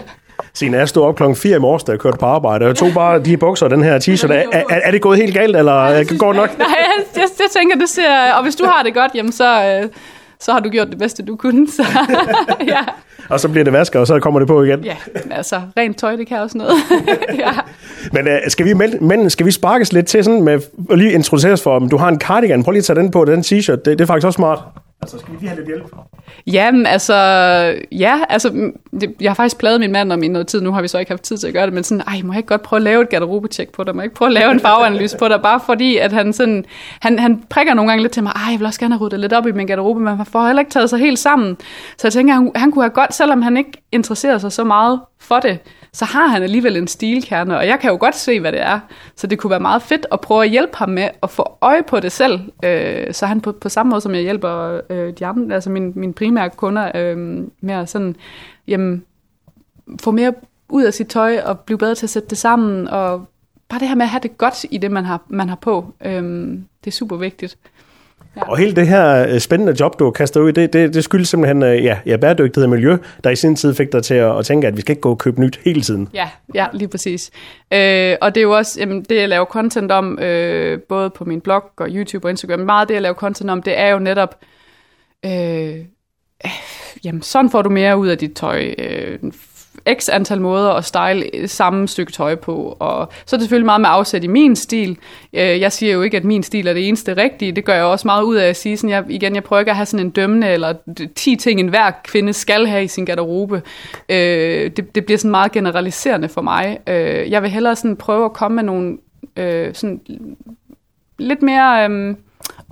Signe, 0.54 0.76
jeg 0.76 0.88
stod 0.88 1.02
op 1.02 1.16
klokken 1.16 1.36
4 1.36 1.56
i 1.56 1.60
morges, 1.60 1.84
da 1.84 1.92
jeg 1.92 2.00
kørte 2.00 2.18
på 2.18 2.26
arbejde, 2.26 2.66
jeg 2.66 2.76
tog 2.76 2.88
bare 2.94 3.18
de 3.24 3.36
bukser 3.36 3.66
og 3.66 3.70
den 3.70 3.82
her 3.82 3.98
t-shirt. 3.98 4.32
Er, 4.32 4.44
er, 4.52 4.64
er 4.68 4.90
det 4.90 5.02
gået 5.02 5.18
helt 5.18 5.34
galt, 5.34 5.56
eller 5.56 5.72
Nej, 5.72 6.04
går 6.18 6.32
det 6.32 6.36
nok? 6.36 6.58
Nej, 6.58 6.66
jeg, 6.78 7.04
jeg, 7.16 7.28
jeg 7.38 7.48
tænker, 7.52 7.76
det 7.76 7.88
ser, 7.88 8.32
og 8.32 8.42
hvis 8.42 8.56
du 8.56 8.64
har 8.64 8.82
det 8.82 8.94
godt, 8.94 9.12
jamen 9.14 9.32
så, 9.32 9.64
øh, 9.64 9.88
så 10.40 10.52
har 10.52 10.60
du 10.60 10.68
gjort 10.68 10.88
det 10.88 10.98
bedste, 10.98 11.22
du 11.22 11.36
kunne. 11.36 11.70
Så, 11.70 11.82
ja. 12.74 12.80
Og 13.28 13.40
så 13.40 13.48
bliver 13.48 13.64
det 13.64 13.72
vasket, 13.72 14.00
og 14.00 14.06
så 14.06 14.20
kommer 14.20 14.40
det 14.40 14.48
på 14.48 14.62
igen. 14.62 14.84
Ja, 14.84 14.96
altså 15.30 15.60
rent 15.76 15.98
tøj, 15.98 16.16
det 16.16 16.26
kan 16.26 16.38
også 16.38 16.58
noget. 16.58 16.74
ja. 17.44 17.50
Men 18.12 18.26
uh, 18.26 18.32
skal 18.48 18.66
vi, 18.66 18.74
men 19.00 19.30
skal 19.30 19.46
vi 19.46 19.50
sparkes 19.50 19.92
lidt 19.92 20.06
til 20.06 20.24
sådan 20.24 20.42
med, 20.42 20.52
at 20.90 20.98
lige 20.98 21.12
introduceres 21.12 21.62
for, 21.62 21.78
du 21.78 21.96
har 21.96 22.08
en 22.08 22.20
cardigan, 22.20 22.64
prøv 22.64 22.72
lige 22.72 22.78
at 22.78 22.84
tage 22.84 22.98
den 22.98 23.10
på, 23.10 23.24
den 23.24 23.40
t-shirt, 23.40 23.76
det, 23.76 23.84
det 23.86 24.00
er 24.00 24.06
faktisk 24.06 24.26
også 24.26 24.36
smart. 24.36 24.58
Altså, 25.02 25.18
skal 25.18 25.32
vi 25.32 25.38
lige 25.38 25.48
have 25.48 25.58
lidt 25.58 25.68
hjælp? 25.68 25.96
Jamen, 26.46 26.86
altså, 26.86 27.14
ja, 27.92 28.20
altså, 28.28 28.50
mm, 28.50 28.76
det, 29.00 29.14
jeg 29.20 29.30
har 29.30 29.34
faktisk 29.34 29.58
pladet 29.58 29.80
min 29.80 29.92
mand 29.92 30.12
om 30.12 30.22
i 30.22 30.28
noget 30.28 30.46
tid, 30.46 30.60
nu 30.60 30.72
har 30.72 30.82
vi 30.82 30.88
så 30.88 30.98
ikke 30.98 31.10
haft 31.10 31.22
tid 31.22 31.36
til 31.36 31.46
at 31.46 31.52
gøre 31.52 31.66
det, 31.66 31.74
men 31.74 31.84
sådan, 31.84 32.04
ej, 32.06 32.22
må 32.24 32.32
jeg 32.32 32.38
ikke 32.38 32.48
godt 32.48 32.62
prøve 32.62 32.78
at 32.78 32.82
lave 32.82 33.02
et 33.02 33.08
garderobetjek 33.08 33.72
på 33.72 33.84
dig, 33.84 33.94
må 33.94 34.00
jeg 34.00 34.04
ikke 34.04 34.14
prøve 34.14 34.26
at 34.26 34.32
lave 34.32 34.50
en 34.50 34.60
farveanalyse 34.60 35.18
på 35.18 35.28
dig, 35.28 35.42
bare 35.42 35.60
fordi, 35.66 35.96
at 35.96 36.12
han 36.12 36.32
sådan, 36.32 36.64
han, 37.00 37.18
han 37.18 37.42
prikker 37.50 37.74
nogle 37.74 37.90
gange 37.90 38.02
lidt 38.02 38.12
til 38.12 38.22
mig, 38.22 38.32
ej, 38.36 38.50
jeg 38.50 38.58
vil 38.58 38.66
også 38.66 38.80
gerne 38.80 38.94
have 38.94 39.06
ryddet 39.06 39.20
lidt 39.20 39.32
op 39.32 39.46
i 39.46 39.52
min 39.52 39.66
garderobe, 39.66 40.00
men 40.00 40.16
man 40.16 40.26
får 40.26 40.46
heller 40.46 40.60
ikke 40.60 40.72
taget 40.72 40.90
sig 40.90 40.98
helt 40.98 41.18
sammen. 41.18 41.56
Så 41.98 42.06
jeg 42.06 42.12
tænker, 42.12 42.34
han, 42.34 42.52
han 42.56 42.72
kunne 42.72 42.84
have 42.84 42.90
godt, 42.90 43.14
selvom 43.14 43.42
han 43.42 43.56
ikke 43.56 43.72
interesserer 43.92 44.38
sig 44.38 44.52
så 44.52 44.64
meget 44.64 45.00
for 45.20 45.40
det, 45.40 45.58
så 45.92 46.04
har 46.04 46.26
han 46.26 46.42
alligevel 46.42 46.76
en 46.76 46.86
stilkerne, 46.86 47.58
og 47.58 47.66
jeg 47.66 47.80
kan 47.80 47.90
jo 47.90 47.96
godt 48.00 48.16
se, 48.16 48.40
hvad 48.40 48.52
det 48.52 48.60
er. 48.60 48.80
Så 49.16 49.26
det 49.26 49.38
kunne 49.38 49.50
være 49.50 49.60
meget 49.60 49.82
fedt 49.82 50.06
at 50.12 50.20
prøve 50.20 50.44
at 50.44 50.50
hjælpe 50.50 50.76
ham 50.76 50.88
med 50.88 51.08
at 51.22 51.30
få 51.30 51.58
øje 51.60 51.82
på 51.82 52.00
det 52.00 52.12
selv, 52.12 52.40
øh, 52.64 53.14
så 53.14 53.26
han 53.26 53.40
på, 53.40 53.52
på 53.52 53.68
samme 53.68 53.90
måde, 53.90 54.00
som 54.00 54.14
jeg 54.14 54.22
hjælper 54.22 54.80
øh, 54.90 55.12
de 55.18 55.26
andre, 55.26 55.54
altså 55.54 55.70
mine, 55.70 55.92
mine 55.94 56.12
primære 56.12 56.50
kunder, 56.50 56.90
øh, 56.94 57.16
med 57.60 57.74
at 57.74 57.88
sådan, 57.88 58.16
jamen, 58.66 59.04
få 60.00 60.10
mere 60.10 60.34
ud 60.68 60.82
af 60.82 60.94
sit 60.94 61.06
tøj, 61.06 61.40
og 61.44 61.60
blive 61.60 61.78
bedre 61.78 61.94
til 61.94 62.06
at 62.06 62.10
sætte 62.10 62.28
det 62.28 62.38
sammen, 62.38 62.88
og 62.88 63.26
bare 63.68 63.80
det 63.80 63.88
her 63.88 63.94
med 63.94 64.04
at 64.04 64.10
have 64.10 64.20
det 64.22 64.38
godt 64.38 64.66
i 64.70 64.78
det, 64.78 64.90
man 64.90 65.04
har, 65.04 65.22
man 65.28 65.48
har 65.48 65.56
på, 65.56 65.94
øh, 66.04 66.22
det 66.84 66.86
er 66.86 66.90
super 66.90 67.16
vigtigt. 67.16 67.58
Ja. 68.36 68.50
Og 68.50 68.58
hele 68.58 68.76
det 68.76 68.88
her 68.88 69.28
øh, 69.28 69.38
spændende 69.38 69.76
job, 69.80 69.98
du 69.98 70.04
har 70.04 70.10
kastet 70.10 70.40
ud, 70.40 70.52
det, 70.52 70.72
det, 70.72 70.94
det 70.94 71.04
skyldes 71.04 71.28
simpelthen 71.28 71.62
øh, 71.62 71.84
ja, 71.84 71.98
ja, 72.06 72.16
bæredygtighed 72.16 72.64
og 72.64 72.70
miljø, 72.70 72.96
der 73.24 73.30
i 73.30 73.36
sin 73.36 73.56
tid 73.56 73.74
fik 73.74 73.92
dig 73.92 74.02
til 74.02 74.14
at, 74.14 74.38
at 74.38 74.44
tænke, 74.44 74.66
at 74.66 74.76
vi 74.76 74.80
skal 74.80 74.92
ikke 74.92 75.00
gå 75.00 75.10
og 75.10 75.18
købe 75.18 75.40
nyt 75.40 75.60
hele 75.64 75.80
tiden. 75.80 76.08
Ja, 76.14 76.28
ja 76.54 76.66
lige 76.72 76.88
præcis. 76.88 77.30
Øh, 77.72 78.16
og 78.20 78.34
det 78.34 78.40
er 78.40 78.42
jo 78.42 78.56
også 78.56 78.80
jamen, 78.80 79.02
det, 79.02 79.16
jeg 79.16 79.28
laver 79.28 79.44
content 79.44 79.92
om, 79.92 80.18
øh, 80.18 80.80
både 80.80 81.10
på 81.10 81.24
min 81.24 81.40
blog 81.40 81.64
og 81.76 81.88
YouTube 81.90 82.26
og 82.26 82.30
Instagram. 82.30 82.60
Meget 82.60 82.80
af 82.80 82.86
det, 82.86 82.94
jeg 82.94 83.02
laver 83.02 83.14
content 83.14 83.50
om, 83.50 83.62
det 83.62 83.78
er 83.78 83.88
jo 83.88 83.98
netop, 83.98 84.38
øh, 85.24 85.76
jamen, 87.04 87.22
sådan 87.22 87.50
får 87.50 87.62
du 87.62 87.70
mere 87.70 87.98
ud 87.98 88.08
af 88.08 88.18
dit 88.18 88.32
tøj. 88.34 88.74
Øh, 88.78 89.18
x 89.88 90.08
antal 90.08 90.40
måder 90.40 90.70
at 90.70 90.84
style 90.84 91.48
samme 91.48 91.88
stykke 91.88 92.12
tøj 92.12 92.34
på. 92.34 92.76
Og 92.78 93.08
så 93.26 93.36
er 93.36 93.38
det 93.38 93.44
selvfølgelig 93.44 93.66
meget 93.66 93.80
med 93.80 93.88
afsæt 93.92 94.24
i 94.24 94.26
min 94.26 94.56
stil. 94.56 94.98
Øh, 95.32 95.60
jeg 95.60 95.72
siger 95.72 95.92
jo 95.92 96.02
ikke, 96.02 96.16
at 96.16 96.24
min 96.24 96.42
stil 96.42 96.66
er 96.66 96.72
det 96.72 96.88
eneste 96.88 97.16
rigtige. 97.16 97.52
Det 97.52 97.64
gør 97.64 97.74
jeg 97.74 97.84
også 97.84 98.08
meget 98.08 98.22
ud 98.22 98.36
af 98.36 98.48
at 98.48 98.56
sige. 98.56 98.76
Sådan, 98.76 98.90
jeg, 98.90 99.04
igen, 99.08 99.34
jeg 99.34 99.44
prøver 99.44 99.60
ikke 99.60 99.70
at 99.70 99.76
have 99.76 99.86
sådan 99.86 100.06
en 100.06 100.10
dømmende 100.10 100.48
eller 100.48 100.74
10 101.14 101.36
ting, 101.36 101.60
en 101.60 101.68
hver 101.68 101.90
kvinde 102.04 102.32
skal 102.32 102.66
have 102.66 102.84
i 102.84 102.88
sin 102.88 103.04
garderobe. 103.04 103.62
Øh, 104.08 104.70
det, 104.70 104.94
det 104.94 105.04
bliver 105.04 105.18
sådan 105.18 105.30
meget 105.30 105.52
generaliserende 105.52 106.28
for 106.28 106.42
mig. 106.42 106.78
Øh, 106.86 107.30
jeg 107.30 107.42
vil 107.42 107.50
hellere 107.50 107.76
sådan 107.76 107.96
prøve 107.96 108.24
at 108.24 108.32
komme 108.32 108.56
med 108.56 108.64
nogle 108.64 108.98
sådan 109.72 110.00
lidt 111.18 111.42
mere 111.42 111.84
øhm, 111.84 112.16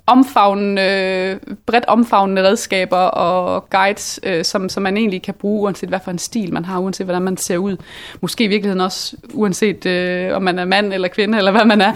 omfavnende, 0.08 0.82
øh, 0.82 1.54
bredt 1.66 1.84
omfavnende 1.84 2.42
redskaber 2.42 2.96
og 2.96 3.70
guides, 3.70 4.20
øh, 4.22 4.44
som, 4.44 4.68
som 4.68 4.82
man 4.82 4.96
egentlig 4.96 5.22
kan 5.22 5.34
bruge, 5.34 5.62
uanset 5.62 5.88
hvad 5.88 6.00
for 6.04 6.10
en 6.10 6.18
stil 6.18 6.52
man 6.52 6.64
har, 6.64 6.78
uanset 6.78 7.06
hvordan 7.06 7.22
man 7.22 7.36
ser 7.36 7.56
ud. 7.56 7.76
Måske 8.20 8.44
i 8.44 8.46
virkeligheden 8.46 8.80
også, 8.80 9.16
uanset 9.34 9.86
øh, 9.86 10.36
om 10.36 10.42
man 10.42 10.58
er 10.58 10.64
mand 10.64 10.92
eller 10.92 11.08
kvinde, 11.08 11.38
eller 11.38 11.50
hvad 11.50 11.64
man 11.64 11.80
er. 11.80 11.92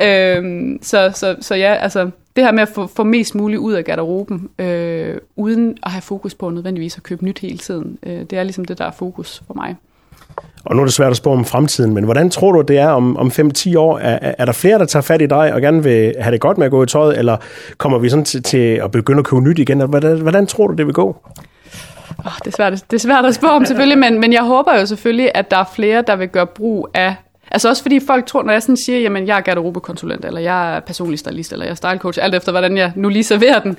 Øh, 0.00 0.78
så, 0.82 1.10
så, 1.14 1.36
så 1.40 1.54
ja, 1.54 1.74
altså 1.74 2.10
det 2.36 2.44
her 2.44 2.52
med 2.52 2.62
at 2.62 2.68
få, 2.68 2.86
få 2.86 3.04
mest 3.04 3.34
muligt 3.34 3.60
ud 3.60 3.72
af 3.72 3.84
garderoben, 3.84 4.48
øh, 4.58 5.18
uden 5.36 5.78
at 5.82 5.90
have 5.90 6.02
fokus 6.02 6.34
på 6.34 6.50
nødvendigvis 6.50 6.96
at 6.96 7.02
købe 7.02 7.24
nyt 7.24 7.38
hele 7.38 7.58
tiden, 7.58 7.98
øh, 8.02 8.20
det 8.20 8.32
er 8.32 8.42
ligesom 8.42 8.64
det, 8.64 8.78
der 8.78 8.84
er 8.84 8.90
fokus 8.90 9.42
for 9.46 9.54
mig. 9.54 9.76
Og 10.64 10.76
nu 10.76 10.82
er 10.82 10.86
det 10.86 10.94
svært 10.94 11.10
at 11.10 11.16
spå 11.16 11.32
om 11.32 11.44
fremtiden, 11.44 11.94
men 11.94 12.04
hvordan 12.04 12.30
tror 12.30 12.52
du, 12.52 12.60
det 12.60 12.78
er 12.78 12.88
om, 12.88 13.16
om 13.16 13.26
5-10 13.28 13.78
år? 13.78 13.98
Er, 13.98 14.34
er 14.38 14.44
der 14.44 14.52
flere, 14.52 14.78
der 14.78 14.84
tager 14.84 15.02
fat 15.02 15.22
i 15.22 15.26
dig 15.26 15.54
og 15.54 15.60
gerne 15.60 15.82
vil 15.82 16.14
have 16.20 16.32
det 16.32 16.40
godt 16.40 16.58
med 16.58 16.66
at 16.66 16.70
gå 16.70 16.82
i 16.82 16.86
tøjet, 16.86 17.18
eller 17.18 17.36
kommer 17.78 17.98
vi 17.98 18.08
sådan 18.08 18.24
til, 18.24 18.42
til 18.42 18.58
at 18.58 18.90
begynde 18.90 19.18
at 19.18 19.24
købe 19.24 19.40
nyt 19.40 19.58
igen? 19.58 19.80
Hvordan, 19.80 20.20
hvordan 20.20 20.46
tror 20.46 20.66
du, 20.66 20.74
det 20.74 20.86
vil 20.86 20.94
gå? 20.94 21.16
Oh, 22.18 22.32
det, 22.38 22.46
er 22.46 22.56
svært, 22.56 22.72
det 22.90 22.96
er 22.96 23.00
svært 23.00 23.24
at 23.24 23.34
spå 23.34 23.46
om 23.46 23.64
selvfølgelig, 23.64 23.98
men, 23.98 24.20
men 24.20 24.32
jeg 24.32 24.42
håber 24.42 24.78
jo 24.80 24.86
selvfølgelig, 24.86 25.30
at 25.34 25.50
der 25.50 25.56
er 25.56 25.70
flere, 25.74 26.04
der 26.06 26.16
vil 26.16 26.28
gøre 26.28 26.46
brug 26.46 26.88
af 26.94 27.14
Altså 27.50 27.68
også 27.68 27.82
fordi 27.82 28.00
folk 28.06 28.26
tror, 28.26 28.42
når 28.42 28.52
jeg 28.52 28.62
sådan 28.62 28.76
siger, 28.76 28.98
jamen 28.98 29.26
jeg 29.26 29.36
er 29.36 29.40
garderobekonsulent, 29.40 30.24
eller 30.24 30.40
jeg 30.40 30.76
er 30.76 30.80
personlig 30.80 31.18
stylist, 31.18 31.52
eller 31.52 31.64
jeg 31.64 31.70
er 31.70 31.74
stylecoach, 31.74 32.18
alt 32.22 32.34
efter 32.34 32.52
hvordan 32.52 32.76
jeg 32.76 32.92
nu 32.96 33.08
lige 33.08 33.24
serverer 33.24 33.60
den, 33.60 33.76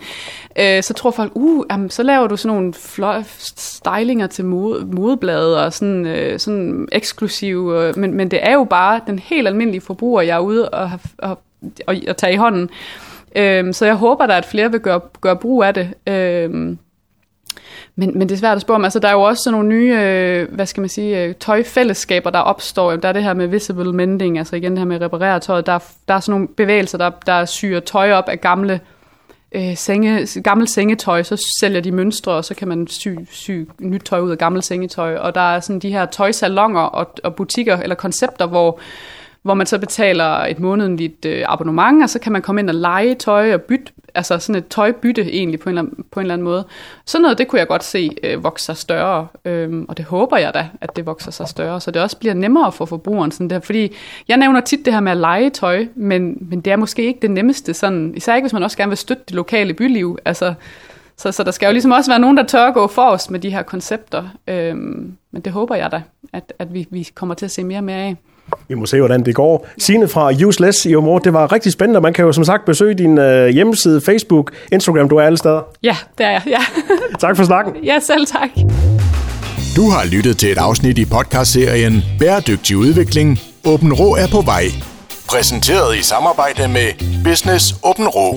øh, 0.60 0.84
så 0.84 0.94
tror 0.94 1.12
folk, 1.12 1.32
uh, 1.36 1.66
jamen, 1.72 1.90
så 1.90 2.04
laver 2.04 2.28
du 2.28 2.38
sådan 2.38 2.56
nogle 2.56 2.74
fløj, 2.74 3.24
stylinger 3.56 4.28
til 4.28 4.46
mode, 4.46 4.86
modebladet, 4.86 5.58
og 5.58 5.74
sådan, 5.74 6.06
øh, 6.06 6.40
sådan 6.40 6.88
eksklusive, 6.92 7.88
øh, 7.88 7.98
men, 7.98 8.14
men 8.14 8.32
det 8.32 8.40
er 8.42 8.54
jo 8.54 8.64
bare 8.64 9.02
den 9.08 9.20
helt 9.20 9.48
almindelige 9.48 9.82
forbruger, 9.82 10.22
jeg 10.22 10.36
er 10.36 10.40
ude 10.40 10.70
og, 10.70 10.92
og, 11.18 11.40
og, 11.88 11.96
og 12.08 12.18
tage 12.18 12.34
i 12.34 12.38
hånden. 12.38 12.70
Øh, 13.36 13.74
så 13.74 13.86
jeg 13.86 13.96
håber 13.96 14.26
da, 14.26 14.38
at 14.38 14.46
flere 14.46 14.72
vil 14.72 14.80
gøre, 14.80 15.02
gøre 15.22 15.36
brug 15.36 15.64
af 15.64 15.74
det. 15.74 15.94
Øh, 16.08 16.78
men, 17.96 18.18
men 18.18 18.30
det 18.30 18.36
er 18.36 18.40
svært 18.40 18.56
at 18.56 18.62
spørge 18.62 18.76
om. 18.76 18.84
Altså, 18.84 19.00
der 19.00 19.08
er 19.08 19.14
jo 19.14 19.22
også 19.22 19.44
sådan 19.44 19.54
nogle 19.54 19.70
nye, 19.70 19.98
øh, 20.00 20.54
hvad 20.54 20.66
skal 20.66 20.82
man 20.82 20.90
sige, 20.90 21.24
øh, 21.24 21.36
tøjfællesskaber, 21.36 22.30
der 22.30 22.40
opstår. 22.40 22.96
Der 22.96 23.10
er 23.10 23.14
det 23.14 23.24
her 23.24 23.34
med 23.34 23.48
visible 23.48 23.94
mending, 23.94 24.38
altså 24.38 24.56
igen 24.56 24.72
det 24.72 24.80
her 24.80 24.86
med 24.86 24.96
at 24.96 25.02
reparere 25.02 25.40
tøjet. 25.40 25.66
Der, 25.66 25.80
der 26.08 26.14
er 26.14 26.20
sådan 26.20 26.32
nogle 26.32 26.48
bevægelser, 26.48 26.98
der, 26.98 27.10
der 27.26 27.46
syr 27.46 27.80
tøj 27.80 28.12
op 28.12 28.30
af 28.30 28.42
gamle 28.42 28.80
øh, 29.52 29.78
senge, 29.78 30.42
gammelt 30.42 30.70
sengetøj, 30.70 31.24
så 31.24 31.48
sælger 31.60 31.82
de 31.82 31.92
mønstre, 31.92 32.32
og 32.32 32.46
så 32.46 32.56
kan 32.56 32.68
man 32.68 32.88
sy, 32.88 33.08
sy 33.32 33.52
nyt 33.80 34.02
tøj 34.06 34.20
ud 34.20 34.32
af 34.32 34.38
gammelt 34.38 34.66
sengetøj. 34.66 35.18
Og 35.18 35.36
der 35.36 35.56
er 35.56 35.60
sådan 35.60 35.80
de 35.80 35.92
her 35.92 36.06
tøjsalonger 36.06 36.82
og, 36.82 37.14
og 37.24 37.36
butikker, 37.36 37.78
eller 37.78 37.96
koncepter, 37.96 38.46
hvor 38.46 38.80
hvor 39.46 39.54
man 39.54 39.68
så 39.68 39.80
betaler 39.80 40.26
et 40.26 40.60
månedligt 40.60 41.26
øh, 41.26 41.44
abonnement, 41.48 42.04
og 42.04 42.10
så 42.10 42.20
kan 42.20 42.32
man 42.32 42.42
komme 42.42 42.62
ind 42.62 42.70
og 42.70 42.76
lege 42.76 43.16
tøj 43.16 43.54
og 43.54 43.62
bytte, 43.62 43.92
altså 44.16 44.40
sådan 44.40 44.62
et 44.62 44.68
tøjbytte 44.68 45.22
egentlig 45.22 45.60
på 45.60 45.70
en, 45.70 45.78
eller 45.78 45.92
på 46.12 46.20
en 46.20 46.24
eller 46.24 46.34
anden 46.34 46.46
måde. 46.46 46.66
Sådan 47.06 47.22
noget, 47.22 47.38
det 47.38 47.48
kunne 47.48 47.60
jeg 47.60 47.68
godt 47.68 47.84
se 47.84 48.16
øh, 48.24 48.44
vokse 48.44 48.66
sig 48.66 48.78
større, 48.78 49.28
øhm, 49.46 49.86
og 49.90 49.98
det 49.98 50.06
håber 50.06 50.38
jeg 50.38 50.54
da, 50.54 50.70
at 50.82 50.96
det 50.96 51.06
vokser 51.06 51.32
sig 51.32 51.48
større, 51.48 51.82
så 51.82 51.92
det 51.92 52.02
også 52.02 52.18
bliver 52.18 52.34
nemmere 52.34 52.72
for 52.72 52.86
forbrugeren. 52.86 53.32
Sådan 53.32 53.50
der, 53.50 53.60
fordi 53.60 53.96
jeg 54.28 54.38
nævner 54.38 54.62
tit 54.62 54.86
det 54.86 54.94
her 54.94 55.00
med 55.00 55.12
at 55.12 55.18
lege 55.18 55.50
tøj, 55.50 55.86
men, 55.96 56.38
men 56.42 56.62
det 56.62 56.74
er 56.74 56.78
måske 56.78 57.04
ikke 57.04 57.20
det 57.22 57.32
nemmeste, 57.32 57.74
sådan, 57.74 58.14
især 58.16 58.36
ikke 58.36 58.46
hvis 58.46 58.54
man 58.54 58.64
også 58.64 58.78
gerne 58.78 58.90
vil 58.90 58.98
støtte 58.98 59.24
det 59.28 59.36
lokale 59.36 59.74
byliv. 59.74 60.18
Altså, 60.26 60.54
så, 61.18 61.32
så 61.32 61.44
der 61.44 61.52
skal 61.52 61.68
jo 61.68 61.72
ligesom 61.72 61.92
også 61.92 62.12
være 62.12 62.20
nogen, 62.20 62.38
der 62.38 62.44
tør 62.44 62.68
at 62.68 62.74
gå 62.74 62.88
forrest 62.88 63.32
med 63.32 63.40
de 63.40 63.50
her 63.50 63.64
koncepter. 63.64 64.24
Øhm, 64.48 65.18
men 65.32 65.42
det 65.42 65.54
håber 65.54 65.76
jeg 65.76 65.92
da, 65.92 66.02
at, 66.34 66.54
at 66.60 66.74
vi, 66.74 66.88
vi 66.90 67.10
kommer 67.16 67.36
til 67.36 67.46
at 67.46 67.52
se 67.52 67.64
mere 67.64 67.80
og 67.80 67.84
mere 67.84 67.98
af. 67.98 68.16
Vi 68.68 68.76
må 68.76 68.86
se, 68.86 68.98
hvordan 69.00 69.26
det 69.26 69.36
går. 69.36 69.68
Signe 69.78 70.08
fra 70.08 70.32
Useless 70.46 70.86
i 70.86 70.96
Omor, 70.96 71.20
det 71.20 71.34
var 71.34 71.52
rigtig 71.52 71.72
spændende. 71.72 72.02
Man 72.02 72.14
kan 72.14 72.26
jo 72.26 72.32
som 72.32 72.44
sagt 72.44 72.66
besøge 72.66 72.94
din 72.94 73.18
øh, 73.18 73.48
hjemmeside, 73.48 74.02
Facebook, 74.02 74.52
Instagram, 74.72 75.10
du 75.10 75.16
er 75.16 75.22
alle 75.24 75.38
steder. 75.38 75.62
Ja, 75.84 75.98
det 76.18 76.26
er 76.26 76.30
jeg, 76.32 76.42
ja. 76.48 76.60
tak 77.28 77.38
for 77.38 77.44
snakken. 77.44 77.74
Ja, 77.84 78.00
selv 78.00 78.26
tak. 78.28 78.50
Du 79.76 79.90
har 79.90 80.06
lyttet 80.12 80.38
til 80.38 80.52
et 80.52 80.58
afsnit 80.58 80.98
i 80.98 81.06
podcastserien 81.06 82.04
Bæredygtig 82.20 82.78
udvikling. 82.78 83.40
Åben 83.66 83.94
Rå 83.94 84.16
er 84.16 84.28
på 84.32 84.42
vej. 84.42 84.64
Præsenteret 85.30 85.96
i 85.98 86.02
samarbejde 86.04 86.68
med 86.68 86.88
Business 87.24 87.76
Åben 87.84 88.08
Rå. 88.08 88.36